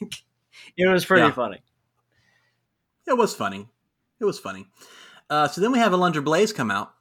it 0.76 0.86
was 0.86 1.04
pretty 1.04 1.26
Yeah. 1.28 1.32
funny. 1.32 1.62
It 3.06 3.16
was 3.16 3.34
funny. 3.34 3.68
It 4.20 4.24
was 4.24 4.38
funny. 4.38 4.66
Uh, 5.28 5.48
so 5.48 5.60
then 5.60 5.72
we 5.72 5.78
have 5.78 5.92
Alundra 5.92 6.22
Blaze 6.24 6.52
come 6.52 6.70
out, 6.70 6.92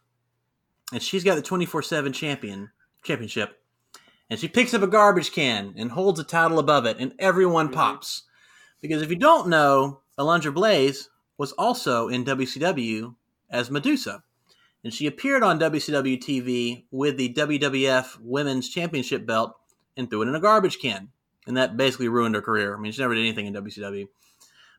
and 0.93 1.01
she's 1.01 1.23
got 1.23 1.35
the 1.35 1.41
twenty 1.41 1.65
four 1.65 1.81
seven 1.81 2.13
champion 2.13 2.71
championship, 3.03 3.61
and 4.29 4.39
she 4.39 4.47
picks 4.47 4.73
up 4.73 4.81
a 4.81 4.87
garbage 4.87 5.31
can 5.31 5.73
and 5.77 5.91
holds 5.91 6.19
a 6.19 6.23
title 6.23 6.59
above 6.59 6.85
it, 6.85 6.97
and 6.99 7.13
everyone 7.19 7.69
Mhm. 7.69 7.73
pops 7.73 8.23
because 8.81 9.01
if 9.01 9.09
you 9.09 9.15
don't 9.17 9.49
know, 9.49 10.01
Alundra 10.17 10.53
Blaze 10.53 11.09
was 11.37 11.51
also 11.53 12.07
in 12.07 12.23
WCW 12.23 13.15
as 13.49 13.71
Medusa, 13.71 14.23
and 14.83 14.93
she 14.93 15.07
appeared 15.07 15.43
on 15.43 15.59
WCW 15.59 16.17
TV 16.17 16.85
with 16.91 17.17
the 17.17 17.33
WWF 17.33 18.19
Women's 18.21 18.69
Championship 18.69 19.25
belt 19.25 19.55
and 19.97 20.09
threw 20.09 20.21
it 20.21 20.27
in 20.27 20.35
a 20.35 20.39
garbage 20.39 20.79
can, 20.79 21.09
and 21.45 21.57
that 21.57 21.77
basically 21.77 22.07
ruined 22.07 22.35
her 22.35 22.41
career. 22.41 22.75
I 22.75 22.79
mean, 22.79 22.91
she 22.91 23.01
never 23.01 23.15
did 23.15 23.21
anything 23.21 23.45
in 23.45 23.53
WCW. 23.53 24.07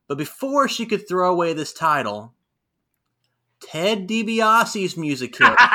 But 0.08 0.18
before 0.18 0.68
she 0.68 0.86
could 0.86 1.06
throw 1.06 1.30
away 1.30 1.52
this 1.52 1.72
title, 1.72 2.34
Ted 3.60 4.08
DiBiase's 4.08 4.96
music 4.96 5.36
hit. 5.36 5.58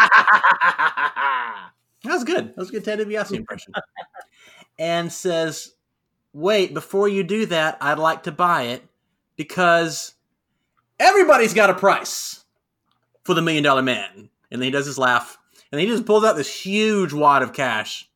That 2.06 2.14
was 2.14 2.24
good. 2.24 2.50
That 2.50 2.58
was 2.58 2.70
a 2.70 2.74
good 2.74 2.86
Ted 2.86 3.00
DiBiase 3.00 3.32
impression. 3.32 3.74
and 4.78 5.12
says, 5.12 5.74
"Wait, 6.34 6.72
before 6.72 7.08
you 7.08 7.24
do 7.24 7.48
that, 7.48 7.80
I'd 7.82 7.98
like 7.98 8.24
to 8.24 8.32
buy 8.32 8.64
it 8.64 8.84
because 9.36 10.14
everybody's 11.00 11.56
got 11.56 11.72
a 11.72 11.74
price 11.74 12.45
for 13.26 13.34
the 13.34 13.42
Million 13.42 13.64
Dollar 13.64 13.82
Man." 13.82 14.30
And 14.50 14.62
then 14.62 14.68
he 14.68 14.72
does 14.72 14.86
his 14.86 14.98
laugh, 14.98 15.38
and 15.72 15.82
he 15.82 15.88
just 15.88 16.06
pulls 16.06 16.24
out 16.24 16.38
this 16.38 16.62
huge 16.62 17.12
wad 17.12 17.44
of 17.44 17.52
cash 17.52 18.10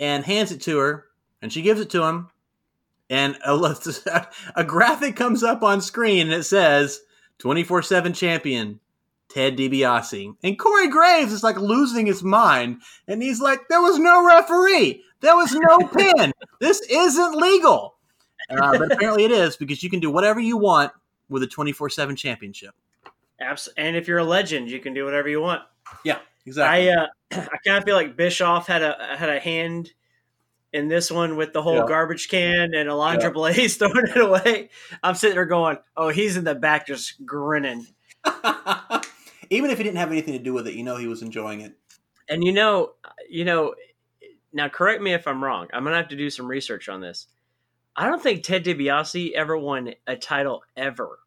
and 0.00 0.24
hands 0.24 0.50
it 0.50 0.62
to 0.62 0.78
her, 0.78 1.06
and 1.40 1.52
she 1.52 1.62
gives 1.62 1.80
it 1.80 1.90
to 1.90 2.02
him. 2.02 2.28
And 3.08 3.36
a, 3.46 4.30
a 4.56 4.64
graphic 4.64 5.14
comes 5.14 5.44
up 5.44 5.62
on 5.62 5.80
screen, 5.80 6.26
and 6.26 6.34
it 6.34 6.44
says 6.44 7.00
"24/7 7.38 8.14
champion." 8.16 8.80
Ted 9.32 9.56
DiBiase. 9.56 10.36
And 10.42 10.58
Corey 10.58 10.88
Graves 10.88 11.32
is 11.32 11.42
like 11.42 11.58
losing 11.58 12.04
his 12.04 12.22
mind. 12.22 12.82
And 13.08 13.22
he's 13.22 13.40
like, 13.40 13.60
there 13.68 13.80
was 13.80 13.98
no 13.98 14.26
referee. 14.26 15.02
There 15.20 15.36
was 15.36 15.54
no 15.54 15.86
pin. 15.96 16.32
This 16.60 16.80
isn't 16.82 17.36
legal. 17.36 17.96
Uh, 18.50 18.78
but 18.78 18.92
apparently 18.92 19.24
it 19.24 19.30
is 19.30 19.56
because 19.56 19.82
you 19.82 19.88
can 19.88 20.00
do 20.00 20.10
whatever 20.10 20.40
you 20.40 20.58
want 20.58 20.92
with 21.30 21.42
a 21.42 21.46
24 21.46 21.88
7 21.88 22.14
championship. 22.14 22.74
Abs- 23.42 23.68
and 23.76 23.96
if 23.96 24.08
you're 24.08 24.18
a 24.18 24.24
legend, 24.24 24.70
you 24.70 24.80
can 24.80 24.94
do 24.94 25.04
whatever 25.04 25.28
you 25.28 25.40
want. 25.40 25.62
Yeah, 26.04 26.18
exactly. 26.46 26.90
I 26.90 26.94
uh, 26.94 27.06
I 27.32 27.56
kind 27.66 27.78
of 27.78 27.84
feel 27.84 27.96
like 27.96 28.16
Bischoff 28.16 28.66
had 28.66 28.82
a 28.82 29.16
had 29.18 29.28
a 29.28 29.40
hand 29.40 29.90
in 30.72 30.88
this 30.88 31.10
one 31.10 31.36
with 31.36 31.52
the 31.52 31.60
whole 31.60 31.76
Yeah. 31.76 31.84
garbage 31.86 32.28
can 32.28 32.74
and 32.74 32.88
Alundra 32.88 33.22
Yeah. 33.24 33.30
Blaze 33.30 33.76
throwing 33.78 34.06
it 34.06 34.16
away. 34.16 34.70
I'm 35.02 35.14
sitting 35.14 35.34
there 35.36 35.44
going, 35.44 35.78
"Oh, 35.96 36.08
he's 36.08 36.36
in 36.36 36.44
the 36.44 36.54
back 36.54 36.86
just 36.86 37.24
grinning." 37.26 37.86
Even 39.50 39.70
if 39.70 39.76
he 39.76 39.84
didn't 39.84 39.98
have 39.98 40.10
anything 40.10 40.32
to 40.32 40.42
do 40.42 40.54
with 40.54 40.66
it, 40.66 40.74
you 40.74 40.82
know 40.82 40.96
he 40.96 41.06
was 41.06 41.20
enjoying 41.20 41.60
it. 41.60 41.74
And 42.28 42.42
you 42.42 42.52
know, 42.52 42.92
you 43.28 43.44
know, 43.44 43.74
now 44.52 44.68
correct 44.68 45.02
me 45.02 45.12
if 45.12 45.26
I'm 45.28 45.42
wrong. 45.44 45.66
I'm 45.72 45.84
gonna 45.84 45.96
have 45.96 46.08
to 46.08 46.16
do 46.16 46.30
some 46.30 46.46
research 46.46 46.88
on 46.88 47.00
this. 47.02 47.26
I 47.94 48.06
don't 48.06 48.22
think 48.22 48.42
Ted 48.42 48.64
DiBiase 48.64 49.32
ever 49.32 49.58
won 49.58 49.92
a 50.06 50.16
title 50.16 50.62
ever. 50.76 51.18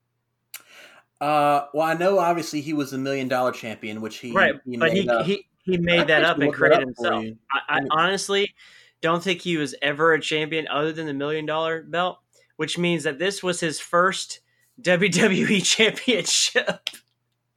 Uh, 1.25 1.65
well, 1.73 1.87
I 1.87 1.95
know 1.95 2.19
obviously 2.19 2.61
he 2.61 2.73
was 2.73 2.91
the 2.91 2.99
million 2.99 3.27
dollar 3.27 3.51
champion, 3.51 3.99
which 3.99 4.17
he, 4.17 4.31
right, 4.31 4.53
he 4.63 4.77
but 4.77 4.93
he, 4.93 4.99
made 4.99 5.09
up. 5.09 5.25
he 5.25 5.47
he 5.63 5.73
I 5.73 5.77
made 5.79 6.07
that 6.07 6.23
up 6.23 6.37
and 6.37 6.53
created 6.53 6.77
up 6.77 6.83
himself. 6.83 7.25
I, 7.51 7.79
I 7.79 7.81
honestly 7.89 8.53
don't 9.01 9.23
think 9.23 9.41
he 9.41 9.57
was 9.57 9.73
ever 9.81 10.13
a 10.13 10.21
champion 10.21 10.67
other 10.67 10.91
than 10.91 11.07
the 11.07 11.15
million 11.15 11.47
dollar 11.47 11.81
belt, 11.81 12.19
which 12.57 12.77
means 12.77 13.05
that 13.05 13.17
this 13.17 13.41
was 13.41 13.59
his 13.59 13.79
first 13.79 14.41
WWE 14.83 15.65
championship. 15.65 16.91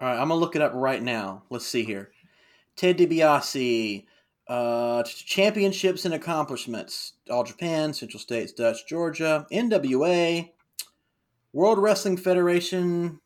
All 0.01 0.09
right, 0.09 0.15
I'm 0.15 0.29
gonna 0.29 0.37
look 0.37 0.57
it 0.57 0.63
up 0.63 0.73
right 0.75 1.03
now. 1.03 1.43
Let's 1.51 1.67
see 1.67 1.85
here. 1.85 2.11
Ted 2.75 2.97
DiBiase, 2.97 4.07
uh, 4.47 5.03
championships 5.03 6.07
and 6.07 6.15
accomplishments: 6.15 7.13
All 7.29 7.45
Japan, 7.45 7.93
Central 7.93 8.19
States, 8.19 8.51
Dutch, 8.51 8.87
Georgia, 8.87 9.47
NWA, 9.53 10.53
World 11.53 11.79
Wrestling 11.79 12.17
Federation. 12.17 13.21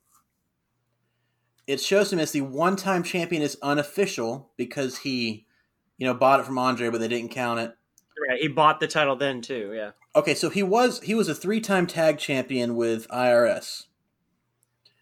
It 1.67 1.81
shows 1.81 2.13
him 2.13 2.19
as 2.19 2.33
the 2.33 2.41
one-time 2.41 3.03
champion 3.05 3.41
is 3.43 3.57
unofficial 3.63 4.51
because 4.57 4.99
he, 4.99 5.47
you 5.99 6.07
know, 6.07 6.15
bought 6.15 6.41
it 6.41 6.47
from 6.47 6.59
Andre, 6.59 6.89
but 6.91 7.01
they 7.01 7.09
didn't 7.09 7.31
count 7.31 7.61
it. 7.61 7.73
Right, 8.29 8.41
he 8.41 8.49
bought 8.49 8.81
the 8.81 8.87
title 8.89 9.17
then 9.17 9.41
too. 9.41 9.73
Yeah, 9.75 9.91
Okay, 10.15 10.35
so 10.35 10.51
he 10.51 10.63
was 10.63 11.01
he 11.01 11.15
was 11.15 11.29
a 11.29 11.35
three-time 11.35 11.87
tag 11.87 12.19
champion 12.19 12.77
with 12.77 13.09
IRS. 13.09 13.85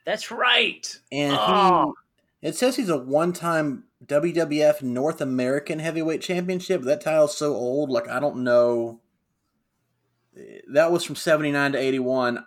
that's 0.04 0.30
right. 0.30 0.98
and 1.12 1.36
Oh. 1.38 1.94
he 2.40 2.48
it 2.48 2.56
says 2.56 2.76
he's 2.76 2.88
a 2.88 2.96
one-time 2.96 3.84
WWF 4.06 4.80
North 4.82 5.20
American 5.20 5.78
Heavyweight 5.78 6.22
Championship. 6.22 6.82
That 6.82 7.02
title's 7.02 7.36
so 7.36 7.52
old, 7.54 7.90
like 7.90 8.08
I 8.08 8.18
don't 8.20 8.44
know. 8.44 9.00
That 10.72 10.90
was 10.92 11.04
from 11.04 11.16
seventy 11.16 11.52
nine 11.52 11.72
to 11.72 11.78
eighty 11.78 11.98
one. 11.98 12.46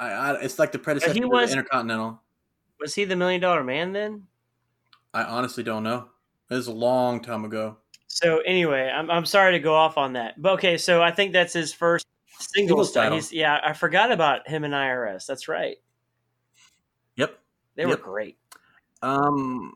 I, 0.00 0.10
I, 0.10 0.40
it's 0.40 0.58
like 0.58 0.72
the 0.72 0.78
predecessor 0.78 1.12
he 1.14 1.20
to 1.20 1.28
was- 1.28 1.50
the 1.50 1.58
Intercontinental. 1.58 2.22
Was 2.80 2.94
he 2.94 3.04
the 3.04 3.16
Million 3.16 3.40
Dollar 3.40 3.64
Man 3.64 3.92
then? 3.92 4.24
I 5.14 5.24
honestly 5.24 5.62
don't 5.62 5.82
know. 5.82 6.08
It 6.50 6.54
was 6.54 6.66
a 6.66 6.72
long 6.72 7.20
time 7.20 7.44
ago. 7.44 7.78
So 8.06 8.38
anyway, 8.40 8.90
I'm 8.94 9.10
I'm 9.10 9.26
sorry 9.26 9.52
to 9.52 9.58
go 9.58 9.74
off 9.74 9.98
on 9.98 10.14
that, 10.14 10.40
but 10.40 10.54
okay. 10.54 10.78
So 10.78 11.02
I 11.02 11.10
think 11.10 11.32
that's 11.32 11.52
his 11.52 11.72
first 11.72 12.06
single 12.38 12.76
Singles 12.84 12.92
title. 12.92 13.18
title. 13.20 13.36
Yeah, 13.36 13.60
I 13.62 13.72
forgot 13.74 14.10
about 14.12 14.48
him 14.48 14.64
and 14.64 14.72
IRS. 14.74 15.26
That's 15.26 15.48
right. 15.48 15.76
Yep. 17.16 17.38
They 17.76 17.86
were 17.86 17.96
great. 17.96 18.38
Um. 19.02 19.74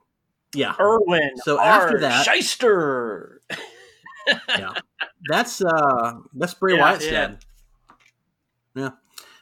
Yeah. 0.55 0.74
Irwin. 0.80 1.30
So 1.44 1.59
R. 1.59 1.64
after 1.64 2.00
that- 2.00 2.26
Schyster. 2.26 3.36
yeah. 4.48 4.72
That's 5.28 5.62
uh. 5.62 6.14
That's 6.34 6.55
Bray 6.55 6.74
Yeah, 6.74 6.80
Wyatt's 6.80 7.05
yeah. 7.07 7.11
dad. 7.11 7.44
Yeah. 8.74 8.90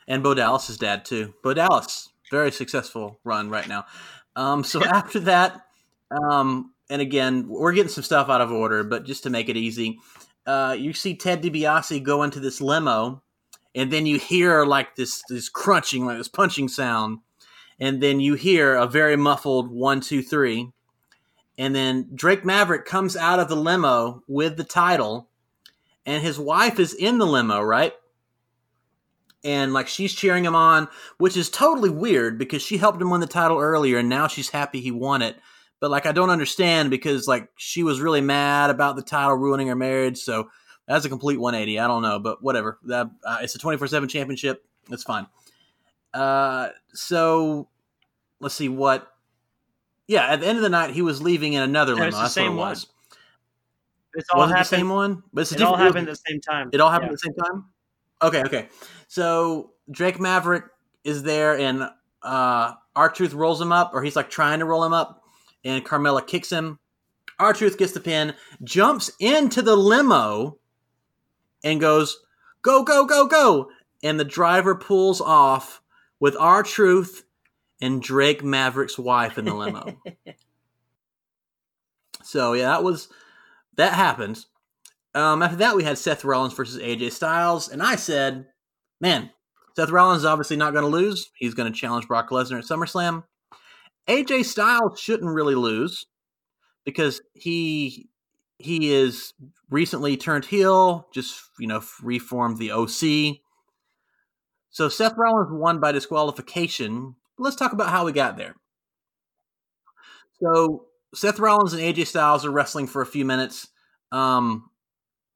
And 0.09 0.23
Bo 0.23 0.35
Dallas's 0.35 0.77
dad 0.79 1.05
too. 1.05 1.35
Bo 1.43 1.55
Dallas, 1.55 2.10
very 2.31 2.53
successful 2.53 3.19
run 3.25 3.51
right 3.51 3.69
now. 3.69 3.87
Um. 4.37 4.65
So 4.65 4.85
after 4.85 5.21
that, 5.21 5.67
um. 6.11 6.73
And 6.89 7.01
again, 7.01 7.47
we're 7.49 7.73
getting 7.73 7.89
some 7.89 8.03
stuff 8.03 8.29
out 8.29 8.41
of 8.41 8.51
order, 8.51 8.83
but 8.83 9.05
just 9.05 9.23
to 9.23 9.31
make 9.31 9.49
it 9.49 9.57
easy, 9.57 10.01
uh, 10.45 10.75
you 10.77 10.93
see 10.93 11.15
Ted 11.15 11.41
DiBiase 11.41 12.03
go 12.03 12.25
into 12.25 12.41
this 12.41 12.61
limo, 12.61 13.23
and 13.75 13.93
then 13.93 14.07
you 14.07 14.19
hear 14.19 14.65
like 14.65 14.97
this 14.97 15.23
this 15.29 15.49
crunching, 15.49 16.07
like 16.07 16.19
this 16.19 16.29
punching 16.29 16.69
sound, 16.69 17.19
and 17.79 18.03
then 18.03 18.19
you 18.19 18.35
hear 18.35 18.75
a 18.75 18.87
very 18.87 19.17
muffled 19.17 19.71
one, 19.71 20.01
two, 20.01 20.23
three, 20.23 20.73
and 21.57 21.75
then 21.75 22.09
Drake 22.15 22.45
Maverick 22.45 22.87
comes 22.87 23.17
out 23.17 23.39
of 23.39 23.49
the 23.49 23.57
limo 23.57 24.23
with 24.27 24.57
the 24.57 24.65
title, 24.65 25.29
and 26.07 26.23
his 26.23 26.39
wife 26.39 26.81
is 26.81 26.95
in 26.95 27.19
the 27.19 27.27
limo, 27.27 27.61
right? 27.61 27.93
And 29.43 29.73
like 29.73 29.89
she's 29.89 30.13
cheering 30.15 30.45
him 30.45 30.55
on, 30.55 30.89
which 31.19 31.37
is 31.37 31.49
totally 31.49 31.89
weird 31.91 32.39
because 32.39 32.61
she 32.63 32.77
helped 32.77 33.01
him 33.01 33.09
win 33.11 33.21
the 33.23 33.27
title 33.27 33.59
earlier, 33.59 33.99
and 33.99 34.09
now 34.09 34.27
she's 34.29 34.51
happy 34.51 34.81
he 34.81 34.91
won 34.91 35.23
it. 35.23 35.37
But 35.81 35.91
like 35.91 36.05
I 36.05 36.13
don't 36.13 36.29
understand 36.29 36.91
because 36.91 37.27
like 37.27 37.49
she 37.57 37.83
was 37.83 38.03
really 38.03 38.21
mad 38.21 38.69
about 38.69 38.97
the 38.97 39.03
title 39.03 39.35
ruining 39.37 39.69
her 39.69 39.75
marriage, 39.75 40.19
so 40.19 40.51
that's 40.87 41.07
a 41.07 41.09
complete 41.09 41.39
180. 41.41 41.79
I 41.79 41.87
don't 41.87 42.03
know, 42.03 42.19
but 42.19 42.43
whatever. 42.43 42.79
That 42.85 43.11
uh, 43.25 43.39
it's 43.41 43.55
a 43.55 43.59
24/7 43.59 44.11
championship. 44.11 44.63
It's 44.91 45.05
fine. 45.05 45.27
Uh, 46.13 46.69
so 46.93 47.69
let's 48.41 48.55
see 48.55 48.69
what. 48.69 49.07
Yeah, 50.07 50.27
at 50.27 50.41
the 50.41 50.47
end 50.49 50.59
of 50.59 50.63
the 50.63 50.69
night, 50.69 50.91
he 50.91 51.03
was 51.03 51.23
leaving 51.23 51.53
in 51.55 51.63
another 51.63 51.95
No, 51.95 52.01
limo. 52.05 52.17
That's 52.19 52.35
same 52.35 52.45
what 52.45 52.53
it 52.53 52.57
one. 52.59 52.69
was. 52.71 52.87
It's 54.15 54.29
all 54.35 54.41
Was 54.41 54.51
it 54.51 54.55
the 54.55 54.65
same 54.65 54.89
one? 54.89 55.23
But 55.33 55.43
it's 55.43 55.53
It 55.53 55.63
all 55.63 55.77
happened 55.77 56.09
at 56.09 56.13
the 56.19 56.23
same 56.29 56.41
time. 56.41 56.69
It 56.73 56.81
all 56.81 56.91
happened 56.91 57.11
Yeah. 57.11 57.13
at 57.15 57.21
the 57.21 57.27
same 57.27 57.35
time. 57.35 57.65
Okay, 58.23 58.43
okay. 58.43 58.69
So 59.09 59.73
Drake 59.91 60.21
Maverick 60.21 60.65
is 61.05 61.23
there, 61.23 61.59
and 61.59 61.89
uh, 62.23 62.73
R 62.95 63.09
Truth 63.11 63.33
rolls 63.33 63.61
him 63.61 63.73
up, 63.73 63.93
or 63.95 64.03
he's 64.03 64.17
like 64.17 64.31
trying 64.31 64.59
to 64.59 64.65
roll 64.65 64.85
him 64.85 64.93
up, 64.93 65.23
and 65.65 65.85
Carmella 65.85 66.27
kicks 66.27 66.51
him. 66.51 66.79
R 67.39 67.53
Truth 67.53 67.79
gets 67.79 67.93
the 67.93 68.01
pin, 68.01 68.35
jumps 68.63 69.11
into 69.19 69.63
the 69.63 69.77
limo, 69.77 70.59
and 71.65 71.81
goes, 71.81 72.21
"Go, 72.63 72.83
go, 72.83 73.07
go, 73.07 73.27
go!" 73.27 73.71
And 74.03 74.19
the 74.21 74.25
driver 74.25 74.75
pulls 74.75 75.21
off 75.21 75.81
with 76.19 76.37
R 76.39 76.63
Truth 76.63 77.25
and 77.81 78.03
Drake 78.03 78.45
Maverick's 78.45 78.99
wife 78.99 79.39
in 79.39 79.47
the 79.47 79.55
limo. 79.55 79.97
So 82.23 82.53
yeah, 82.53 82.69
that 82.69 82.85
was 82.85 83.09
that 83.77 83.95
happened. 83.95 84.45
Um, 85.15 85.43
after 85.43 85.57
that, 85.57 85.77
we 85.77 85.85
had 85.85 85.99
Seth 85.99 86.25
Rollins 86.25 86.55
versus 86.55 86.81
AJ 86.81 87.13
Styles, 87.13 87.69
and 87.69 87.83
I 87.83 87.97
said, 87.97 88.47
"Man, 89.01 89.31
Seth 89.77 89.91
Rollins 89.91 90.21
is 90.21 90.27
obviously 90.27 90.57
not 90.57 90.73
going 90.73 90.85
to 90.85 90.91
lose. 90.91 91.31
He's 91.35 91.55
going 91.55 91.73
to 91.73 91.79
challenge 91.79 92.07
Brock 92.07 92.31
Lesnar 92.31 92.59
at 92.59 92.65
SummerSlam. 92.65 93.25
AJ 94.09 94.45
Styles 94.45 95.01
shouldn't 95.01 95.35
really 95.35 95.55
lose 95.55 96.07
because 96.85 97.21
he 97.35 98.09
he 98.59 98.93
is 98.93 99.33
recently 99.71 100.17
turned 100.17 100.45
heel, 100.45 101.09
just 101.13 101.41
you 101.59 101.67
know 101.67 101.83
reformed 102.03 102.59
the 102.59 102.73
OC. 102.73 103.41
So 104.71 104.89
Seth 104.89 105.15
Rollins 105.17 105.51
won 105.51 105.81
by 105.81 105.93
disqualification. 105.93 107.17
Let's 107.39 107.57
talk 107.57 107.73
about 107.73 107.91
how 107.91 108.05
we 108.05 108.13
got 108.13 108.37
there. 108.37 108.55
So 110.43 110.87
Seth 111.15 111.39
Rollins 111.39 111.73
and 111.73 111.83
AJ 111.83 112.07
Styles 112.07 112.45
are 112.45 112.51
wrestling 112.51 112.87
for 112.87 113.03
a 113.03 113.07
few 113.07 113.25
minutes. 113.25 113.69
Um, 114.13 114.71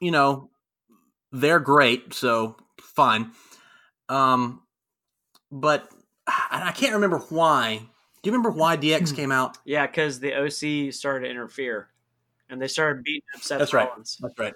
you 0.05 0.11
know, 0.11 0.51
they're 1.33 1.61
great, 1.61 2.13
so 2.13 2.57
fine. 2.79 3.33
Um, 4.09 4.63
but 5.51 5.89
I 6.27 6.65
I 6.67 6.73
can't 6.73 6.93
remember 6.95 7.19
why. 7.31 7.79
Do 7.79 8.31
you 8.31 8.33
remember 8.33 8.51
why 8.51 8.77
DX 8.77 9.17
came 9.17 9.33
out? 9.33 9.59
Yeah, 9.65 9.87
because 9.87 10.21
the 10.21 10.35
OC 10.35 10.93
started 10.93 11.27
to 11.27 11.31
interfere, 11.31 11.89
and 12.51 12.61
they 12.61 12.69
started 12.69 13.03
beating 13.03 13.23
up 13.35 13.43
Seth 13.43 13.59
That's 13.59 13.73
right. 13.73 13.89
That's 13.97 14.39
right. 14.39 14.55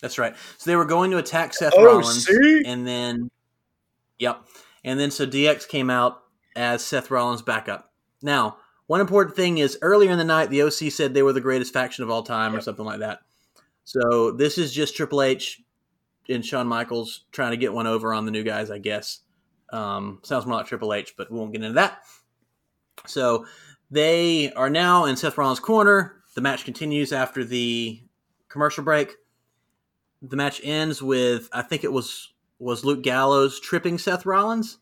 That's 0.00 0.18
right. 0.18 0.34
So 0.56 0.70
they 0.70 0.76
were 0.76 0.86
going 0.86 1.10
to 1.10 1.18
attack 1.18 1.52
Seth 1.52 1.74
OC? 1.74 1.84
Rollins, 1.84 2.28
and 2.64 2.86
then, 2.86 3.30
yep, 4.18 4.42
and 4.84 4.98
then 4.98 5.10
so 5.10 5.26
DX 5.26 5.68
came 5.68 5.90
out 5.90 6.22
as 6.56 6.82
Seth 6.82 7.10
Rollins' 7.10 7.42
backup. 7.42 7.92
Now, 8.22 8.56
one 8.86 9.00
important 9.00 9.36
thing 9.36 9.58
is 9.58 9.78
earlier 9.82 10.10
in 10.10 10.18
the 10.18 10.24
night, 10.24 10.48
the 10.48 10.62
OC 10.62 10.90
said 10.90 11.12
they 11.12 11.22
were 11.22 11.34
the 11.34 11.40
greatest 11.40 11.72
faction 11.72 12.04
of 12.04 12.10
all 12.10 12.22
time, 12.22 12.54
or 12.56 12.60
something 12.60 12.84
like 12.84 13.00
that. 13.00 13.20
So 13.90 14.30
this 14.30 14.56
is 14.56 14.72
just 14.72 14.94
Triple 14.94 15.20
H 15.20 15.60
and 16.28 16.46
Shawn 16.46 16.68
Michaels 16.68 17.24
trying 17.32 17.50
to 17.50 17.56
get 17.56 17.72
one 17.72 17.88
over 17.88 18.14
on 18.14 18.24
the 18.24 18.30
new 18.30 18.44
guys, 18.44 18.70
I 18.70 18.78
guess. 18.78 19.22
Um, 19.72 20.20
sounds 20.22 20.46
more 20.46 20.58
like 20.58 20.66
Triple 20.66 20.94
H, 20.94 21.14
but 21.18 21.28
we 21.28 21.36
won't 21.36 21.50
get 21.50 21.62
into 21.62 21.74
that. 21.74 22.02
So 23.08 23.46
they 23.90 24.52
are 24.52 24.70
now 24.70 25.06
in 25.06 25.16
Seth 25.16 25.36
Rollins' 25.36 25.58
corner. 25.58 26.22
The 26.36 26.40
match 26.40 26.64
continues 26.64 27.12
after 27.12 27.42
the 27.44 28.00
commercial 28.48 28.84
break. 28.84 29.16
The 30.22 30.36
match 30.36 30.60
ends 30.62 31.02
with 31.02 31.48
I 31.52 31.62
think 31.62 31.82
it 31.82 31.92
was 31.92 32.32
was 32.60 32.84
Luke 32.84 33.02
Gallows 33.02 33.58
tripping 33.58 33.98
Seth 33.98 34.24
Rollins, 34.24 34.78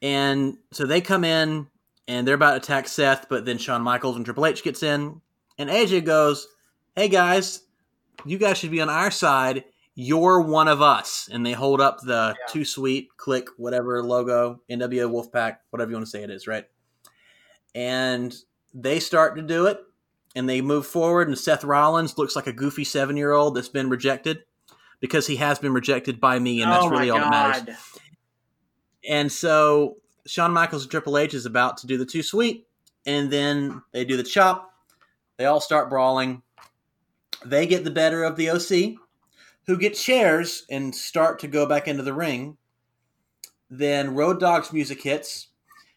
and 0.00 0.58
so 0.70 0.86
they 0.86 1.00
come 1.00 1.24
in 1.24 1.66
and 2.06 2.24
they're 2.24 2.36
about 2.36 2.52
to 2.52 2.58
attack 2.58 2.86
Seth, 2.86 3.28
but 3.28 3.46
then 3.46 3.58
Shawn 3.58 3.82
Michaels 3.82 4.14
and 4.14 4.24
Triple 4.24 4.46
H 4.46 4.62
gets 4.62 4.84
in, 4.84 5.20
and 5.58 5.68
AJ 5.68 6.04
goes, 6.04 6.46
"Hey 6.94 7.08
guys, 7.08 7.65
you 8.24 8.38
guys 8.38 8.58
should 8.58 8.70
be 8.70 8.80
on 8.80 8.88
our 8.88 9.10
side. 9.10 9.64
You're 9.94 10.40
one 10.40 10.68
of 10.68 10.82
us." 10.82 11.28
And 11.32 11.44
they 11.44 11.52
hold 11.52 11.80
up 11.80 12.00
the 12.00 12.34
Yeah. 12.38 12.52
too 12.52 12.64
sweet 12.64 13.08
Kliq 13.16 13.48
whatever 13.56 14.02
logo 14.02 14.60
NWO 14.68 15.08
Wolfpack 15.10 15.58
whatever 15.70 15.90
you 15.90 15.96
want 15.96 16.06
to 16.06 16.10
say 16.10 16.22
it 16.22 16.30
is, 16.30 16.46
right? 16.46 16.66
And 17.74 18.34
they 18.74 19.00
start 19.00 19.36
to 19.36 19.42
do 19.42 19.66
it 19.66 19.80
and 20.34 20.48
they 20.48 20.60
move 20.60 20.86
forward 20.86 21.28
and 21.28 21.38
Seth 21.38 21.64
Rollins 21.64 22.18
looks 22.18 22.36
like 22.36 22.46
a 22.46 22.52
goofy 22.52 22.84
7-year-old 22.84 23.54
that's 23.54 23.68
been 23.68 23.88
rejected 23.88 24.44
because 25.00 25.26
he 25.26 25.36
has 25.36 25.58
been 25.58 25.72
rejected 25.72 26.20
by 26.20 26.38
me 26.38 26.62
and 26.62 26.70
that's 26.70 26.84
oh 26.84 26.90
really 26.90 27.10
all 27.10 27.18
that 27.18 27.30
matters. 27.30 27.76
And 29.08 29.30
so 29.30 29.96
Shawn 30.26 30.52
Michaels 30.52 30.82
and 30.82 30.90
Triple 30.90 31.16
H 31.16 31.32
is 31.32 31.46
about 31.46 31.76
to 31.78 31.86
do 31.86 31.96
the 31.96 32.04
too 32.04 32.22
sweet, 32.22 32.66
and 33.06 33.30
then 33.30 33.82
they 33.92 34.04
do 34.04 34.16
the 34.16 34.24
chop. 34.24 34.72
They 35.36 35.44
all 35.44 35.60
start 35.60 35.88
brawling. 35.88 36.42
They 37.48 37.66
get 37.66 37.84
the 37.84 37.90
better 37.90 38.24
of 38.24 38.36
the 38.36 38.50
OC, 38.50 38.98
who 39.66 39.76
get 39.78 39.94
chairs 39.94 40.64
and 40.70 40.94
start 40.94 41.38
to 41.40 41.48
go 41.48 41.66
back 41.66 41.88
into 41.88 42.02
the 42.02 42.14
ring. 42.14 42.56
Then 43.70 44.14
Road 44.14 44.38
Dogg's 44.40 44.72
music 44.72 45.02
hits, 45.02 45.48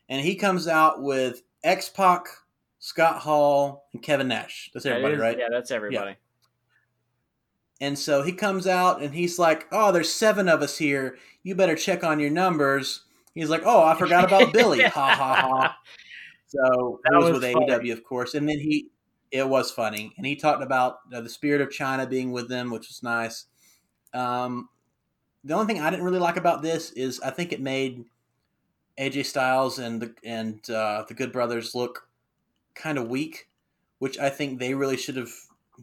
and 0.10 0.22
he 0.26 0.36
comes 0.36 0.68
out 0.68 1.02
with 1.02 1.44
X 1.64 1.90
Pac, 1.90 2.26
Scott 2.80 3.18
Hall, 3.22 3.88
and 3.94 4.02
Kevin 4.02 4.28
Nash. 4.28 4.72
That's 4.74 4.86
everybody, 4.86 5.14
is- 5.16 5.20
right? 5.20 5.38
Yeah, 5.38 5.48
that's 5.52 5.72
everybody. 5.72 6.16
And 7.82 7.98
so 7.98 8.24
he 8.24 8.34
comes 8.34 8.68
out 8.68 9.02
and 9.02 9.14
he's 9.14 9.40
like, 9.40 9.68
"Oh, 9.72 9.92
there's 9.92 10.12
seven 10.12 10.50
of 10.50 10.62
us 10.62 10.78
here. 10.78 11.18
You 11.44 11.56
better 11.56 11.76
check 11.76 12.04
on 12.04 12.20
your 12.20 12.30
numbers." 12.30 13.04
He's 13.34 13.50
like, 13.50 13.62
"Oh, 13.66 13.84
I 13.84 13.96
forgot 13.96 14.26
about 14.26 14.52
Billy." 14.52 14.82
Ha 14.84 15.16
ha 15.16 15.36
ha. 15.36 15.78
So 16.48 17.00
That 17.06 17.12
that 17.12 17.18
was, 17.20 17.32
was 17.32 17.42
with 17.44 17.54
funny. 17.54 17.68
AEW, 17.68 17.94
of 17.94 18.04
course. 18.04 18.34
And 18.34 18.50
then 18.50 18.60
he, 18.60 18.88
it 19.32 19.48
was 19.48 19.72
funny, 19.72 20.14
and 20.18 20.26
he 20.26 20.36
talked 20.36 20.64
about 20.64 21.10
the 21.10 21.30
spirit 21.30 21.62
of 21.62 21.70
Chyna 21.70 22.10
being 22.10 22.32
with 22.32 22.50
them, 22.50 22.72
which 22.72 22.88
was 22.88 23.04
nice. 23.04 23.46
Um, 24.14 24.70
the 25.44 25.54
only 25.54 25.68
thing 25.68 25.82
I 25.82 25.90
didn't 25.90 26.06
really 26.06 26.20
like 26.20 26.38
about 26.38 26.62
this 26.62 26.92
is 26.92 27.20
I 27.22 27.30
think 27.30 27.52
it 27.52 27.62
made 27.62 28.06
AJ 29.00 29.26
Styles 29.26 29.80
and 29.80 30.02
the 30.02 30.14
and 30.24 30.68
uh, 30.70 31.06
the 31.08 31.14
Good 31.14 31.32
Brothers 31.32 31.74
look 31.74 32.08
kind 32.76 32.98
of 32.98 33.08
weak, 33.08 33.48
which 34.00 34.18
I 34.20 34.30
think 34.30 34.60
they 34.60 34.74
really 34.74 34.98
should 34.98 35.16
have 35.16 35.32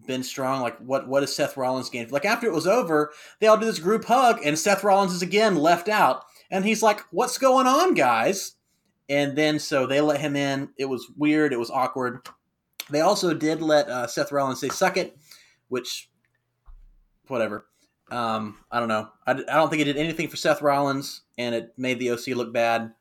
been 0.06 0.22
strong. 0.22 0.60
Like 0.60 0.78
what 0.78 1.08
what 1.08 1.22
is 1.22 1.34
Seth 1.34 1.56
Rollins 1.56 1.88
gained? 1.88 2.12
Like 2.12 2.24
after 2.24 2.46
it 2.46 2.52
was 2.52 2.66
over, 2.66 3.12
they 3.40 3.46
all 3.46 3.56
do 3.56 3.66
this 3.66 3.78
group 3.78 4.04
hug, 4.04 4.40
and 4.44 4.58
Seth 4.58 4.84
Rollins 4.84 5.12
is 5.12 5.22
again 5.22 5.56
left 5.56 5.88
out, 5.88 6.24
and 6.50 6.64
he's 6.64 6.82
like, 6.82 7.00
"What's 7.10 7.38
going 7.38 7.66
on, 7.66 7.94
guys?" 7.94 8.52
And 9.08 9.38
then 9.38 9.58
so 9.58 9.86
they 9.86 10.00
let 10.00 10.20
him 10.20 10.36
in. 10.36 10.70
It 10.76 10.86
was 10.86 11.06
weird. 11.16 11.52
It 11.52 11.58
was 11.58 11.70
awkward. 11.70 12.26
They 12.90 13.00
also 13.00 13.34
did 13.34 13.62
let 13.62 13.88
uh, 13.88 14.06
Seth 14.06 14.32
Rollins 14.32 14.60
say 14.60 14.68
"suck 14.68 14.96
it," 14.96 15.16
which, 15.68 16.08
whatever. 17.28 17.66
Um, 18.10 18.58
I 18.70 18.78
don't 18.78 18.88
know. 18.88 19.08
I, 19.26 19.32
I 19.32 19.34
don't 19.34 19.68
think 19.68 19.82
it 19.82 19.86
did 19.86 19.96
anything 19.96 20.28
for 20.28 20.36
Seth 20.36 20.62
Rollins, 20.62 21.22
and 21.36 21.54
it 21.54 21.74
made 21.76 21.98
the 21.98 22.10
OC 22.10 22.28
look 22.28 22.52
bad. 22.52 22.92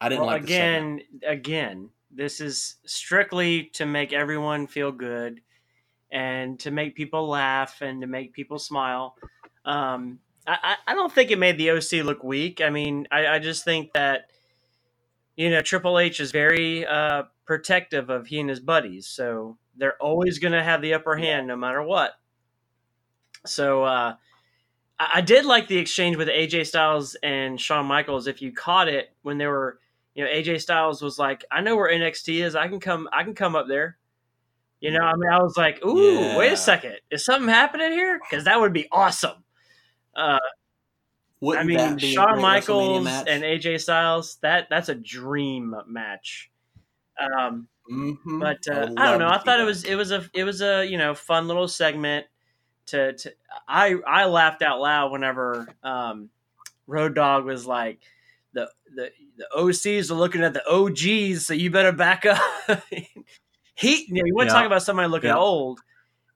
I 0.00 0.08
didn't 0.08 0.22
well, 0.22 0.30
like 0.30 0.42
again, 0.42 1.00
again, 1.26 1.90
this 2.10 2.40
is 2.40 2.76
strictly 2.84 3.64
to 3.74 3.86
make 3.86 4.12
everyone 4.12 4.66
feel 4.66 4.92
good 4.92 5.40
and 6.10 6.58
to 6.60 6.70
make 6.70 6.94
people 6.94 7.28
laugh 7.28 7.80
and 7.80 8.00
to 8.00 8.06
make 8.06 8.32
people 8.32 8.58
smile. 8.58 9.16
Um, 9.64 10.20
I, 10.46 10.58
I 10.62 10.92
I 10.92 10.94
don't 10.94 11.12
think 11.12 11.30
it 11.30 11.38
made 11.38 11.58
the 11.58 11.70
OC 11.70 12.04
look 12.04 12.22
weak. 12.22 12.60
I 12.60 12.70
mean, 12.70 13.08
I, 13.10 13.26
I 13.26 13.38
just 13.38 13.64
think 13.64 13.92
that 13.94 14.30
you 15.36 15.50
know 15.50 15.62
Triple 15.62 15.98
H 15.98 16.20
is 16.20 16.30
very 16.32 16.86
uh, 16.86 17.24
protective 17.48 18.10
of 18.10 18.26
he 18.26 18.38
and 18.38 18.50
his 18.50 18.60
buddies, 18.60 19.06
so 19.06 19.56
they're 19.74 20.00
always 20.02 20.38
going 20.38 20.52
to 20.52 20.62
have 20.62 20.82
the 20.82 20.92
upper 20.92 21.16
hand 21.16 21.48
no 21.48 21.56
matter 21.56 21.82
what. 21.82 22.12
So 23.46 23.84
uh, 23.84 24.16
I, 25.00 25.08
I 25.14 25.20
did 25.22 25.46
like 25.46 25.66
the 25.66 25.78
exchange 25.78 26.18
with 26.18 26.28
AJ 26.28 26.66
Styles 26.66 27.16
and 27.22 27.58
Shawn 27.58 27.86
Michaels. 27.86 28.26
If 28.26 28.42
you 28.42 28.52
caught 28.52 28.88
it 28.88 29.08
when 29.22 29.38
they 29.38 29.46
were, 29.46 29.80
you 30.14 30.22
know, 30.22 30.30
AJ 30.30 30.60
Styles 30.60 31.00
was 31.00 31.18
like, 31.18 31.42
"I 31.50 31.62
know 31.62 31.74
where 31.74 31.90
NXT 31.90 32.44
is. 32.44 32.54
I 32.54 32.68
can 32.68 32.80
come. 32.80 33.08
I 33.12 33.24
can 33.24 33.34
come 33.34 33.56
up 33.56 33.66
there." 33.66 33.96
You 34.80 34.90
know, 34.90 35.00
I 35.00 35.16
mean, 35.16 35.30
I 35.32 35.42
was 35.42 35.56
like, 35.56 35.82
"Ooh, 35.84 36.36
wait 36.36 36.52
a 36.52 36.56
second, 36.56 36.96
is 37.10 37.24
something 37.24 37.48
happening 37.48 37.92
here?" 37.92 38.20
Because 38.20 38.44
that 38.44 38.60
would 38.60 38.74
be 38.74 38.88
awesome. 38.92 39.42
Uh, 40.14 40.38
Wouldn't 41.40 41.64
I 41.64 41.94
mean, 41.94 41.98
Shawn 41.98 42.42
Michaels 42.42 43.06
and 43.06 43.42
AJ 43.42 43.80
Styles 43.80 44.36
that 44.42 44.66
that's 44.68 44.90
a 44.90 44.94
dream 44.94 45.74
match. 45.86 46.50
Um, 47.18 47.68
Mhm. 47.90 48.40
but 48.40 48.68
uh, 48.68 48.86
would 48.90 48.98
I, 49.00 49.06
don't 49.10 49.18
know. 49.18 49.28
I 49.28 49.38
thought 49.38 49.60
it 49.60 49.64
was 49.64 49.84
it 49.84 49.94
was 49.94 50.12
a 50.12 50.28
it 50.34 50.44
was 50.44 50.60
a 50.62 50.84
you 50.84 50.98
know 50.98 51.14
fun 51.14 51.46
little 51.48 51.68
segment. 51.68 52.26
To, 52.86 53.12
to 53.12 53.34
I 53.66 53.96
I 54.06 54.24
laughed 54.26 54.62
out 54.62 54.80
loud 54.80 55.12
whenever 55.12 55.68
um, 55.82 56.30
Road 56.86 57.14
Dogg 57.14 57.44
was 57.44 57.66
like 57.66 58.00
the 58.52 58.70
the 58.94 59.10
the 59.36 59.46
OCs 59.56 60.10
are 60.10 60.14
looking 60.14 60.42
at 60.42 60.54
the 60.54 60.62
OGs, 60.66 61.46
so 61.46 61.54
you 61.54 61.70
better 61.70 61.92
back 61.92 62.24
up. 62.26 62.38
he 63.74 64.06
you, 64.08 64.22
know, 64.22 64.26
you 64.26 64.34
want 64.34 64.48
to 64.48 64.54
Yeah. 64.54 64.60
talk 64.60 64.66
about 64.66 64.82
somebody 64.82 65.08
looking 65.08 65.28
Yeah. 65.28 65.38
old 65.38 65.80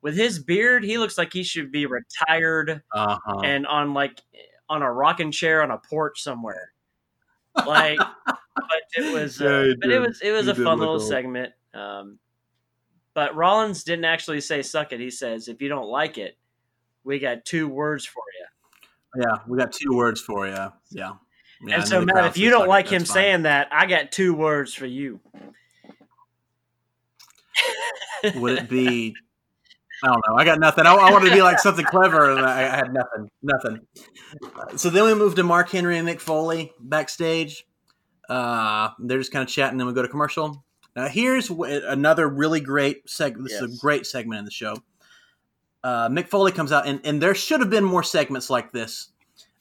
with 0.03 0.17
his 0.17 0.39
beard. 0.39 0.85
He 0.85 0.99
looks 0.99 1.17
like 1.17 1.33
he 1.33 1.43
should 1.43 1.71
be 1.73 1.87
retired 1.87 2.83
Uh-huh. 2.93 3.41
and 3.45 3.67
on 3.67 3.95
like 3.95 4.21
on 4.69 4.83
a 4.83 4.93
rocking 4.93 5.31
chair 5.31 5.63
on 5.63 5.71
a 5.71 5.79
porch 5.79 6.23
somewhere. 6.23 6.73
Like, 7.67 8.01
but 8.55 8.65
it 8.97 9.13
was, 9.13 9.41
uh, 9.41 9.45
Yeah, 9.69 9.75
but 9.81 9.91
it 9.91 9.99
was 10.01 10.21
it 10.21 10.31
was 10.33 10.47
He 10.47 10.53
a 10.53 10.55
fun 10.55 10.79
little 10.79 10.95
old. 10.95 11.03
segment. 11.09 11.53
Um, 11.75 12.19
but 13.15 13.35
Rollins 13.35 13.85
didn't 13.85 14.05
actually 14.07 14.41
say 14.41 14.63
"suck 14.63 14.93
it." 14.93 15.01
He 15.01 15.11
says, 15.11 15.49
"If 15.49 15.61
you 15.63 15.69
don't 15.69 15.89
like 15.89 16.19
it, 16.19 16.37
we 17.05 17.19
got 17.19 17.45
two 17.45 17.69
words 17.69 18.05
for 18.05 18.23
you." 18.39 19.23
yeah, 19.23 19.39
we 19.47 19.59
got 19.59 19.73
two 19.73 19.95
words 19.95 20.21
for 20.21 20.47
you. 20.47 20.53
Yeah. 20.53 20.71
yeah 20.91 21.13
and 21.75 21.87
so, 21.87 22.03
Matt, 22.05 22.25
if 22.25 22.39
you 22.39 22.49
don't 22.51 22.67
like 22.69 22.89
him 22.89 23.01
fine. 23.05 23.15
saying 23.15 23.43
that, 23.43 23.69
I 23.71 23.85
got 23.87 24.11
two 24.11 24.33
words 24.35 24.73
for 24.73 24.87
you. 24.87 25.21
would 28.37 28.59
it 28.59 28.69
be? 28.69 29.15
I 30.05 30.09
don't 30.09 30.25
know. 30.29 30.35
I 30.35 30.45
got 30.45 30.59
nothing. 30.59 30.85
I, 30.87 30.95
I 30.95 31.13
wanted 31.13 31.29
to 31.29 31.35
be 31.37 31.43
like 31.43 31.61
something 31.61 31.85
clever, 31.85 32.33
and 32.33 32.45
I, 32.45 32.63
I 32.63 32.77
had 32.77 32.93
nothing. 32.93 33.29
Nothing. 33.43 33.81
So 34.77 34.91
then 34.91 35.05
we 35.05 35.15
moved 35.15 35.37
to 35.37 35.45
Mark 35.45 35.71
Henry 35.71 35.97
and 35.97 36.09
Mick 36.09 36.21
Foley 36.21 36.73
backstage. 36.81 37.65
Uh, 38.33 38.91
they're 38.99 39.19
just 39.19 39.31
kind 39.31 39.43
of 39.43 39.49
chatting, 39.49 39.77
then 39.77 39.87
we 39.87 39.93
go 39.93 40.01
to 40.01 40.09
commercial. 40.09 40.65
Now 40.97 41.07
here's 41.07 41.49
wh- 41.49 41.69
another 41.69 42.29
really 42.29 42.61
great 42.61 43.09
segment. 43.11 43.47
This 43.47 43.61
is 43.61 43.77
a 43.77 43.81
great 43.81 44.07
segment 44.07 44.39
in 44.39 44.47
the 44.47 44.51
show. 44.51 44.75
Uh, 45.85 46.09
Mick 46.09 46.29
Foley 46.29 46.51
comes 46.51 46.73
out, 46.73 46.87
and, 46.87 46.99
and 47.05 47.21
there 47.21 47.35
should 47.35 47.61
have 47.61 47.69
been 47.69 47.85
more 47.85 48.03
segments 48.03 48.49
like 48.49 48.73
this, 48.73 49.09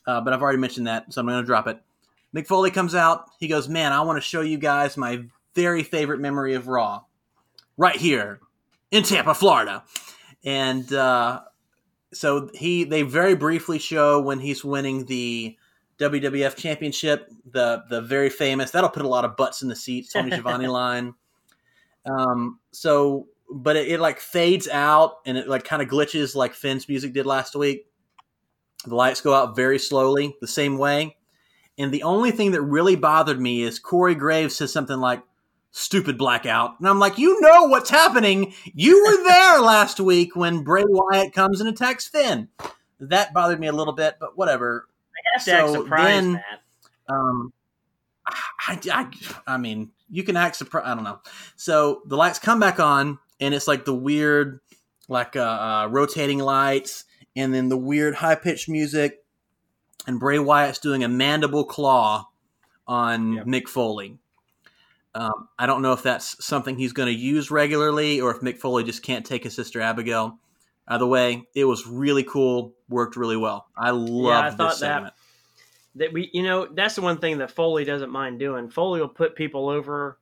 uh, 0.07 0.21
but 0.21 0.31
I've 0.31 0.41
already 0.41 0.59
mentioned 0.59 0.87
that, 0.87 1.11
so 1.11 1.19
I'm 1.19 1.27
going 1.27 1.41
to 1.41 1.45
drop 1.45 1.67
it. 1.67 1.81
Mick 2.33 2.47
Foley 2.47 2.71
comes 2.71 2.95
out. 2.95 3.29
He 3.41 3.49
goes, 3.49 3.67
"Man, 3.67 3.91
I 3.91 3.99
want 4.01 4.15
to 4.15 4.21
show 4.21 4.39
you 4.39 4.57
guys 4.57 4.95
my 4.95 5.25
very 5.53 5.83
favorite 5.83 6.21
memory 6.21 6.53
of 6.53 6.69
Raw, 6.69 7.01
right 7.75 7.97
here 7.97 8.39
in 8.91 9.03
Tampa, 9.03 9.33
Florida." 9.33 9.83
And 10.45 10.93
uh, 10.93 11.41
so 12.13 12.49
he, 12.53 12.85
they 12.85 13.01
very 13.01 13.35
briefly 13.35 13.79
show 13.79 14.21
when 14.21 14.39
he's 14.39 14.63
winning 14.63 15.05
the 15.07 15.57
WWF 16.01 16.55
Championship, 16.55 17.31
the 17.51 17.83
the 17.89 18.01
very 18.01 18.29
famous. 18.29 18.71
That'll 18.71 18.89
put 18.89 19.03
a 19.03 19.07
lot 19.07 19.25
of 19.25 19.37
butts 19.37 19.61
in 19.61 19.69
the 19.69 19.75
seats. 19.75 20.11
Tony 20.11 20.31
Schiavone 20.31 20.67
line. 20.67 21.13
Um, 22.05 22.59
so, 22.71 23.27
but 23.49 23.75
it, 23.75 23.89
it 23.89 23.99
like 23.99 24.19
fades 24.19 24.67
out 24.67 25.17
and 25.25 25.37
it 25.37 25.47
like 25.47 25.63
kind 25.63 25.81
of 25.81 25.87
glitches 25.87 26.35
like 26.35 26.53
Finn's 26.53 26.89
music 26.89 27.13
did 27.13 27.25
last 27.25 27.55
week. 27.55 27.85
The 28.85 28.95
lights 28.95 29.21
go 29.21 29.33
out 29.33 29.55
very 29.55 29.77
slowly, 29.77 30.35
the 30.41 30.47
same 30.47 30.77
way. 30.77 31.15
And 31.77 31.91
the 31.91 32.03
only 32.03 32.31
thing 32.31 32.51
that 32.51 32.61
really 32.61 32.95
bothered 32.95 33.39
me 33.39 33.61
is 33.61 33.79
Corey 33.79 34.15
Graves 34.15 34.55
says 34.55 34.73
something 34.73 34.99
like, 34.99 35.21
stupid 35.71 36.17
blackout. 36.17 36.79
And 36.79 36.87
I'm 36.87 36.99
like, 36.99 37.17
you 37.17 37.39
know 37.41 37.65
what's 37.65 37.89
happening. 37.89 38.53
You 38.73 39.03
were 39.03 39.23
there 39.27 39.61
last 39.61 39.99
week 39.99 40.35
when 40.35 40.63
Bray 40.63 40.83
Wyatt 40.85 41.33
comes 41.33 41.59
and 41.59 41.69
attacks 41.69 42.07
Finn. 42.07 42.49
That 42.99 43.33
bothered 43.33 43.59
me 43.59 43.67
a 43.67 43.73
little 43.73 43.93
bit, 43.93 44.17
but 44.19 44.37
whatever. 44.37 44.87
I 45.35 45.39
have 45.39 45.41
So 45.67 45.73
surprised, 45.83 46.25
then- 46.25 46.43
Um, 47.09 47.53
I, 48.27 48.79
I, 48.91 49.11
I 49.47 49.57
mean, 49.57 49.91
you 50.09 50.23
can 50.23 50.37
act 50.37 50.55
surprised. 50.55 50.87
I 50.87 50.95
don't 50.95 51.03
know. 51.03 51.19
So 51.55 52.01
the 52.05 52.15
lights 52.15 52.39
come 52.39 52.59
back 52.59 52.79
on, 52.79 53.19
and 53.39 53.53
it's 53.53 53.67
like 53.67 53.85
the 53.85 53.93
weird, 53.95 54.59
like 55.09 55.35
uh, 55.35 55.39
uh, 55.41 55.87
rotating 55.91 56.39
lights, 56.39 57.05
and 57.35 57.53
then 57.53 57.69
the 57.69 57.77
weird 57.77 58.15
high 58.15 58.35
pitched 58.35 58.69
music, 58.69 59.23
and 60.07 60.19
Bray 60.19 60.39
Wyatt's 60.39 60.79
doing 60.79 61.03
a 61.03 61.07
mandible 61.09 61.65
claw 61.65 62.27
on 62.87 63.33
Yep. 63.33 63.45
Mick 63.45 63.67
Foley. 63.67 64.17
Um, 65.13 65.49
I 65.59 65.65
don't 65.65 65.81
know 65.81 65.91
if 65.91 66.03
that's 66.03 66.43
something 66.45 66.77
he's 66.77 66.93
going 66.93 67.07
to 67.13 67.19
use 67.19 67.51
regularly, 67.51 68.21
or 68.21 68.31
if 68.33 68.41
Mick 68.41 68.59
Foley 68.59 68.83
just 68.85 69.03
can't 69.03 69.25
take 69.25 69.43
his 69.43 69.53
sister 69.55 69.81
Abigail. 69.81 70.37
Either 70.87 71.05
way, 71.05 71.47
it 71.53 71.65
was 71.65 71.85
really 71.85 72.23
cool. 72.23 72.73
Worked 72.89 73.15
really 73.17 73.37
well. 73.37 73.65
I 73.77 73.89
love 73.91 74.55
thought 74.55 74.69
this 74.71 74.79
segment. 74.79 75.13
that 75.15 75.20
we 75.95 76.29
you 76.33 76.43
know 76.43 76.67
that's 76.73 76.95
the 76.95 77.01
one 77.01 77.17
thing 77.17 77.37
that 77.39 77.51
Foley 77.51 77.83
doesn't 77.85 78.09
mind 78.11 78.39
doing. 78.39 78.69
Foley 78.69 79.01
will 79.01 79.09
put 79.09 79.35
people 79.35 79.69
over. 79.69 80.19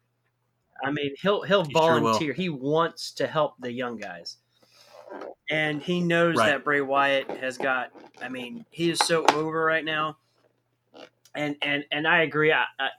I 0.83 0.91
mean, 0.91 1.13
he'll 1.21 1.41
he'll 1.43 1.63
He 1.65 1.73
sure 1.73 1.99
volunteer. 1.99 2.33
he 2.33 2.49
wants 2.49 3.11
to 3.13 3.27
help 3.27 3.55
the 3.59 3.71
young 3.71 3.97
guys, 3.97 4.37
and 5.49 5.81
he 5.81 5.99
knows 6.01 6.37
Right. 6.37 6.47
that 6.51 6.63
Bray 6.63 6.81
Wyatt 6.81 7.29
has 7.31 7.57
got. 7.57 7.91
I 8.21 8.29
mean, 8.29 8.65
he 8.69 8.89
is 8.89 8.99
so 8.99 9.25
over 9.27 9.63
right 9.63 9.83
now, 9.85 10.17
and 11.35 11.55
and 11.61 11.83
and 11.91 12.07
I 12.07 12.21
agree. 12.23 12.51
I 12.51 12.65
I, 12.79 12.89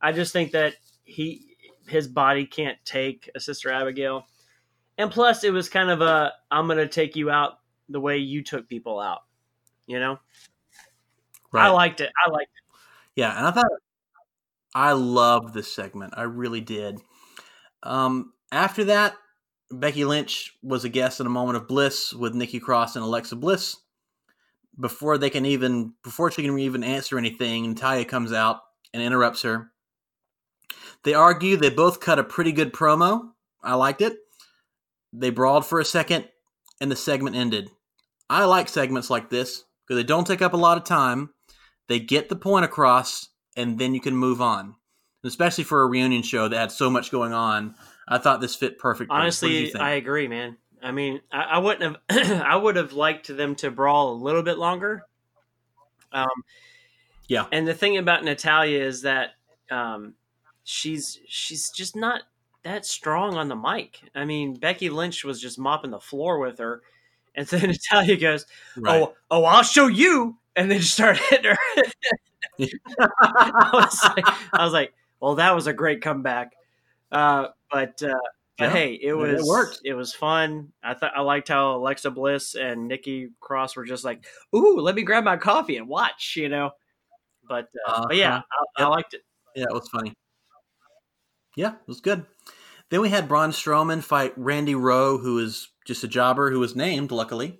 I 0.00 0.12
just 0.12 0.32
think 0.32 0.52
that 0.52 0.74
he 1.04 1.56
his 1.88 2.08
body 2.08 2.46
can't 2.46 2.78
take 2.84 3.30
a 3.34 3.40
Sister 3.40 3.70
Abigail, 3.70 4.26
and 4.98 5.10
plus 5.10 5.44
it 5.44 5.52
was 5.52 5.68
kind 5.68 5.90
of 5.90 6.00
a 6.00 6.32
I'm 6.50 6.66
going 6.66 6.78
to 6.78 6.88
take 6.88 7.16
you 7.16 7.30
out 7.30 7.58
the 7.88 8.00
way 8.00 8.18
you 8.18 8.42
took 8.42 8.68
people 8.68 8.98
out. 8.98 9.20
You 9.86 10.00
know, 10.00 10.18
I 11.54 11.68
liked 11.68 12.00
it. 12.00 12.10
I 12.26 12.30
liked. 12.30 12.50
It. 12.50 13.20
Yeah, 13.20 13.36
and 13.36 13.46
I 13.46 13.50
thought 13.50 13.66
I 14.74 14.92
loved 14.92 15.54
this 15.54 15.72
segment. 15.72 16.14
I 16.16 16.22
really 16.22 16.60
did. 16.60 17.00
Um, 17.82 18.32
after 18.52 18.84
that, 18.84 19.14
Becky 19.70 20.04
Lynch 20.04 20.54
was 20.62 20.84
a 20.84 20.88
guest 20.88 21.20
in 21.20 21.26
a 21.26 21.30
moment 21.30 21.56
of 21.56 21.66
bliss 21.66 22.12
with 22.12 22.34
Nikki 22.34 22.60
Cross 22.60 22.96
and 22.96 23.04
Alexa 23.04 23.36
Bliss. 23.36 23.76
Before 24.78 25.16
they 25.16 25.30
can 25.30 25.46
even 25.46 25.94
before 26.04 26.30
she 26.30 26.42
can 26.42 26.58
even 26.58 26.84
answer 26.84 27.16
anything, 27.16 27.68
Natalya 27.68 28.04
comes 28.04 28.32
out 28.32 28.60
and 28.92 29.02
interrupts 29.02 29.42
her. 29.42 29.72
They 31.04 31.14
argue. 31.14 31.56
They 31.56 31.70
both 31.70 32.00
cut 32.00 32.18
a 32.18 32.24
pretty 32.24 32.52
good 32.52 32.72
promo. 32.72 33.30
I 33.62 33.74
liked 33.74 34.02
it. 34.02 34.18
They 35.12 35.30
brawled 35.30 35.64
for 35.64 35.80
a 35.80 35.84
second, 35.84 36.28
and 36.80 36.90
the 36.90 36.96
segment 36.96 37.36
ended. 37.36 37.70
I 38.28 38.44
like 38.44 38.68
segments 38.68 39.08
like 39.08 39.30
this 39.30 39.64
because 39.86 40.00
they 40.00 40.06
don't 40.06 40.26
take 40.26 40.42
up 40.42 40.52
a 40.52 40.58
lot 40.58 40.76
of 40.76 40.84
time. 40.84 41.30
They 41.88 42.00
get 42.00 42.28
the 42.28 42.36
point 42.36 42.64
across, 42.64 43.28
and 43.56 43.78
then 43.78 43.94
you 43.94 44.00
can 44.00 44.16
move 44.16 44.40
on. 44.40 44.74
And 45.22 45.28
especially 45.28 45.64
for 45.64 45.82
a 45.82 45.86
reunion 45.86 46.22
show 46.22 46.48
that 46.48 46.58
had 46.58 46.72
so 46.72 46.90
much 46.90 47.10
going 47.10 47.32
on, 47.32 47.74
I 48.08 48.18
thought 48.18 48.40
this 48.40 48.54
fit 48.54 48.78
perfectly. 48.78 49.14
What 49.14 49.22
did 49.22 49.42
you 49.42 49.58
Honestly. 49.58 49.80
I 49.80 49.90
agree, 49.92 50.28
man. 50.28 50.56
I 50.82 50.92
mean, 50.92 51.20
I, 51.32 51.42
I 51.42 51.58
wouldn't 51.58 51.98
have. 52.08 52.42
I 52.42 52.56
would 52.56 52.76
have 52.76 52.92
liked 52.92 53.34
them 53.34 53.54
to 53.56 53.70
brawl 53.70 54.12
a 54.12 54.22
little 54.22 54.42
bit 54.42 54.58
longer. 54.58 55.02
Um, 56.12 56.28
Yeah. 57.28 57.46
And 57.50 57.66
the 57.66 57.74
thing 57.74 57.96
about 57.96 58.24
Natalya 58.24 58.84
is 58.84 59.02
that 59.02 59.30
um, 59.70 60.14
she's 60.64 61.18
she's 61.26 61.70
just 61.70 61.96
not 61.96 62.22
that 62.62 62.86
strong 62.86 63.36
on 63.36 63.48
the 63.48 63.56
mic. 63.56 64.00
I 64.14 64.24
mean, 64.24 64.54
Becky 64.54 64.90
Lynch 64.90 65.24
was 65.24 65.40
just 65.40 65.58
mopping 65.58 65.90
the 65.90 66.00
floor 66.00 66.38
with 66.38 66.58
her, 66.58 66.82
and 67.34 67.46
then 67.46 67.70
Natalya 67.90 68.16
goes, 68.16 68.46
Right. 68.76 69.02
"Oh, 69.02 69.14
oh, 69.30 69.44
I'll 69.44 69.62
show 69.62 69.86
you," 69.88 70.36
and 70.56 70.70
then 70.70 70.80
just 70.80 70.94
started 70.94 71.22
hitting 71.30 71.52
her. 71.52 71.84
I 73.20 73.70
was 73.72 74.04
like, 74.16 74.26
I 74.52 74.64
was 74.64 74.72
like, 74.72 74.94
well, 75.20 75.36
that 75.36 75.54
was 75.54 75.66
a 75.66 75.72
great 75.72 76.02
comeback. 76.02 76.52
Uh, 77.12 77.48
but 77.70 78.02
uh, 78.02 78.14
But 78.58 78.66
Yeah. 78.66 78.72
hey, 78.72 78.94
it 78.94 79.08
It 79.08 79.14
was 79.14 79.46
worked. 79.46 79.80
It 79.84 79.94
was 79.94 80.14
fun. 80.14 80.72
I 80.82 80.94
thought 80.94 81.12
I 81.16 81.20
liked 81.20 81.48
how 81.48 81.76
Alexa 81.76 82.10
Bliss 82.10 82.54
and 82.54 82.88
Nikki 82.88 83.28
Cross 83.40 83.76
were 83.76 83.84
just 83.84 84.04
like, 84.04 84.26
"Ooh, 84.54 84.80
let 84.80 84.94
me 84.94 85.02
grab 85.02 85.24
my 85.24 85.36
coffee 85.36 85.76
and 85.76 85.88
watch," 85.88 86.34
you 86.36 86.48
know. 86.48 86.70
But 87.48 87.68
uh, 87.88 88.06
but 88.08 88.16
yeah, 88.16 88.38
Uh-huh. 88.38 88.42
I, 88.78 88.82
I 88.82 88.82
Yep. 88.84 88.90
liked 88.90 89.14
it. 89.14 89.22
Yeah, 89.56 89.64
it 89.70 89.74
was 89.74 89.88
funny. 89.90 90.14
Yeah, 91.56 91.72
it 91.74 91.88
was 91.88 92.00
good. 92.00 92.26
Then 92.90 93.00
we 93.00 93.08
had 93.08 93.28
Braun 93.28 93.50
Strowman 93.50 94.02
fight 94.02 94.32
Randy 94.36 94.74
Rowe, 94.74 95.18
who 95.18 95.38
is 95.38 95.68
just 95.86 96.04
a 96.04 96.08
jobber 96.08 96.50
who 96.50 96.60
was 96.60 96.76
named, 96.76 97.10
luckily. 97.10 97.58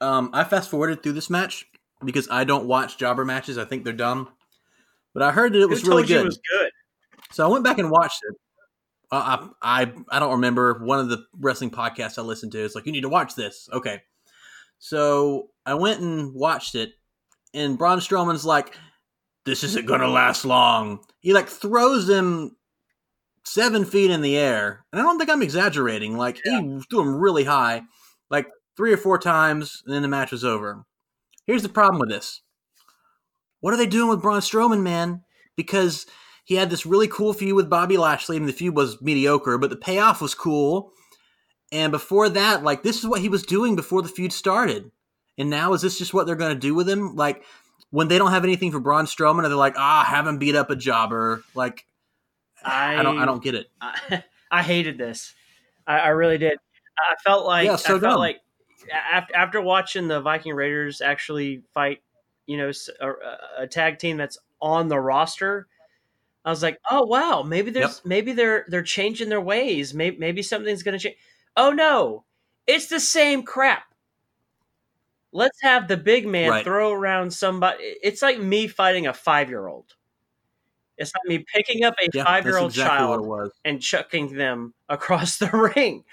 Um, 0.00 0.30
I 0.32 0.44
fast 0.44 0.70
forwarded 0.70 1.02
through 1.02 1.12
this 1.14 1.30
match 1.30 1.66
because 2.04 2.28
I 2.30 2.44
don't 2.44 2.66
watch 2.66 2.98
jobber 2.98 3.24
matches. 3.24 3.58
I 3.58 3.64
think 3.64 3.84
they're 3.84 3.92
dumb. 3.92 4.28
But 5.12 5.22
I 5.22 5.32
heard 5.32 5.52
that 5.52 5.60
it 5.60 5.68
was 5.68 5.82
Who 5.82 5.88
really 5.88 6.02
told 6.02 6.10
you 6.10 6.16
good. 6.16 6.24
Was 6.26 6.40
good. 6.56 6.70
So 7.32 7.44
I 7.44 7.50
went 7.50 7.64
back 7.64 7.78
and 7.78 7.90
watched 7.90 8.20
it. 8.28 8.36
Uh, 9.12 9.48
I, 9.62 9.82
I 9.82 9.92
I 10.08 10.18
don't 10.20 10.32
remember 10.32 10.84
one 10.84 11.00
of 11.00 11.08
the 11.08 11.24
wrestling 11.38 11.70
podcasts 11.70 12.18
I 12.18 12.22
listened 12.22 12.52
to. 12.52 12.64
It's 12.64 12.74
like 12.74 12.86
you 12.86 12.92
need 12.92 13.00
to 13.02 13.08
watch 13.08 13.34
this. 13.34 13.68
Okay, 13.72 14.02
so 14.78 15.48
I 15.66 15.74
went 15.74 16.00
and 16.00 16.32
watched 16.32 16.76
it, 16.76 16.92
and 17.52 17.76
Braun 17.76 17.98
Strowman's 17.98 18.44
like, 18.44 18.72
"This 19.44 19.64
isn't 19.64 19.86
gonna 19.86 20.06
last 20.08 20.44
long." 20.44 21.00
He 21.18 21.32
like 21.32 21.48
throws 21.48 22.08
him 22.08 22.56
seven 23.44 23.84
feet 23.84 24.12
in 24.12 24.20
the 24.20 24.36
air, 24.36 24.84
and 24.92 25.00
I 25.00 25.04
don't 25.04 25.18
think 25.18 25.30
I'm 25.30 25.42
exaggerating. 25.42 26.16
Like 26.16 26.40
he 26.44 26.80
threw 26.88 27.00
him 27.00 27.16
really 27.16 27.44
high, 27.44 27.82
like 28.30 28.46
three 28.76 28.92
or 28.92 28.96
four 28.96 29.18
times, 29.18 29.82
and 29.84 29.92
then 29.92 30.02
the 30.02 30.08
match 30.08 30.30
was 30.30 30.44
over. 30.44 30.84
Here's 31.46 31.62
the 31.62 31.68
problem 31.68 31.98
with 32.00 32.08
this: 32.08 32.42
what 33.60 33.74
are 33.74 33.76
they 33.76 33.86
doing 33.86 34.08
with 34.08 34.22
Braun 34.22 34.40
Strowman, 34.40 34.82
man? 34.82 35.22
Because 35.56 36.06
he 36.44 36.54
had 36.56 36.70
this 36.70 36.86
really 36.86 37.08
cool 37.08 37.32
feud 37.32 37.54
with 37.54 37.70
Bobby 37.70 37.96
Lashley, 37.96 38.36
and 38.36 38.48
the 38.48 38.52
feud 38.52 38.74
was 38.74 39.00
mediocre, 39.00 39.58
but 39.58 39.70
the 39.70 39.76
payoff 39.76 40.20
was 40.20 40.34
cool. 40.34 40.92
And 41.72 41.92
before 41.92 42.28
that, 42.30 42.64
like 42.64 42.82
this 42.82 42.98
is 42.98 43.06
what 43.06 43.20
he 43.20 43.28
was 43.28 43.44
doing 43.44 43.76
before 43.76 44.02
the 44.02 44.08
feud 44.08 44.32
started. 44.32 44.90
And 45.38 45.48
now 45.48 45.72
is 45.72 45.82
this 45.82 45.98
just 45.98 46.12
what 46.12 46.26
they're 46.26 46.34
going 46.34 46.52
to 46.54 46.58
do 46.58 46.74
with 46.74 46.88
him? 46.88 47.14
Like 47.14 47.44
when 47.90 48.08
they 48.08 48.18
don't 48.18 48.32
have 48.32 48.44
anything 48.44 48.72
for 48.72 48.80
Braun 48.80 49.06
Strowman, 49.06 49.44
are 49.44 49.48
they 49.48 49.54
like, 49.54 49.74
ah, 49.78 50.04
have 50.04 50.26
him 50.26 50.38
beat 50.38 50.56
up 50.56 50.70
a 50.70 50.76
jobber? 50.76 51.44
Like 51.54 51.86
I, 52.64 52.98
I 52.98 53.02
don't, 53.02 53.18
I 53.18 53.24
don't 53.24 53.42
get 53.42 53.54
it. 53.54 53.70
I, 53.80 54.24
I 54.50 54.62
hated 54.62 54.98
this. 54.98 55.34
I, 55.86 55.98
I 55.98 56.08
really 56.08 56.38
did. 56.38 56.58
I 56.98 57.14
felt 57.22 57.46
like 57.46 57.66
Yeah, 57.66 57.76
so 57.76 57.96
I 57.96 58.00
felt 58.00 58.02
dumb. 58.02 58.18
like 58.18 58.40
after 58.92 59.34
after 59.36 59.60
watching 59.60 60.08
the 60.08 60.20
Viking 60.20 60.54
Raiders 60.54 61.00
actually 61.00 61.62
fight, 61.74 62.02
you 62.46 62.56
know, 62.56 62.70
a 63.58 63.66
tag 63.66 63.98
team 63.98 64.16
that's 64.16 64.38
on 64.60 64.88
the 64.88 64.98
roster. 65.00 65.68
I 66.44 66.50
was 66.50 66.62
like, 66.62 66.78
oh 66.90 67.04
wow, 67.06 67.42
maybe 67.42 67.70
there's 67.70 68.02
maybe 68.04 68.32
they're 68.32 68.66
they're 68.68 68.82
changing 68.82 69.28
their 69.28 69.40
ways. 69.40 69.94
Maybe 69.94 70.18
maybe 70.18 70.42
something's 70.42 70.82
going 70.82 70.98
to 70.98 71.02
change. 71.02 71.16
Oh 71.56 71.72
no, 71.72 72.24
it's 72.66 72.88
the 72.88 73.00
same 73.00 73.42
crap. 73.44 73.84
Let's 75.32 75.60
have 75.62 75.88
the 75.88 75.96
big 75.96 76.26
man 76.26 76.50
Right. 76.50 76.64
throw 76.64 76.92
around 76.92 77.32
somebody. 77.32 77.82
It's 78.02 78.22
like 78.22 78.38
me 78.40 78.66
fighting 78.68 79.06
a 79.06 79.12
five 79.14 79.48
year 79.48 79.66
old. 79.68 79.94
It's 80.96 81.12
like 81.14 81.28
me 81.28 81.44
picking 81.54 81.84
up 81.84 81.94
a 82.02 82.08
Yeah, 82.12 82.24
five 82.24 82.44
year 82.46 82.58
old 82.58 82.72
exactly 82.72 82.74
child 82.74 83.20
what 83.20 83.20
it 83.20 83.26
was. 83.26 83.52
and 83.64 83.80
chucking 83.80 84.34
them 84.34 84.74
across 84.88 85.38
the 85.38 85.50
ring 85.74 86.04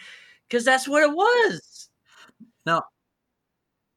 because 0.48 0.66
that's 0.66 0.88
what 0.88 1.04
it 1.04 1.12
was. 1.14 1.77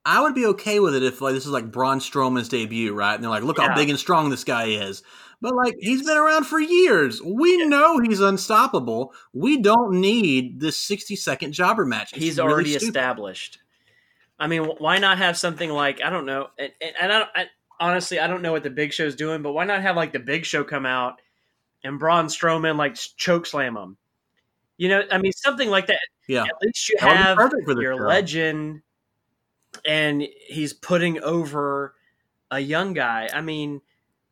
I 0.04 0.22
would 0.22 0.34
be 0.34 0.46
okay 0.46 0.80
with 0.80 0.94
it 0.94 1.02
if 1.02 1.20
like 1.20 1.34
this 1.34 1.44
is 1.44 1.52
like 1.52 1.70
Braun 1.70 1.98
Strowman's 2.00 2.48
debut, 2.48 2.94
right? 2.94 3.14
And 3.14 3.22
they're 3.22 3.30
like, 3.30 3.42
look 3.42 3.58
Yeah. 3.58 3.68
how 3.68 3.74
big 3.74 3.90
and 3.90 3.98
strong 3.98 4.30
this 4.30 4.44
guy 4.44 4.64
is. 4.66 5.02
But 5.42 5.54
like 5.54 5.76
he's 5.78 6.06
been 6.06 6.16
around 6.16 6.44
for 6.44 6.58
years. 6.60 7.20
We 7.22 7.64
know 7.66 7.98
he's 7.98 8.20
unstoppable. 8.20 9.12
We 9.32 9.58
don't 9.60 10.00
need 10.00 10.60
this 10.60 10.76
60 10.78 11.16
second 11.16 11.52
jobber 11.52 11.84
match. 11.84 12.12
It's 12.12 12.22
He's 12.22 12.38
really 12.38 12.50
already 12.52 12.70
stupid. 12.70 12.88
established. 12.88 13.58
I 14.38 14.46
mean, 14.46 14.64
why 14.64 14.98
not 14.98 15.18
have 15.18 15.36
something 15.36 15.68
like 15.70 16.00
I 16.02 16.08
don't 16.10 16.24
know, 16.26 16.48
and, 16.58 16.72
and, 16.80 16.92
and 17.00 17.12
I, 17.12 17.18
don't, 17.18 17.28
I 17.34 17.46
honestly 17.78 18.18
I 18.18 18.26
don't 18.26 18.40
know 18.42 18.52
what 18.52 18.62
the 18.62 18.70
Big 18.70 18.92
Show's 18.92 19.14
doing, 19.14 19.42
but 19.42 19.52
why 19.52 19.64
not 19.64 19.82
have 19.82 19.96
like 19.96 20.12
the 20.12 20.18
Big 20.18 20.46
Show 20.46 20.64
come 20.64 20.86
out 20.86 21.20
and 21.84 21.98
Braun 21.98 22.26
Strowman 22.26 22.76
like 22.76 22.94
choke 22.94 23.44
slam 23.44 23.76
him? 23.76 23.98
You 24.78 24.88
know, 24.88 25.02
I 25.10 25.18
mean 25.18 25.32
something 25.32 25.68
like 25.68 25.88
that. 25.88 25.98
Yeah. 26.30 26.44
At 26.44 26.62
least 26.62 26.88
you 26.88 26.96
That 27.00 27.36
would 27.36 27.50
be 27.50 27.72
have 27.72 27.78
your 27.82 27.96
show. 27.98 28.04
legend, 28.04 28.82
and 29.84 30.22
he's 30.46 30.72
putting 30.72 31.20
over 31.22 31.94
a 32.50 32.60
young 32.60 32.92
guy. 32.92 33.28
I 33.32 33.40
mean, 33.40 33.80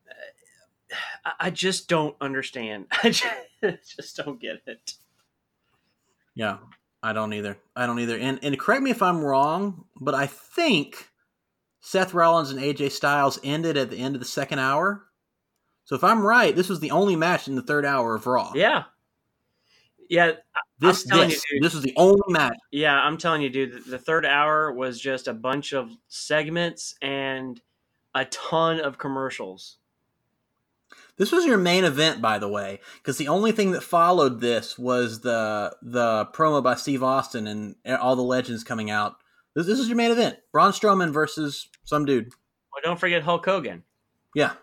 uh, 0.09 0.95
I- 1.25 1.47
I 1.47 1.49
just 1.49 1.87
don't 1.89 2.15
understand. 2.21 2.87
I 3.03 3.09
just, 3.09 3.97
just 3.97 4.15
don't 4.17 4.39
get 4.39 4.61
it. 4.65 4.93
Yeah, 6.35 6.57
I 7.03 7.11
don't 7.13 7.33
either. 7.33 7.57
I 7.75 7.85
don't 7.85 7.99
either. 7.99 8.17
And 8.17 8.39
and 8.43 8.57
correct 8.57 8.81
me 8.81 8.91
if 8.91 9.01
I'm 9.03 9.21
wrong, 9.23 9.85
but 9.99 10.13
I 10.15 10.25
think 10.27 11.09
Seth 11.81 12.13
Rollins 12.13 12.51
and 12.51 12.59
AJ 12.61 12.91
Styles 12.91 13.39
ended 13.43 13.75
at 13.75 13.89
the 13.89 13.97
end 13.97 14.15
of 14.15 14.21
the 14.21 14.27
second 14.27 14.59
hour. 14.59 15.05
So 15.83 15.95
if 15.95 16.03
I'm 16.03 16.21
right, 16.21 16.55
this 16.55 16.69
was 16.69 16.79
the 16.79 16.91
only 16.91 17.15
match 17.17 17.47
in 17.49 17.55
the 17.55 17.61
third 17.61 17.83
hour 17.85 18.15
of 18.15 18.25
Raw. 18.27 18.51
Yeah, 18.55 18.83
yeah, 20.09 20.33
This 20.79 21.03
this, 21.03 21.43
you, 21.51 21.59
this 21.61 21.73
was 21.73 21.83
the 21.83 21.93
only 21.97 22.21
match. 22.29 22.57
yeah. 22.71 22.97
I'm 22.99 23.17
telling 23.17 23.41
you, 23.41 23.49
dude. 23.49 23.73
The, 23.73 23.91
the 23.91 23.97
third 23.99 24.25
hour 24.25 24.71
was 24.71 24.99
just 24.99 25.27
a 25.27 25.33
bunch 25.33 25.73
of 25.73 25.91
segments 26.07 26.95
and 27.01 27.59
a 28.15 28.25
ton 28.25 28.79
of 28.79 28.97
commercials. 28.97 29.77
This 31.17 31.33
was 31.33 31.45
your 31.45 31.57
main 31.57 31.83
event, 31.83 32.21
by 32.21 32.39
the 32.39 32.47
way, 32.47 32.79
because 32.97 33.17
the 33.17 33.27
only 33.27 33.51
thing 33.51 33.71
that 33.71 33.83
followed 33.83 34.39
this 34.39 34.79
was 34.79 35.19
the 35.19 35.75
the 35.81 36.27
promo 36.27 36.63
by 36.63 36.75
Steve 36.75 37.03
Austin 37.03 37.45
and 37.45 37.75
all 37.97 38.15
the 38.15 38.21
legends 38.21 38.63
coming 38.63 38.89
out. 38.89 39.17
This, 39.53 39.67
this 39.67 39.79
is 39.79 39.89
your 39.89 39.97
main 39.97 40.11
event: 40.11 40.37
Braun 40.53 40.71
Strowman 40.71 41.11
versus 41.11 41.67
some 41.83 42.05
dude. 42.05 42.29
Well, 42.71 42.81
don't 42.81 42.99
forget 42.99 43.23
Hulk 43.23 43.43
Hogan. 43.45 43.83
Yeah, 44.33 44.53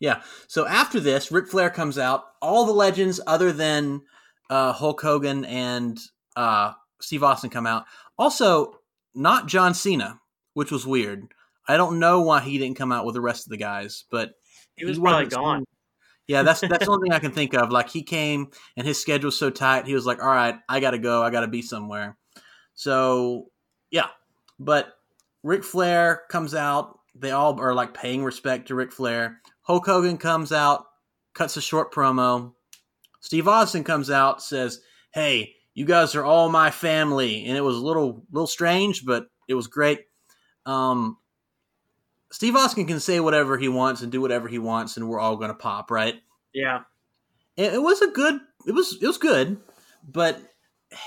yeah. 0.00 0.22
So 0.46 0.66
after 0.66 0.98
this, 0.98 1.30
Ric 1.30 1.46
Flair 1.46 1.68
comes 1.68 1.98
out. 1.98 2.24
All 2.40 2.64
the 2.64 2.72
legends, 2.72 3.20
other 3.26 3.52
than 3.52 4.00
uh, 4.50 4.72
Hulk 4.72 5.00
Hogan 5.00 5.44
and 5.44 5.98
uh, 6.36 6.72
Steve 7.00 7.22
Austin, 7.22 7.50
come 7.50 7.66
out. 7.66 7.84
Also, 8.18 8.80
not 9.14 9.46
John 9.48 9.74
Cena, 9.74 10.20
which 10.54 10.70
was 10.70 10.86
weird. 10.86 11.32
I 11.66 11.76
don't 11.76 11.98
know 11.98 12.22
why 12.22 12.40
he 12.40 12.58
didn't 12.58 12.78
come 12.78 12.92
out 12.92 13.04
with 13.04 13.14
the 13.14 13.20
rest 13.20 13.46
of 13.46 13.50
the 13.50 13.56
guys, 13.56 14.04
but 14.10 14.32
He 14.76 14.84
was 14.84 14.96
he 14.96 15.02
probably 15.02 15.26
gone. 15.26 15.64
Yeah, 16.26 16.42
that's 16.42 16.60
that's 16.60 16.86
the 16.86 16.90
only 16.92 17.08
thing 17.08 17.12
I 17.12 17.18
can 17.18 17.32
think 17.32 17.54
of. 17.54 17.70
Like 17.70 17.90
he 17.90 18.02
came 18.02 18.48
and 18.76 18.86
his 18.86 19.00
schedule's 19.00 19.38
so 19.38 19.50
tight, 19.50 19.86
he 19.86 19.94
was 19.94 20.06
like, 20.06 20.22
"All 20.22 20.28
right, 20.28 20.56
I 20.68 20.80
got 20.80 20.92
to 20.92 20.98
go. 20.98 21.22
I 21.22 21.30
got 21.30 21.40
to 21.40 21.48
be 21.48 21.62
somewhere." 21.62 22.16
So, 22.74 23.50
yeah. 23.90 24.08
But 24.58 24.94
Ric 25.42 25.64
Flair 25.64 26.22
comes 26.30 26.54
out. 26.54 26.98
They 27.14 27.30
all 27.32 27.60
are 27.60 27.74
like 27.74 27.94
paying 27.94 28.24
respect 28.24 28.68
to 28.68 28.74
Ric 28.74 28.92
Flair. 28.92 29.40
Hulk 29.62 29.84
Hogan 29.86 30.16
comes 30.16 30.52
out, 30.52 30.84
cuts 31.34 31.56
a 31.56 31.60
short 31.60 31.92
promo. 31.92 32.54
Steve 33.20 33.48
Austin 33.48 33.84
comes 33.84 34.10
out, 34.10 34.42
says, 34.42 34.80
"Hey, 35.12 35.54
you 35.74 35.84
guys 35.84 36.14
are 36.14 36.24
all 36.24 36.48
my 36.48 36.70
family," 36.70 37.44
and 37.46 37.56
it 37.56 37.60
was 37.62 37.76
a 37.76 37.80
little 37.84 38.24
little 38.30 38.46
strange, 38.46 39.04
but 39.04 39.28
it 39.48 39.54
was 39.54 39.66
great. 39.66 40.06
Um, 40.66 41.16
Steve 42.30 42.56
Austin 42.56 42.86
can 42.86 43.00
say 43.00 43.20
whatever 43.20 43.56
he 43.56 43.68
wants 43.68 44.02
and 44.02 44.12
do 44.12 44.20
whatever 44.20 44.48
he 44.48 44.58
wants, 44.58 44.96
and 44.96 45.08
we're 45.08 45.20
all 45.20 45.36
going 45.36 45.48
to 45.50 45.54
pop, 45.56 45.90
right? 45.90 46.16
Yeah, 46.52 46.82
It, 47.56 47.74
it 47.74 47.82
was 47.82 48.02
a 48.02 48.08
good. 48.08 48.40
It 48.66 48.72
was 48.72 48.98
it 49.00 49.06
was 49.06 49.18
good, 49.18 49.58
but 50.06 50.38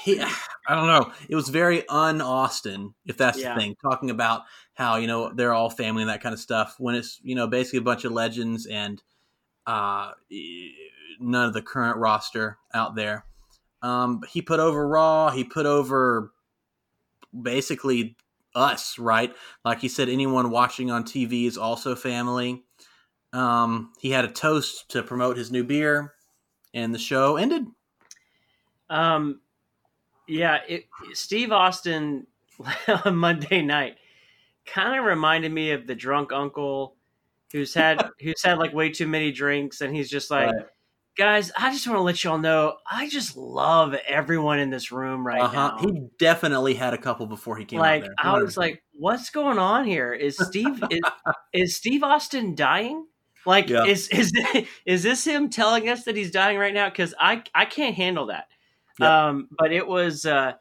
he, 0.03 0.20
I 0.68 0.76
don't 0.76 0.88
know. 0.88 1.12
It 1.30 1.36
was 1.36 1.49
very 1.49 1.88
un 1.88 2.22
Austin, 2.22 2.93
if 3.05 3.18
that's 3.18 3.38
Yeah. 3.39 3.53
the 3.53 3.59
thing. 3.59 3.76
Talking 3.82 4.09
about 4.09 4.43
how 4.74 4.95
you 4.95 5.07
know 5.07 5.32
they're 5.34 5.53
all 5.53 5.70
family 5.70 6.01
and 6.01 6.09
that 6.09 6.22
kind 6.22 6.34
of 6.34 6.39
stuff. 6.39 6.76
When 6.80 6.95
it's 6.95 7.20
you 7.24 7.36
know 7.36 7.47
basically 7.47 7.80
a 7.80 7.84
bunch 7.84 8.03
of 8.05 8.12
legends 8.14 8.66
and 8.66 9.01
uh, 9.68 10.12
none 11.22 11.47
of 11.47 11.53
the 11.53 11.61
current 11.61 11.97
roster 11.97 12.57
out 12.74 12.95
there. 12.95 13.26
Um, 13.82 14.22
he 14.30 14.41
put 14.41 14.59
over 14.59 14.88
Raw. 14.88 15.32
He 15.32 15.43
put 15.43 15.65
over 15.65 16.32
basically 17.39 18.15
us, 18.55 18.99
right? 18.99 19.34
Like 19.63 19.80
he 19.80 19.88
said, 19.88 20.09
anyone 20.09 20.51
watching 20.51 20.91
on 20.91 21.03
TV 21.03 21.47
is 21.47 21.57
also 21.57 21.95
family. 21.95 22.63
Um, 23.34 23.93
he 23.99 24.11
had 24.11 24.26
a 24.26 24.32
toast 24.32 24.89
to 24.89 25.03
promote 25.03 25.38
his 25.38 25.51
new 25.51 25.63
beer, 25.63 26.13
and 26.74 26.93
the 26.93 26.99
show 26.99 27.38
ended. 27.38 27.65
um, 28.89 29.39
yeah. 30.28 30.59
It, 30.67 30.86
Steve 31.13 31.51
Austin 31.51 32.28
on 33.05 33.15
Monday 33.15 33.61
night 33.61 33.97
kind 34.65 34.97
of 34.99 35.05
reminded 35.05 35.51
me 35.51 35.72
of 35.72 35.88
the 35.88 35.95
drunk 35.95 36.32
uncle 36.32 36.95
who's 37.51 37.74
had 37.74 38.03
who's 38.22 38.43
had 38.43 38.57
like 38.57 38.74
way 38.74 38.89
too 38.89 39.07
many 39.07 39.32
drinks, 39.32 39.82
and 39.82 39.95
he's 39.95 40.09
just 40.09 40.30
like, 40.30 40.51
Right. 40.51 40.65
Guys, 41.18 41.51
I 41.57 41.72
just 41.72 41.88
want 41.88 41.97
to 41.97 42.03
let 42.03 42.24
y'all 42.24 42.38
know, 42.38 42.78
I 42.89 43.07
just 43.09 43.36
love 43.38 43.93
everyone 44.07 44.59
in 44.59 44.70
this 44.70 44.91
room 44.91 45.26
right 45.26 45.41
Uh-huh. 45.41 45.74
now. 45.78 45.78
He 45.80 46.07
definitely 46.18 46.74
had 46.74 46.93
a 46.93 46.97
couple 46.97 47.26
before 47.28 47.57
he 47.57 47.66
came 47.66 47.80
like. 47.80 48.03
I 48.18 48.34
was 48.41 48.57
like, 48.57 48.84
what's 48.93 49.30
going 49.30 49.57
on 49.59 49.86
here? 49.86 50.14
Is 50.14 50.38
Steve 50.38 50.84
is, 50.91 51.01
is 51.53 51.76
Steve 51.76 52.03
Austin 52.03 52.55
dying? 52.55 53.05
Like 53.45 53.70
Yeah. 53.70 53.86
is 53.86 54.07
is 54.09 54.32
is 54.86 55.03
this 55.03 55.26
him 55.26 55.49
telling 55.49 55.89
us 55.89 56.03
that 56.05 56.16
he's 56.16 56.32
dying 56.32 56.57
right 56.57 56.74
now? 56.74 56.89
Because 56.89 57.14
I 57.20 57.43
I 57.55 57.66
can't 57.66 57.95
handle 57.95 58.28
that. 58.28 58.47
Yep. 58.99 59.09
Um, 59.09 59.49
but 59.57 59.72
it 59.72 59.88
was, 59.88 60.26
uh, 60.26 60.53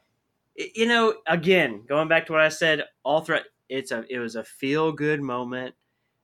you 0.55 0.87
know, 0.87 1.15
again, 1.27 1.83
going 1.87 2.07
back 2.07 2.25
to 2.27 2.33
what 2.33 2.41
I 2.41 2.49
said, 2.49 2.83
all 3.03 3.21
threat. 3.21 3.43
It's 3.69 3.91
a, 3.91 4.03
it 4.09 4.19
was 4.19 4.35
a 4.35 4.43
feel 4.43 4.91
good 4.91 5.21
moment. 5.21 5.75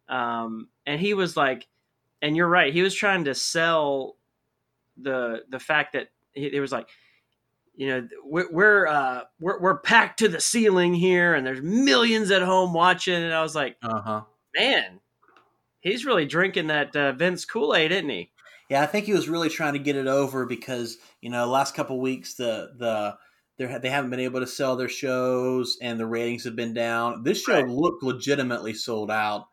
Um, 0.10 0.70
and 0.86 1.00
he 1.00 1.14
was 1.14 1.38
like, 1.38 1.68
and 2.22 2.36
you're 2.36 2.48
right. 2.50 2.74
He 2.74 2.82
was 2.82 2.96
trying 2.96 3.26
to 3.26 3.36
sell 3.36 4.17
the 5.02 5.44
the 5.50 5.60
fact 5.60 5.94
that 5.94 6.10
he, 6.34 6.48
it 6.56 6.60
was 6.60 6.72
like, 6.72 6.90
you 7.76 7.88
know, 7.88 8.08
we're 8.24 8.52
we're, 8.52 8.88
uh, 8.88 9.22
we're 9.40 9.60
we're 9.62 9.80
packed 9.80 10.20
to 10.20 10.28
the 10.28 10.42
ceiling 10.42 10.94
here, 10.94 11.34
and 11.36 11.46
there's 11.46 11.62
millions 11.62 12.32
at 12.32 12.42
home 12.42 12.74
watching. 12.74 13.16
And 13.16 13.34
I 13.34 13.42
was 13.42 13.56
like, 13.56 13.78
Uh 13.82 14.02
huh. 14.02 14.22
man, 14.56 15.00
he's 15.82 16.06
really 16.06 16.26
drinking 16.26 16.68
that 16.68 16.96
uh, 16.96 17.14
Vince 17.14 17.46
Kool 17.46 17.76
Aid, 17.76 17.92
isn't 17.92 18.10
he? 18.10 18.32
Yeah, 18.70 18.82
I 18.82 18.86
think 18.86 19.06
he 19.06 19.14
was 19.14 19.30
really 19.30 19.50
trying 19.50 19.74
to 19.74 19.80
get 19.80 19.96
it 19.96 20.08
over 20.08 20.46
because 20.46 20.98
you 21.22 21.30
know 21.30 21.48
last 21.48 21.76
couple 21.76 22.00
weeks 22.02 22.34
the 22.34 22.74
the 22.78 23.18
they 23.58 23.78
they 23.80 23.90
haven't 23.90 24.10
been 24.10 24.20
able 24.20 24.42
to 24.42 24.48
sell 24.48 24.76
their 24.76 24.90
shows 24.90 25.78
and 25.82 26.00
the 26.00 26.06
ratings 26.06 26.44
have 26.44 26.56
been 26.56 26.74
down. 26.74 27.24
This 27.24 27.42
show 27.44 27.62
Right. 27.62 27.68
looked 27.68 28.04
legitimately 28.04 28.74
sold 28.74 29.10
out, 29.10 29.48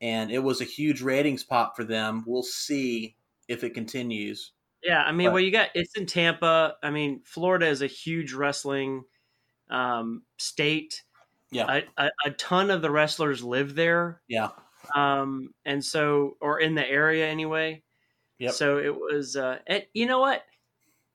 and 0.00 0.30
it 0.30 0.40
was 0.40 0.60
a 0.60 0.64
huge 0.64 1.02
ratings 1.02 1.44
pop 1.44 1.76
for 1.76 1.84
them. 1.84 2.24
We'll 2.26 2.42
see 2.42 3.16
if 3.48 3.64
it 3.64 3.74
continues. 3.74 4.52
Yeah, 4.82 5.02
I 5.02 5.12
mean, 5.12 5.28
But- 5.28 5.34
well, 5.34 5.42
you 5.42 5.50
got 5.52 5.70
it's 5.74 5.96
in 5.96 6.06
Tampa. 6.06 6.76
I 6.82 6.90
mean, 6.90 7.22
Florida 7.24 7.66
is 7.66 7.82
a 7.82 7.86
huge 7.86 8.32
wrestling 8.32 9.04
um, 9.70 10.22
state. 10.38 11.02
Yeah, 11.52 11.80
A, 11.98 12.04
a, 12.04 12.10
a 12.26 12.30
ton 12.30 12.70
of 12.70 12.80
the 12.80 12.90
wrestlers 12.92 13.42
live 13.42 13.74
there, 13.74 14.22
yeah, 14.28 14.50
um, 14.94 15.52
and 15.64 15.84
so 15.84 16.36
or 16.40 16.60
in 16.60 16.76
the 16.76 16.88
area 16.88 17.26
anyway. 17.26 17.82
Yeah. 18.38 18.50
So 18.52 18.78
it 18.78 18.94
was. 18.94 19.36
Uh, 19.36 19.58
and 19.66 19.84
you 19.92 20.06
know 20.06 20.20
what? 20.20 20.44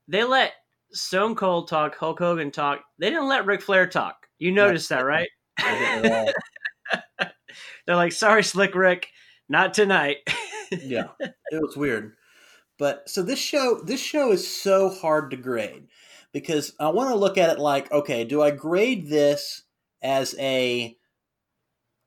They 0.09 0.23
let 0.25 0.51
Stone 0.91 1.35
Cold 1.35 1.69
talk, 1.69 1.95
Hulk 1.95 2.19
Hogan 2.19 2.51
talk. 2.51 2.81
They 2.99 3.09
didn't 3.09 3.29
let 3.29 3.45
Ric 3.45 3.61
Flair 3.61 3.87
talk. 3.87 4.27
You 4.37 4.51
noticed 4.51 4.89
that, 4.89 5.05
right? 5.05 5.29
I 5.57 5.79
didn't 5.79 6.11
at 6.11 6.11
all. 6.11 6.33
They're 7.87 7.95
like, 7.95 8.11
"Sorry, 8.11 8.43
Slick 8.43 8.75
Rick, 8.75 9.07
not 9.47 9.73
tonight." 9.73 10.17
yeah, 10.71 11.07
it 11.19 11.61
was 11.61 11.77
weird. 11.77 12.13
But 12.77 13.09
so 13.09 13.21
this 13.21 13.39
show, 13.39 13.81
this 13.83 14.01
show 14.01 14.31
is 14.31 14.45
so 14.45 14.89
hard 14.89 15.31
to 15.31 15.37
grade 15.37 15.87
because 16.33 16.73
I 16.79 16.89
want 16.89 17.09
to 17.09 17.15
look 17.15 17.37
at 17.37 17.49
it 17.49 17.59
like, 17.59 17.91
okay, 17.91 18.25
do 18.25 18.41
I 18.41 18.51
grade 18.51 19.07
this 19.07 19.63
as 20.01 20.35
a 20.37 20.95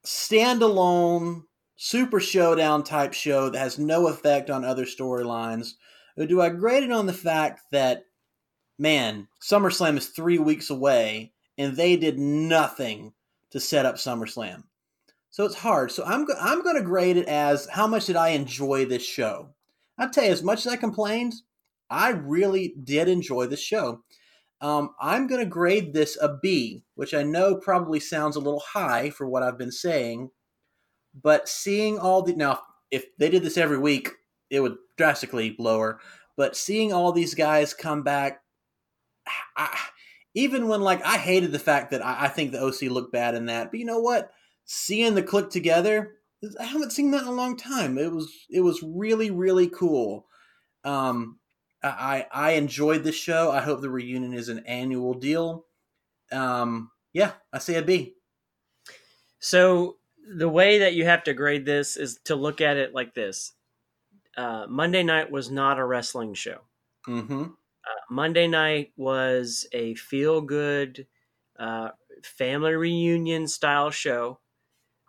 standalone 0.05 1.43
super 1.77 2.21
showdown 2.21 2.83
type 2.83 3.15
show 3.15 3.49
that 3.49 3.59
has 3.59 3.79
no 3.79 4.09
effect 4.09 4.51
on 4.51 4.65
other 4.65 4.85
storylines, 4.85 5.75
or 6.17 6.27
do 6.27 6.41
I 6.41 6.51
grade 6.51 6.83
it 6.83 6.93
on 6.93 7.07
the 7.07 7.13
fact 7.13 7.63
that, 7.73 8.05
man, 8.79 9.29
SummerSlam 9.43 9.97
is 9.97 10.09
three 10.09 10.39
weeks 10.39 10.71
away 10.71 11.33
and 11.57 11.77
they 11.77 11.97
did 11.97 12.19
nothing 12.19 13.13
to 13.53 13.61
set 13.61 13.87
up 13.87 13.95
SummerSlam? 13.95 14.65
So 15.31 15.45
it's 15.45 15.55
hard. 15.55 15.93
So 15.93 16.05
I'm 16.05 16.27
I'm 16.41 16.63
going 16.63 16.77
to 16.77 16.83
grade 16.83 17.17
it 17.17 17.29
as 17.29 17.69
how 17.71 17.87
much 17.87 18.07
did 18.07 18.17
I 18.17 18.31
enjoy 18.31 18.85
this 18.87 19.05
show? 19.05 19.55
I'll 19.99 20.11
tell 20.11 20.25
you, 20.25 20.33
as 20.33 20.43
much 20.43 20.67
as 20.67 20.73
I 20.73 20.77
complained, 20.77 21.35
I 21.91 22.11
really 22.11 22.75
did 22.83 23.09
enjoy 23.09 23.47
this 23.47 23.61
show. 23.61 24.03
Um, 24.61 24.95
I'm 25.01 25.27
going 25.27 25.41
to 25.41 25.47
grade 25.47 25.93
this 25.93 26.19
a 26.21 26.37
B, 26.43 26.85
which 26.95 27.15
I 27.15 27.23
know 27.23 27.57
probably 27.57 28.01
sounds 28.01 28.37
a 28.37 28.41
little 28.41 28.61
high 28.61 29.11
for 29.11 29.29
what 29.29 29.43
I've 29.43 29.59
been 29.59 29.73
saying, 29.73 30.31
but 31.21 31.49
seeing 31.49 31.99
all 31.99 32.23
the 32.23 32.35
now, 32.35 32.61
if 32.91 33.05
they 33.19 33.31
did 33.31 33.43
this 33.43 33.57
every 33.57 33.79
week, 33.79 34.11
it 34.51 34.61
would 34.61 34.77
drastically 34.97 35.55
lower. 35.59 36.01
But 36.37 36.57
seeing 36.57 36.93
all 36.93 37.13
these 37.13 37.35
guys 37.35 37.75
come 37.75 38.03
back, 38.03 38.43
I, 39.57 39.77
even 40.35 40.69
when 40.69 40.81
like 40.81 41.05
I 41.05 41.19
hated 41.19 41.53
the 41.53 41.59
fact 41.59 41.91
that 41.91 42.05
I, 42.05 42.25
I 42.25 42.29
think 42.29 42.53
the 42.53 42.63
OC 42.63 42.83
looked 42.83 43.13
bad 43.13 43.35
in 43.35 43.47
that, 43.47 43.71
but 43.71 43.81
you 43.81 43.87
know 43.87 44.01
what? 44.01 44.31
Seeing 44.65 45.15
the 45.15 45.23
Kliq 45.23 45.51
together, 45.51 46.18
I 46.59 46.65
haven't 46.65 46.93
seen 46.93 47.11
that 47.11 47.23
in 47.23 47.29
a 47.29 47.33
long 47.33 47.57
time. 47.57 47.99
It 47.99 48.13
was 48.13 48.47
it 48.51 48.61
was 48.61 48.83
really 48.83 49.31
really 49.31 49.69
cool. 49.69 50.27
Um, 50.85 51.41
I 51.83 52.27
I 52.33 52.53
enjoyed 52.53 53.05
this 53.05 53.17
show. 53.17 53.51
I 53.51 53.61
hope 53.61 53.81
the 53.81 53.91
reunion 53.91 54.35
is 54.35 54.49
an 54.49 54.65
annual 54.67 55.15
deal. 55.15 55.67
Um, 56.31 56.91
yeah, 57.13 57.33
I 57.53 57.59
say 57.59 57.77
a 57.77 57.83
B. 57.83 58.15
So 59.41 59.99
the 60.37 60.49
way 60.49 60.79
that 60.81 60.95
you 60.95 61.05
have 61.05 61.25
to 61.25 61.35
grade 61.35 61.65
this 61.65 61.97
is 61.97 62.19
to 62.25 62.37
look 62.37 62.61
at 62.61 62.77
it 62.77 62.95
like 62.95 63.15
this: 63.15 63.53
uh, 64.37 64.67
Monday 64.69 65.03
night 65.03 65.31
was 65.31 65.51
not 65.51 65.79
a 65.79 65.85
wrestling 65.85 66.35
show. 66.35 66.61
Mm-hmm. 67.07 67.43
Uh, 67.43 68.01
Monday 68.11 68.47
night 68.47 68.93
was 68.97 69.67
a 69.73 69.95
feel-good 69.95 71.07
uh, 71.59 71.91
family 72.23 72.75
reunion 72.75 73.49
style 73.49 73.91
show 73.91 74.41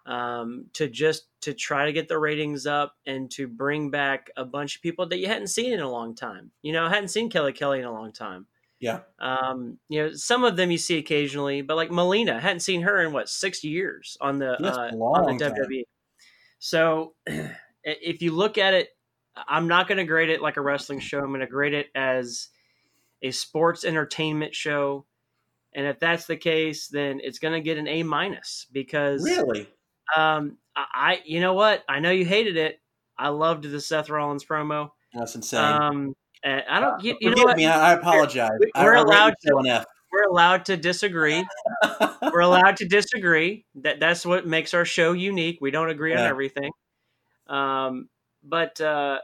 um, 0.10 0.66
to 0.74 0.90
just 0.90 1.28
to 1.42 1.54
try 1.54 1.86
to 1.86 1.94
get 1.94 2.08
the 2.08 2.18
ratings 2.18 2.66
up 2.66 2.96
and 3.06 3.30
to 3.30 3.48
bring 3.48 3.92
back 3.92 4.32
a 4.36 4.44
bunch 4.44 4.76
of 4.76 4.82
people 4.82 5.08
that 5.08 5.20
you 5.20 5.28
hadn't 5.28 5.48
seen 5.48 5.72
in 5.72 5.80
a 5.80 5.90
long 5.90 6.16
time. 6.16 6.50
You 6.64 6.74
know, 6.74 6.90
hadn't 6.90 7.10
seen 7.10 7.30
Kelly 7.30 7.54
Kelly 7.54 7.80
in 7.80 7.86
a 7.86 7.94
long 7.94 8.12
time. 8.12 8.48
Yeah. 8.80 9.02
Um, 9.20 9.78
you 9.88 10.02
know, 10.02 10.14
some 10.14 10.44
of 10.44 10.58
them 10.58 10.72
you 10.72 10.80
see 10.80 10.98
occasionally, 10.98 11.62
but 11.62 11.76
like 11.76 11.92
Melina, 11.92 12.40
hadn't 12.40 12.62
seen 12.62 12.82
her 12.82 13.02
in 13.02 13.14
what 13.14 13.30
six 13.30 13.64
years 13.64 14.18
on 14.20 14.40
the 14.40 14.54
uh, 14.54 14.92
on 14.96 15.38
the 15.38 15.46
time. 15.46 15.54
WWE. 15.54 15.84
So, 16.58 17.14
if 17.84 18.24
you 18.24 18.32
look 18.32 18.58
at 18.58 18.74
it, 18.74 18.90
I'm 19.48 19.68
not 19.68 19.88
going 19.88 20.00
to 20.00 20.06
grade 20.06 20.32
it 20.32 20.42
like 20.42 20.58
a 20.58 20.62
wrestling 20.62 21.02
show. 21.02 21.20
I'm 21.20 21.28
going 21.28 21.42
to 21.42 21.48
grade 21.48 21.76
it 21.76 21.88
as 21.94 22.48
a 23.22 23.30
sports 23.30 23.86
entertainment 23.86 24.56
show, 24.56 25.06
and 25.74 25.86
if 25.86 26.00
that's 26.00 26.26
the 26.26 26.38
case, 26.38 26.88
then 26.88 27.20
it's 27.24 27.38
going 27.38 27.54
to 27.54 27.62
get 27.62 27.78
an 27.78 27.88
A 27.88 28.02
minus 28.02 28.66
because 28.72 29.24
Really? 29.24 29.68
Um, 30.16 30.58
I, 30.76 31.22
you 31.26 31.40
know 31.42 31.54
what, 31.54 31.84
I 31.90 32.00
know 32.00 32.12
you 32.12 32.26
hated 32.26 32.58
it. 32.58 32.80
I 33.18 33.30
loved 33.30 33.64
the 33.64 33.82
Seth 33.82 34.10
Rollins 34.10 34.46
promo. 34.46 34.92
That's 35.14 35.36
insane. 35.36 35.60
Um, 35.66 36.14
I 36.44 36.80
don't, 36.80 37.04
you, 37.04 37.18
you 37.20 37.36
know 37.36 37.44
what? 37.44 37.58
me. 37.58 37.66
I, 37.66 37.92
I 37.92 37.94
apologize. 37.94 38.52
We- 38.60 38.72
I- 38.76 38.84
we're 38.84 38.96
I 38.96 39.02
allowed 39.02 39.34
the 39.42 39.50
show 39.50 39.60
an 39.60 39.68
F. 39.68 39.86
We're 40.12 40.24
allowed 40.32 40.66
to 40.66 40.78
disagree. 40.78 41.46
We're 42.34 42.40
allowed 42.40 42.78
to 42.78 42.88
disagree. 42.88 43.66
That 43.76 44.00
that's 44.00 44.26
what 44.26 44.48
makes 44.48 44.74
our 44.74 44.84
show 44.86 45.12
unique. 45.14 45.60
We 45.62 45.70
don't 45.70 45.90
agree 45.90 46.14
on 46.14 46.20
everything. 46.26 46.72
Um, 47.48 48.10
but 48.44 48.82
uh, 48.82 49.20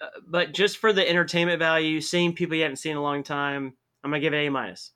uh, 0.00 0.06
but 0.26 0.52
just 0.52 0.78
for 0.78 0.92
the 0.92 1.08
entertainment 1.08 1.58
value, 1.60 2.00
seeing 2.00 2.32
people 2.34 2.56
you 2.56 2.62
haven't 2.62 2.76
seen 2.78 2.92
in 2.92 2.98
a 2.98 3.02
long 3.02 3.22
time, 3.22 3.74
I'm 4.02 4.10
gonna 4.10 4.20
give 4.20 4.34
it 4.34 4.38
A 4.38 4.48
minus. 4.48 4.90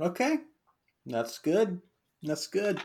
Okay, 0.00 0.38
that's 1.06 1.38
good. 1.38 1.80
That's 2.22 2.46
good. 2.46 2.82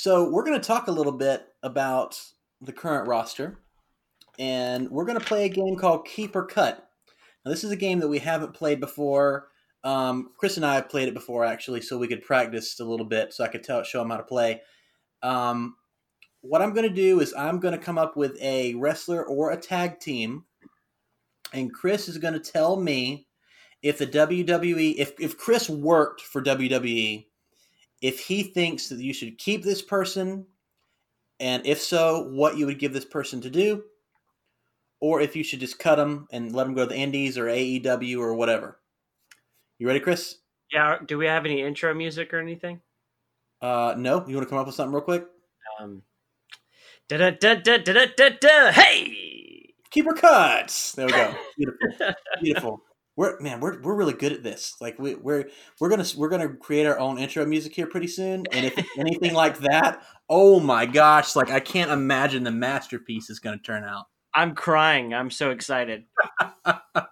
So 0.00 0.30
we're 0.30 0.44
going 0.44 0.60
to 0.60 0.64
talk 0.64 0.86
a 0.86 0.92
little 0.92 1.10
bit 1.10 1.44
about 1.60 2.22
the 2.60 2.72
current 2.72 3.08
roster, 3.08 3.58
and 4.38 4.88
we're 4.90 5.04
going 5.04 5.18
to 5.18 5.26
play 5.26 5.44
a 5.44 5.48
game 5.48 5.74
called 5.74 6.06
Keep 6.06 6.36
or 6.36 6.46
Cut. 6.46 6.88
Now, 7.44 7.50
this 7.50 7.64
is 7.64 7.72
a 7.72 7.76
game 7.76 7.98
that 7.98 8.06
we 8.06 8.20
haven't 8.20 8.54
played 8.54 8.78
before. 8.78 9.48
Um, 9.82 10.30
Chris 10.38 10.56
and 10.56 10.64
I 10.64 10.76
have 10.76 10.88
played 10.88 11.08
it 11.08 11.14
before, 11.14 11.44
actually, 11.44 11.80
so 11.80 11.98
we 11.98 12.06
could 12.06 12.22
practice 12.22 12.78
a 12.78 12.84
little 12.84 13.06
bit, 13.06 13.34
so 13.34 13.42
I 13.42 13.48
could 13.48 13.64
tell, 13.64 13.82
show 13.82 14.00
him 14.00 14.10
how 14.10 14.18
to 14.18 14.22
play. 14.22 14.62
Um, 15.24 15.74
what 16.42 16.62
I'm 16.62 16.74
going 16.74 16.88
to 16.88 16.94
do 16.94 17.18
is 17.18 17.34
I'm 17.36 17.58
going 17.58 17.76
to 17.76 17.84
come 17.84 17.98
up 17.98 18.16
with 18.16 18.40
a 18.40 18.74
wrestler 18.74 19.26
or 19.26 19.50
a 19.50 19.60
tag 19.60 19.98
team, 19.98 20.44
and 21.52 21.74
Chris 21.74 22.06
is 22.06 22.18
going 22.18 22.34
to 22.34 22.52
tell 22.52 22.76
me 22.76 23.26
if 23.82 23.98
the 23.98 24.06
WWE, 24.06 24.94
if, 24.96 25.14
if 25.18 25.36
Chris 25.36 25.68
worked 25.68 26.20
for 26.20 26.40
WWE, 26.40 27.24
if 28.00 28.20
he 28.20 28.42
thinks 28.42 28.88
that 28.88 29.00
you 29.00 29.12
should 29.12 29.38
keep 29.38 29.62
this 29.62 29.82
person, 29.82 30.46
and 31.40 31.64
if 31.66 31.80
so, 31.80 32.28
what 32.30 32.56
you 32.56 32.66
would 32.66 32.78
give 32.78 32.92
this 32.92 33.04
person 33.04 33.40
to 33.42 33.50
do, 33.50 33.82
or 35.00 35.20
if 35.20 35.36
you 35.36 35.44
should 35.44 35.60
just 35.60 35.78
cut 35.78 35.96
them 35.96 36.26
and 36.32 36.54
let 36.54 36.64
them 36.64 36.74
go 36.74 36.82
to 36.82 36.88
the 36.88 36.96
Indies 36.96 37.38
or 37.38 37.46
AEW 37.46 38.18
or 38.18 38.34
whatever. 38.34 38.78
You 39.78 39.86
ready, 39.86 40.00
Chris? 40.00 40.38
Yeah. 40.72 40.98
Do 41.06 41.18
we 41.18 41.26
have 41.26 41.44
any 41.44 41.62
intro 41.62 41.94
music 41.94 42.34
or 42.34 42.40
anything? 42.40 42.80
Uh, 43.62 43.94
no. 43.96 44.24
You 44.26 44.34
want 44.36 44.46
to 44.46 44.50
come 44.50 44.58
up 44.58 44.66
with 44.66 44.74
something 44.74 44.92
real 44.92 45.02
quick? 45.02 45.26
Um, 45.80 46.02
da 47.08 47.16
da 47.16 47.30
da 47.30 47.54
da 47.54 47.78
da 47.78 48.06
da 48.16 48.28
da. 48.40 48.72
Hey. 48.72 49.74
Keeper 49.90 50.12
cuts. 50.12 50.92
There 50.92 51.06
we 51.06 51.12
go. 51.12 51.34
Beautiful. 51.56 52.14
Beautiful. 52.42 52.82
We're 53.18 53.36
man, 53.40 53.58
we're, 53.58 53.80
we're 53.80 53.96
really 53.96 54.12
good 54.12 54.30
at 54.30 54.44
this. 54.44 54.76
Like 54.80 54.96
we, 54.96 55.16
we're 55.16 55.46
we're 55.80 55.88
gonna 55.88 56.04
we're 56.16 56.28
gonna 56.28 56.50
create 56.50 56.86
our 56.86 57.00
own 57.00 57.18
intro 57.18 57.44
music 57.44 57.74
here 57.74 57.88
pretty 57.88 58.06
soon. 58.06 58.44
And 58.52 58.64
if 58.64 58.78
it's 58.78 58.88
anything 58.96 59.34
like 59.34 59.58
that, 59.58 60.04
oh 60.28 60.60
my 60.60 60.86
gosh! 60.86 61.34
Like 61.34 61.50
I 61.50 61.58
can't 61.58 61.90
imagine 61.90 62.44
the 62.44 62.52
masterpiece 62.52 63.28
is 63.28 63.40
gonna 63.40 63.58
turn 63.58 63.82
out. 63.82 64.06
I'm 64.36 64.54
crying. 64.54 65.14
I'm 65.14 65.32
so 65.32 65.50
excited. 65.50 66.04
All 66.64 67.08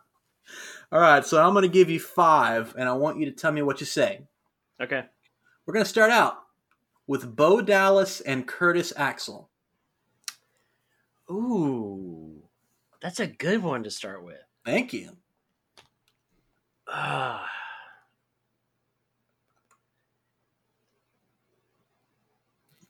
right, 0.92 1.26
so 1.26 1.44
I'm 1.44 1.54
gonna 1.54 1.66
give 1.66 1.90
you 1.90 1.98
five, 1.98 2.72
and 2.78 2.88
I 2.88 2.92
want 2.92 3.18
you 3.18 3.24
to 3.24 3.32
tell 3.32 3.50
me 3.50 3.62
what 3.62 3.80
you 3.80 3.86
say. 3.86 4.20
Okay. 4.80 5.02
We're 5.66 5.74
gonna 5.74 5.84
start 5.84 6.12
out 6.12 6.36
with 7.09 7.34
Bo 7.34 7.61
Dallas 7.61 8.20
and 8.20 8.46
Curtis 8.46 8.92
Axel. 8.96 9.50
Ooh, 11.28 12.44
that's 13.02 13.18
a 13.18 13.26
good 13.26 13.61
one 13.61 13.82
to 13.82 13.90
start 13.90 14.22
with. 14.22 14.38
Thank 14.64 14.92
you. 14.92 15.16
Uh, 16.97 17.38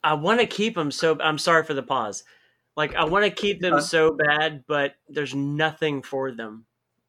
I 0.04 0.14
want 0.14 0.38
to 0.38 0.46
keep 0.46 0.76
them 0.76 0.92
so. 0.92 1.18
I'm 1.20 1.38
sorry 1.38 1.64
for 1.64 1.74
the 1.74 1.82
pause. 1.82 2.22
Like 2.76 2.94
I 2.94 3.04
want 3.04 3.24
to 3.24 3.30
keep 3.30 3.61
them 3.61 3.80
so 3.80 4.12
bad, 4.12 4.62
but 4.68 4.94
there's 5.09 5.34
nothing 5.34 6.02
for 6.02 6.30
them. 6.30 6.66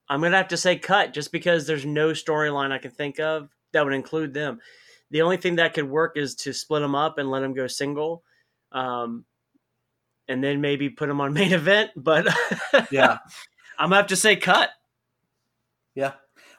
I'm 0.09 0.21
gonna 0.21 0.37
have 0.37 0.47
to 0.47 0.57
say 0.57 0.77
cut 0.77 1.13
just 1.13 1.31
because 1.31 1.67
there's 1.67 1.85
no 1.85 2.09
storyline 2.11 2.71
I 2.71 2.79
can 2.79 2.89
think 2.89 3.19
of 3.19 3.49
that 3.73 3.85
would 3.85 3.93
include 3.93 4.33
them. 4.33 4.59
The 5.11 5.21
only 5.21 5.37
thing 5.37 5.57
that 5.57 5.75
could 5.75 5.87
work 5.87 6.17
is 6.17 6.33
to 6.35 6.53
split 6.53 6.81
them 6.81 6.95
up 6.95 7.19
and 7.19 7.29
let 7.29 7.41
them 7.41 7.53
go 7.53 7.67
single, 7.67 8.23
um, 8.71 9.23
and 10.27 10.43
then 10.43 10.61
maybe 10.61 10.89
put 10.89 11.09
them 11.09 11.21
on 11.21 11.33
main 11.35 11.53
event. 11.53 11.91
But 11.95 12.27
Yeah. 12.89 13.19
I'm 13.77 13.89
gonna 13.89 13.97
have 13.97 14.07
to 14.07 14.15
say 14.15 14.35
cut. 14.35 14.71
Yeah. 15.93 16.13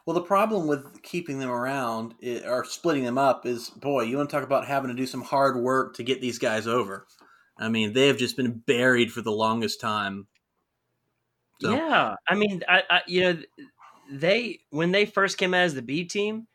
Well, 0.09 0.14
the 0.14 0.22
problem 0.22 0.66
with 0.66 1.02
keeping 1.02 1.38
them 1.38 1.50
around 1.50 2.14
i 2.24 2.40
or 2.46 2.64
splitting 2.64 3.04
them 3.04 3.18
up 3.18 3.44
is, 3.44 3.68
boy, 3.68 4.04
you 4.04 4.16
want 4.16 4.30
to 4.30 4.34
talk 4.34 4.42
about 4.42 4.66
having 4.66 4.88
to 4.88 4.96
do 4.96 5.04
some 5.04 5.20
hard 5.20 5.59
work 5.59 5.96
to 5.96 6.02
get 6.02 6.22
these 6.22 6.38
guys 6.38 6.66
over. 6.66 7.06
I 7.59 7.68
mean, 7.68 7.92
they 7.92 8.06
have 8.06 8.16
just 8.16 8.34
been 8.34 8.52
buried 8.52 9.12
for 9.12 9.20
the 9.20 9.30
longest 9.32 9.82
time. 9.82 10.26
So- 11.61 11.74
Yeah, 11.74 12.14
I 12.26 12.34
mean, 12.36 12.62
I, 12.66 12.84
I 12.88 13.02
you 13.06 13.20
know, 13.20 13.42
they 14.11 14.61
when 14.70 14.92
they 14.92 15.04
first 15.04 15.36
came 15.36 15.52
out 15.52 15.64
as 15.64 15.74
the 15.74 15.82
B 15.82 16.04
team, 16.04 16.46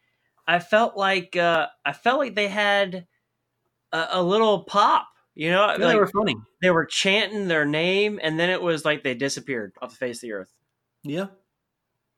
I 0.47 0.57
felt 0.57 0.97
like 0.97 1.35
uh, 1.35 1.67
I 1.85 1.93
felt 1.93 2.17
like 2.17 2.33
they 2.33 2.47
had 2.47 3.05
a, 3.91 4.07
a 4.13 4.23
little 4.23 4.63
pop. 4.63 5.05
You 5.35 5.51
know, 5.51 5.67
Yeah, 5.67 5.73
like 5.73 5.79
they 5.93 5.95
were 5.95 6.07
funny. 6.07 6.35
they 6.63 6.71
were 6.71 6.87
chanting 6.87 7.47
their 7.49 7.65
name, 7.65 8.19
and 8.23 8.39
then 8.39 8.49
it 8.49 8.63
was 8.63 8.83
like 8.83 9.03
they 9.03 9.13
disappeared 9.13 9.73
off 9.79 9.91
the 9.91 9.95
face 9.97 10.17
of 10.17 10.21
the 10.21 10.31
earth. 10.31 10.51
Yeah. 11.03 11.27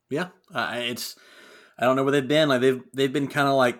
Yeah. 0.10 0.28
Uh, 0.54 0.74
it's, 0.76 1.16
I 1.80 1.86
don't 1.86 1.96
know 1.96 2.04
where 2.04 2.12
they've 2.12 2.28
been. 2.28 2.50
Like 2.50 2.62
they've, 2.62 2.82
they've 2.94 3.12
been 3.14 3.28
kind 3.28 3.48
of 3.48 3.56
like 3.56 3.80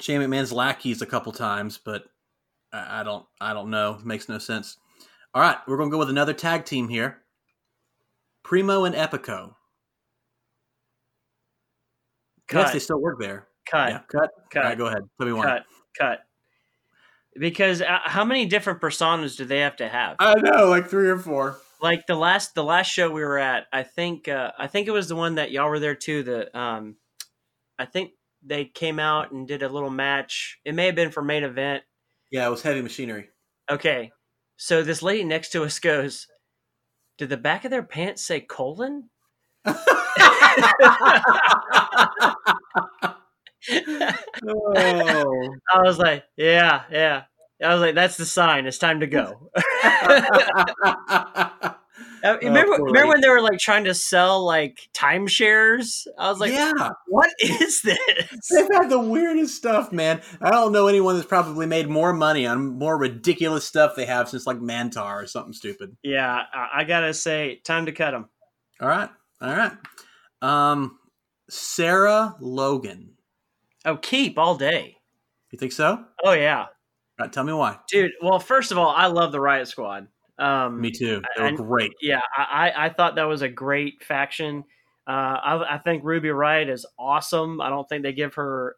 Shane 0.00 0.20
McMahon's 0.20 0.52
lackeys 0.52 1.02
a 1.02 1.06
couple 1.06 1.32
times, 1.32 1.78
but 1.82 2.04
I, 2.72 3.00
I 3.00 3.02
don't, 3.02 3.24
I 3.40 3.52
don't 3.52 3.70
know. 3.70 3.98
Makes 4.04 4.28
no 4.28 4.38
sense. 4.38 4.76
All 5.34 5.40
right. 5.42 5.56
We're 5.66 5.76
going 5.76 5.88
to 5.90 5.92
go 5.94 5.98
with 5.98 6.10
another 6.10 6.32
tag 6.34 6.64
team 6.64 6.88
here. 6.88 7.18
Primo 8.44 8.84
and 8.84 8.94
Epico. 8.94 9.54
Cut, 12.48 12.60
Yes, 12.66 12.72
they 12.72 12.78
still 12.78 13.00
work 13.00 13.18
there. 13.20 13.48
cut, 13.68 13.88
yeah, 13.90 14.00
cut. 14.08 14.30
cut, 14.52 14.62
All 14.62 14.68
right, 14.70 14.78
go 14.78 14.86
ahead. 14.86 15.02
Tell 15.18 15.26
me 15.26 15.32
why. 15.32 15.44
cut, 15.46 15.62
cut. 15.98 16.18
Because 17.38 17.82
uh, 17.82 17.98
how 18.04 18.24
many 18.24 18.46
different 18.46 18.80
personas 18.80 19.36
do 19.36 19.44
they 19.44 19.58
have 19.60 19.76
to 19.76 19.88
have? 19.88 20.16
I 20.20 20.34
know, 20.40 20.68
like 20.68 20.88
three 20.88 21.08
or 21.08 21.18
four. 21.18 21.58
Like 21.86 22.06
the 22.06 22.14
last 22.16 22.54
the 22.54 22.64
last 22.64 22.90
show 22.90 23.10
we 23.10 23.22
were 23.22 23.38
at 23.38 23.66
i 23.72 23.82
think 23.82 24.28
uh 24.28 24.50
i 24.58 24.66
think 24.66 24.88
it 24.88 24.90
was 24.90 25.08
the 25.08 25.16
one 25.16 25.36
that 25.36 25.50
y'all 25.52 25.68
were 25.70 25.78
there 25.78 25.94
too 25.94 26.22
the 26.22 26.58
um 26.58 26.96
i 27.78 27.84
think 27.84 28.10
they 28.44 28.64
came 28.64 28.98
out 28.98 29.32
and 29.32 29.48
did 29.48 29.62
a 29.64 29.68
little 29.68 29.90
match. 29.90 30.58
It 30.64 30.74
may 30.74 30.86
have 30.86 30.94
been 30.94 31.10
for 31.10 31.20
main 31.22 31.42
event. 31.42 31.82
Yeah, 32.30 32.46
it 32.46 32.50
was 32.50 32.62
heavy 32.62 32.80
machinery. 32.80 33.28
okay. 33.68 34.12
So 34.56 34.84
this 34.84 35.02
lady 35.02 35.24
next 35.24 35.50
to 35.52 35.64
us 35.64 35.78
goes 35.80 36.28
did 37.18 37.28
the 37.28 37.36
back 37.36 37.64
of 37.64 37.70
their 37.70 37.82
pants 37.82 38.22
say 38.22 38.40
colon? 38.40 39.10
Oh. 44.48 45.54
i 45.72 45.82
was 45.82 45.98
like 45.98 46.24
yeah 46.36 46.82
yeah 46.90 47.22
i 47.62 47.72
was 47.72 47.80
like 47.80 47.94
that's 47.94 48.16
the 48.16 48.26
sign 48.26 48.66
it's 48.66 48.78
time 48.78 49.00
to 49.00 49.06
go 49.06 49.50
Uh, 52.24 52.38
remember, 52.42 52.78
poor 52.78 52.86
remember 52.86 53.08
when 53.08 53.20
they 53.20 53.28
were 53.28 53.40
like 53.40 53.58
trying 53.58 53.84
to 53.84 53.94
sell 53.94 54.44
like 54.44 54.88
timeshares 54.94 56.06
i 56.18 56.28
was 56.28 56.40
like 56.40 56.50
yeah, 56.50 56.72
what 57.06 57.30
is 57.38 57.82
this 57.82 57.96
they've 58.50 58.68
had 58.72 58.88
the 58.88 58.98
weirdest 58.98 59.54
stuff, 59.54 59.92
man. 59.92 60.20
I 60.40 60.50
don't 60.50 60.72
know 60.72 60.86
anyone 60.86 61.14
that's 61.14 61.26
probably 61.26 61.66
made 61.66 61.88
more 61.88 62.12
money 62.12 62.46
on 62.46 62.78
more 62.78 62.96
ridiculous 62.96 63.64
stuff 63.64 63.94
they 63.94 64.06
have 64.06 64.28
since 64.28 64.46
like 64.46 64.58
Mantar 64.58 65.22
or 65.22 65.26
something 65.26 65.52
stupid. 65.52 65.96
Yeah, 66.02 66.42
I, 66.52 66.80
I 66.80 66.84
gotta 66.84 67.14
say, 67.14 67.60
time 67.64 67.86
to 67.86 67.92
cut 67.92 68.12
them. 68.12 68.28
All 68.80 68.88
right, 68.88 69.10
all 69.40 69.54
right. 69.54 69.72
Um, 70.42 70.98
Sarah 71.48 72.34
Logan. 72.40 73.12
Oh, 73.84 73.96
keep 73.96 74.38
all 74.38 74.56
day. 74.56 74.96
You 75.50 75.58
think 75.58 75.72
so? 75.72 76.04
Oh 76.24 76.32
yeah, 76.32 76.66
right, 77.18 77.32
tell 77.32 77.44
me 77.44 77.52
why. 77.52 77.78
dude. 77.88 78.12
Well, 78.22 78.38
first 78.38 78.72
of 78.72 78.78
all, 78.78 78.90
I 78.90 79.06
love 79.06 79.32
the 79.32 79.40
Riot 79.40 79.68
Squad. 79.68 80.08
Um, 80.38 80.80
Me 80.80 80.90
too. 80.90 81.22
They 81.36 81.42
were 81.42 81.48
I- 81.48 81.52
great. 81.52 81.92
yeah, 82.02 82.20
I, 82.36 82.70
I 82.70 82.86
I 82.86 82.88
thought 82.90 83.14
that 83.16 83.24
was 83.24 83.42
a 83.42 83.48
great 83.48 84.04
faction. 84.04 84.64
Uh, 85.08 85.10
I, 85.42 85.74
I 85.74 85.78
think 85.78 86.02
Ruby 86.04 86.28
Riott 86.28 86.68
is 86.68 86.84
awesome. 86.98 87.60
I 87.60 87.68
don't 87.70 87.88
think 87.88 88.02
they 88.02 88.12
give 88.12 88.34
her 88.34 88.76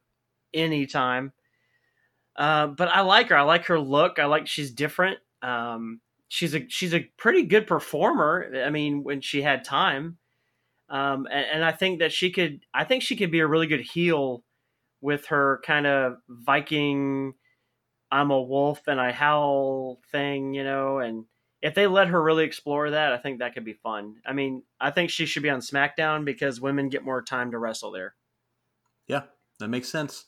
any 0.54 0.86
time. 0.86 1.32
Uh, 2.36 2.68
but 2.68 2.88
I 2.88 3.00
like 3.00 3.30
her. 3.30 3.36
I 3.36 3.42
like 3.42 3.64
her 3.66 3.80
look. 3.80 4.18
I 4.18 4.26
like 4.26 4.46
she's 4.46 4.70
different. 4.70 5.18
Um, 5.42 6.00
she's 6.28 6.54
a 6.54 6.68
she's 6.68 6.94
a 6.94 7.10
pretty 7.16 7.42
good 7.42 7.66
performer. 7.66 8.52
I 8.64 8.70
mean, 8.70 9.02
when 9.02 9.20
she 9.20 9.42
had 9.42 9.64
time, 9.64 10.18
um, 10.90 11.26
and, 11.32 11.46
and 11.54 11.64
I 11.64 11.72
think 11.72 11.98
that 11.98 12.12
she 12.12 12.30
could. 12.30 12.60
I 12.72 12.84
think 12.84 13.02
she 13.02 13.16
could 13.16 13.32
be 13.32 13.40
a 13.40 13.46
really 13.46 13.66
good 13.66 13.80
heel 13.80 14.44
with 15.00 15.26
her 15.26 15.60
kind 15.64 15.86
of 15.88 16.18
Viking. 16.28 17.34
I'm 18.10 18.30
a 18.30 18.40
wolf 18.40 18.82
and 18.86 19.00
I 19.00 19.12
howl 19.12 20.00
thing, 20.10 20.54
you 20.54 20.64
know, 20.64 20.98
and 20.98 21.24
if 21.60 21.74
they 21.74 21.86
let 21.86 22.08
her 22.08 22.22
really 22.22 22.44
explore 22.44 22.90
that, 22.90 23.12
I 23.12 23.18
think 23.18 23.40
that 23.40 23.54
could 23.54 23.64
be 23.64 23.72
fun. 23.72 24.16
I 24.24 24.32
mean, 24.32 24.62
I 24.80 24.90
think 24.90 25.10
she 25.10 25.26
should 25.26 25.42
be 25.42 25.50
on 25.50 25.60
SmackDown 25.60 26.24
because 26.24 26.60
women 26.60 26.88
get 26.88 27.04
more 27.04 27.22
time 27.22 27.50
to 27.50 27.58
wrestle 27.58 27.90
there. 27.90 28.14
Yeah, 29.06 29.22
that 29.58 29.68
makes 29.68 29.88
sense. 29.88 30.26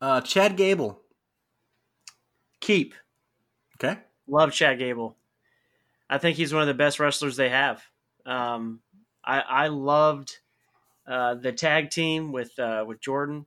Uh, 0.00 0.20
Chad 0.20 0.56
Gable. 0.56 1.00
Keep. 2.60 2.94
Okay. 3.76 4.00
Love 4.28 4.52
Chad 4.52 4.78
Gable. 4.78 5.16
I 6.08 6.18
think 6.18 6.36
he's 6.36 6.52
one 6.52 6.62
of 6.62 6.68
the 6.68 6.74
best 6.74 7.00
wrestlers 7.00 7.36
they 7.36 7.48
have. 7.48 7.82
Um, 8.24 8.80
I, 9.24 9.40
I 9.40 9.66
loved 9.68 10.38
uh, 11.06 11.34
the 11.34 11.52
tag 11.52 11.90
team 11.90 12.32
with 12.32 12.56
uh, 12.58 12.84
with 12.86 13.00
Jordan. 13.00 13.46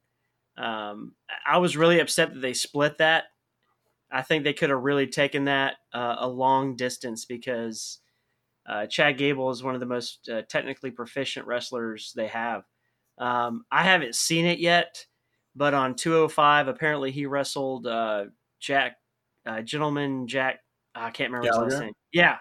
Um, 0.57 1.13
I 1.47 1.57
was 1.57 1.77
really 1.77 1.99
upset 1.99 2.33
that 2.33 2.39
they 2.39 2.53
split 2.53 2.97
that. 2.97 3.25
I 4.11 4.21
think 4.21 4.43
they 4.43 4.53
could 4.53 4.69
have 4.69 4.81
really 4.81 5.07
taken 5.07 5.45
that 5.45 5.75
uh, 5.93 6.15
a 6.19 6.27
long 6.27 6.75
distance 6.75 7.25
because 7.25 7.99
uh, 8.67 8.85
Chad 8.87 9.17
Gable 9.17 9.49
is 9.49 9.63
one 9.63 9.73
of 9.73 9.79
the 9.79 9.85
most 9.85 10.29
uh, 10.29 10.41
technically 10.49 10.91
proficient 10.91 11.45
wrestlers 11.45 12.13
they 12.15 12.27
have. 12.27 12.63
Um, 13.17 13.65
I 13.71 13.83
haven't 13.83 14.15
seen 14.15 14.45
it 14.45 14.59
yet, 14.59 15.05
but 15.55 15.73
on 15.73 15.95
205, 15.95 16.67
apparently 16.67 17.11
he 17.11 17.25
wrestled 17.25 17.85
uh, 17.85 18.25
Jack, 18.59 18.95
uh, 19.45 19.61
Gentleman 19.61 20.27
Jack. 20.27 20.59
I 20.95 21.11
can't 21.11 21.31
remember 21.31 21.47
his 21.47 21.57
last 21.57 21.69
Gallagher? 21.69 21.85
name. 21.85 21.93
Yeah. 22.13 22.37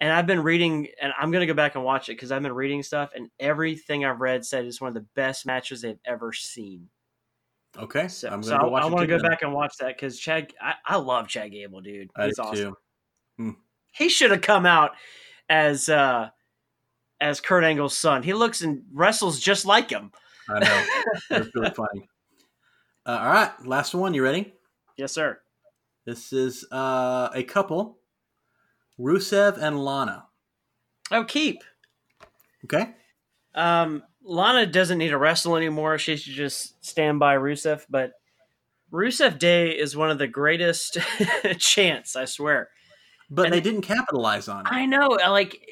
And 0.00 0.12
I've 0.12 0.26
been 0.26 0.42
reading, 0.42 0.88
and 1.00 1.12
I'm 1.20 1.30
going 1.30 1.40
to 1.40 1.46
go 1.46 1.54
back 1.54 1.74
and 1.74 1.84
watch 1.84 2.08
it 2.08 2.12
because 2.12 2.32
I've 2.32 2.42
been 2.42 2.54
reading 2.54 2.82
stuff, 2.82 3.10
and 3.14 3.28
everything 3.38 4.04
I've 4.04 4.20
read 4.20 4.46
said 4.46 4.64
it's 4.64 4.80
one 4.80 4.88
of 4.88 4.94
the 4.94 5.06
best 5.14 5.44
matches 5.44 5.82
they've 5.82 5.98
ever 6.06 6.32
seen. 6.32 6.88
Okay. 7.78 8.08
So, 8.08 8.28
I'm 8.28 8.42
so 8.42 8.50
gonna 8.56 8.66
I, 8.66 8.68
go 8.68 8.74
I 8.74 8.86
it 8.86 8.92
want 8.92 9.00
to 9.02 9.06
go 9.06 9.18
then. 9.18 9.30
back 9.30 9.42
and 9.42 9.52
watch 9.52 9.74
that 9.80 9.96
because 9.96 10.18
Chad, 10.18 10.52
I, 10.60 10.74
I 10.86 10.96
love 10.96 11.28
Chad 11.28 11.52
Gable, 11.52 11.80
dude. 11.80 12.10
I 12.16 12.26
He's 12.26 12.36
do 12.36 12.42
awesome. 12.42 12.74
too. 13.38 13.56
He 13.92 14.08
should 14.08 14.30
have 14.30 14.42
come 14.42 14.66
out 14.66 14.92
as 15.48 15.88
uh 15.88 16.28
as 17.20 17.40
Kurt 17.40 17.64
Angle's 17.64 17.96
son. 17.96 18.22
He 18.22 18.32
looks 18.32 18.62
and 18.62 18.82
wrestles 18.92 19.40
just 19.40 19.66
like 19.66 19.90
him. 19.90 20.12
I 20.48 20.58
know. 20.60 20.86
That's 21.30 21.54
really 21.54 21.70
funny. 21.70 22.08
Uh, 23.06 23.18
all 23.20 23.30
right, 23.30 23.66
last 23.66 23.94
one. 23.94 24.14
You 24.14 24.22
ready? 24.22 24.54
Yes, 24.96 25.12
sir. 25.12 25.40
This 26.06 26.32
is 26.32 26.64
uh, 26.70 27.30
a 27.34 27.42
couple, 27.42 27.98
Rusev 28.98 29.58
and 29.58 29.82
Lana. 29.84 30.26
Oh, 31.10 31.24
keep. 31.24 31.62
Okay. 32.64 32.94
Um, 33.54 34.02
Lana 34.22 34.66
doesn't 34.66 34.98
need 34.98 35.08
to 35.10 35.18
wrestle 35.18 35.56
anymore. 35.56 35.98
She 35.98 36.16
should 36.16 36.34
just 36.34 36.84
stand 36.84 37.18
by 37.18 37.36
Rusev. 37.36 37.84
But 37.88 38.12
Rusev 38.92 39.38
Day 39.38 39.70
is 39.70 39.96
one 39.96 40.10
of 40.10 40.18
the 40.18 40.26
greatest 40.28 40.98
chants, 41.58 42.16
I 42.16 42.24
swear. 42.26 42.68
But 43.30 43.46
And 43.46 43.54
they 43.54 43.60
didn't 43.60 43.82
capitalize 43.82 44.48
on 44.48 44.66
it. 44.66 44.72
I 44.72 44.86
know, 44.86 45.08
like, 45.08 45.64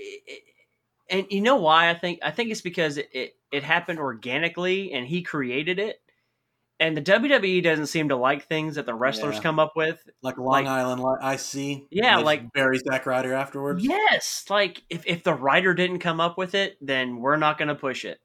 and 1.11 1.26
you 1.30 1.40
know 1.40 1.57
why? 1.57 1.90
I 1.90 1.94
think 1.94 2.20
I 2.22 2.30
think 2.30 2.51
it's 2.51 2.61
because 2.61 2.99
it, 2.99 3.09
it 3.12 3.32
it 3.51 3.62
happened 3.64 3.99
organically, 3.99 4.92
and 4.92 5.07
he 5.07 5.22
created 5.22 5.78
it. 5.78 6.01
And 6.80 6.96
the 6.96 7.03
WWE 7.03 7.61
doesn't 7.64 7.88
seem 7.88 8.11
to 8.11 8.16
like 8.16 8.46
things 8.46 8.76
that 8.76 8.86
the 8.86 8.94
wrestlers 8.94 9.34
Yeah. 9.36 9.42
come 9.42 9.59
up 9.59 9.72
with. 9.74 10.01
like 10.22 10.38
Long 10.38 10.46
like- 10.46 10.66
Island 10.68 11.03
IC. 11.20 11.88
Yeah, 11.90 12.18
like- 12.18 12.53
bury 12.53 12.78
Zack 12.78 13.05
Ryder 13.05 13.34
afterwards. 13.34 13.84
Yes, 13.84 14.44
like 14.49 14.82
if 14.88 15.03
if 15.05 15.24
the 15.24 15.34
writer 15.34 15.74
didn't 15.74 15.99
come 15.99 16.20
up 16.20 16.38
with 16.38 16.55
it, 16.55 16.76
then 16.80 17.16
we're 17.18 17.36
not 17.36 17.59
going 17.59 17.66
to 17.68 17.74
push 17.74 18.05
it. 18.05 18.20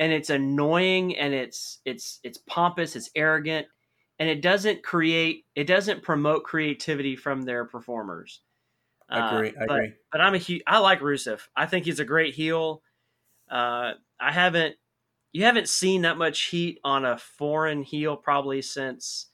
And 0.00 0.12
it's 0.12 0.30
annoying, 0.30 1.16
and 1.16 1.32
it's 1.32 1.78
it's 1.84 2.18
it's 2.24 2.38
pompous, 2.38 2.96
it's 2.96 3.10
arrogant, 3.14 3.68
and 4.18 4.28
it 4.28 4.40
doesn't 4.42 4.82
create, 4.82 5.44
it 5.54 5.64
doesn't 5.64 6.02
promote 6.02 6.42
creativity 6.42 7.14
from 7.16 7.42
their 7.42 7.64
performers. 7.66 8.40
I 9.10 9.34
agree. 9.36 9.48
I 9.50 9.62
Uh, 9.62 9.66
but- 9.66 9.74
agree. 9.76 9.92
but 10.10 10.20
I'm 10.22 10.34
a 10.34 10.38
hu- 10.38 10.60
I 10.66 10.78
like 10.78 11.00
Rusev. 11.00 11.46
I 11.54 11.66
think 11.66 11.84
he's 11.84 12.00
a 12.00 12.04
great 12.04 12.34
heel. 12.34 12.82
Uh, 13.50 13.92
I 14.18 14.32
haven't 14.32 14.76
you 15.32 15.44
haven't 15.44 15.68
seen 15.68 16.02
that 16.02 16.16
much 16.18 16.40
heat 16.46 16.80
on 16.82 17.04
a 17.04 17.16
foreign 17.18 17.82
heel 17.82 18.16
probably 18.16 18.62
since. 18.62 19.26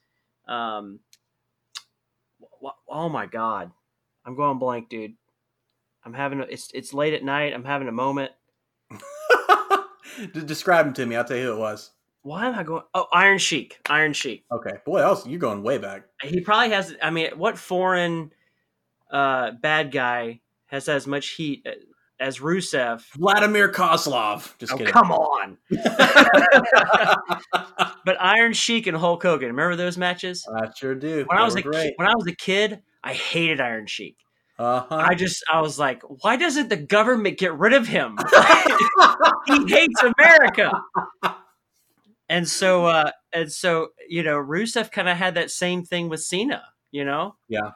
Um, 0.47 0.99
oh 2.89 3.09
my 3.09 3.25
god, 3.25 3.71
I'm 4.25 4.35
going 4.35 4.59
blank, 4.59 4.89
dude. 4.89 5.13
I'm 6.03 6.13
having 6.13 6.39
a, 6.39 6.43
it's 6.43 6.69
it's 6.73 6.93
late 6.93 7.13
at 7.13 7.23
night. 7.23 7.53
I'm 7.53 7.63
having 7.65 7.87
a 7.87 7.91
moment. 7.93 8.31
Describe 10.33 10.87
him 10.87 10.93
to 10.93 11.05
me. 11.05 11.15
I'll 11.15 11.23
tell 11.23 11.37
you 11.37 11.43
who 11.43 11.53
it 11.53 11.59
was. 11.59 11.91
Why 12.27 12.47
am 12.47 12.55
I 12.55 12.63
going? 12.63 12.83
Oh, 12.93 13.07
Iron 13.13 13.37
Sheik. 13.37 13.79
Iron 13.89 14.11
Sheik. 14.11 14.43
Okay, 14.51 14.73
boy, 14.85 15.01
else 15.01 15.25
you're 15.25 15.39
going 15.39 15.63
way 15.63 15.77
back. 15.77 16.03
He 16.21 16.41
probably 16.41 16.71
has. 16.71 16.93
I 17.01 17.09
mean, 17.09 17.29
what 17.37 17.57
foreign 17.57 18.33
uh, 19.09 19.51
bad 19.51 19.91
guy 19.91 20.41
has 20.65 20.89
as 20.89 21.07
much 21.07 21.29
heat 21.29 21.65
as 22.19 22.39
Rusev? 22.39 23.01
Vladimir 23.17 23.71
Kozlov. 23.71 24.57
Just 24.57 24.73
oh, 24.73 24.77
kidding. 24.77 24.91
come 24.91 25.13
on. 25.13 25.57
but 28.05 28.17
Iron 28.19 28.51
Sheik 28.51 28.87
and 28.87 28.97
Hulk 28.97 29.23
Hogan. 29.23 29.47
Remember 29.47 29.77
those 29.77 29.97
matches? 29.97 30.45
I 30.53 30.69
sure 30.75 30.95
do. 30.95 31.23
When 31.27 31.37
they 31.37 31.41
I 31.41 31.45
was 31.45 31.55
a 31.55 31.61
great. 31.61 31.93
when 31.95 32.09
I 32.09 32.13
was 32.13 32.27
a 32.27 32.35
kid, 32.35 32.81
I 33.03 33.13
hated 33.13 33.61
Iron 33.61 33.87
Sheik. 33.87 34.17
Uh-huh. 34.59 34.95
I 34.95 35.13
just 35.13 35.43
I 35.51 35.61
was 35.61 35.77
like, 35.77 36.01
why 36.03 36.35
doesn't 36.35 36.69
the 36.69 36.77
government 36.77 37.37
get 37.37 37.53
rid 37.53 37.73
of 37.73 37.87
him? 37.87 38.17
he 39.47 39.67
hates 39.67 40.01
America. 40.01 40.71
And 42.27 42.47
so 42.47 42.85
uh 42.85 43.11
and 43.31 43.51
so, 43.51 43.89
you 44.09 44.23
know, 44.23 44.35
Rusev 44.37 44.91
kind 44.91 45.07
of 45.07 45.17
had 45.17 45.35
that 45.35 45.51
same 45.51 45.83
thing 45.83 46.09
with 46.09 46.21
Cena, 46.21 46.63
you 46.91 47.05
know? 47.05 47.35
Yeah. 47.47 47.71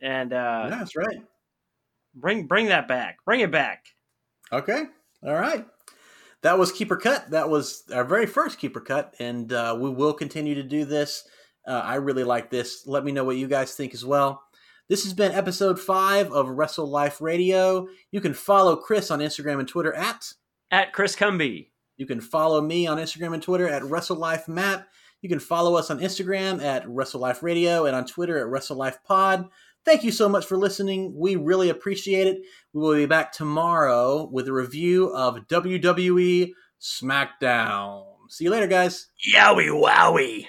And 0.00 0.32
uh 0.32 0.68
yeah, 0.70 0.76
That's 0.78 0.96
right. 0.96 1.22
Bring 2.14 2.46
bring 2.46 2.66
that 2.66 2.88
back. 2.88 3.18
Bring 3.26 3.40
it 3.40 3.50
back. 3.50 3.84
Okay. 4.50 4.84
All 5.24 5.34
right. 5.34 5.66
That 6.42 6.58
was 6.58 6.72
Keeper 6.72 6.96
Cut. 6.96 7.30
That 7.30 7.48
was 7.48 7.84
our 7.94 8.04
very 8.04 8.26
first 8.26 8.58
Keeper 8.58 8.80
Cut, 8.80 9.14
and 9.20 9.52
uh, 9.52 9.76
we 9.78 9.88
will 9.88 10.12
continue 10.12 10.56
to 10.56 10.64
do 10.64 10.84
this. 10.84 11.24
Uh, 11.66 11.80
I 11.84 11.94
really 11.94 12.24
like 12.24 12.50
this. 12.50 12.84
Let 12.84 13.04
me 13.04 13.12
know 13.12 13.22
what 13.22 13.36
you 13.36 13.46
guys 13.46 13.74
think 13.74 13.94
as 13.94 14.04
well. 14.04 14.42
This 14.88 15.04
has 15.04 15.14
been 15.14 15.32
episode 15.32 15.80
five 15.80 16.32
of 16.32 16.48
Wrestle 16.48 16.86
Life 16.86 17.20
Radio. 17.20 17.86
You 18.10 18.20
can 18.20 18.34
follow 18.34 18.76
Chris 18.76 19.10
on 19.10 19.20
Instagram 19.20 19.60
and 19.60 19.68
Twitter 19.68 19.94
at 19.94 20.32
at 20.70 20.92
Chris 20.92 21.14
Cumby. 21.14 21.68
You 21.96 22.06
can 22.06 22.20
follow 22.20 22.60
me 22.60 22.86
on 22.86 22.98
Instagram 22.98 23.34
and 23.34 23.42
Twitter 23.42 23.68
at 23.68 23.84
Wrestle 23.84 24.16
Life 24.16 24.48
Matt. 24.48 24.86
You 25.20 25.28
can 25.28 25.38
follow 25.38 25.76
us 25.76 25.90
on 25.90 26.00
Instagram 26.00 26.60
at 26.62 26.88
Wrestle 26.88 27.20
Life 27.20 27.42
Radio 27.42 27.86
and 27.86 27.94
on 27.94 28.06
Twitter 28.06 28.38
at 28.38 28.48
Wrestle 28.48 28.76
Life 28.76 28.98
Pod. 29.04 29.48
Thank 29.84 30.04
you 30.04 30.10
so 30.10 30.28
much 30.28 30.46
for 30.46 30.56
listening. 30.56 31.12
We 31.16 31.36
really 31.36 31.68
appreciate 31.68 32.26
it. 32.26 32.42
We 32.72 32.80
will 32.80 32.94
be 32.94 33.06
back 33.06 33.32
tomorrow 33.32 34.28
with 34.30 34.48
a 34.48 34.52
review 34.52 35.14
of 35.14 35.46
WWE 35.48 36.52
SmackDown. 36.80 38.04
See 38.28 38.44
you 38.44 38.50
later, 38.50 38.66
guys. 38.66 39.08
Yowie 39.34 39.68
wowie. 39.68 40.46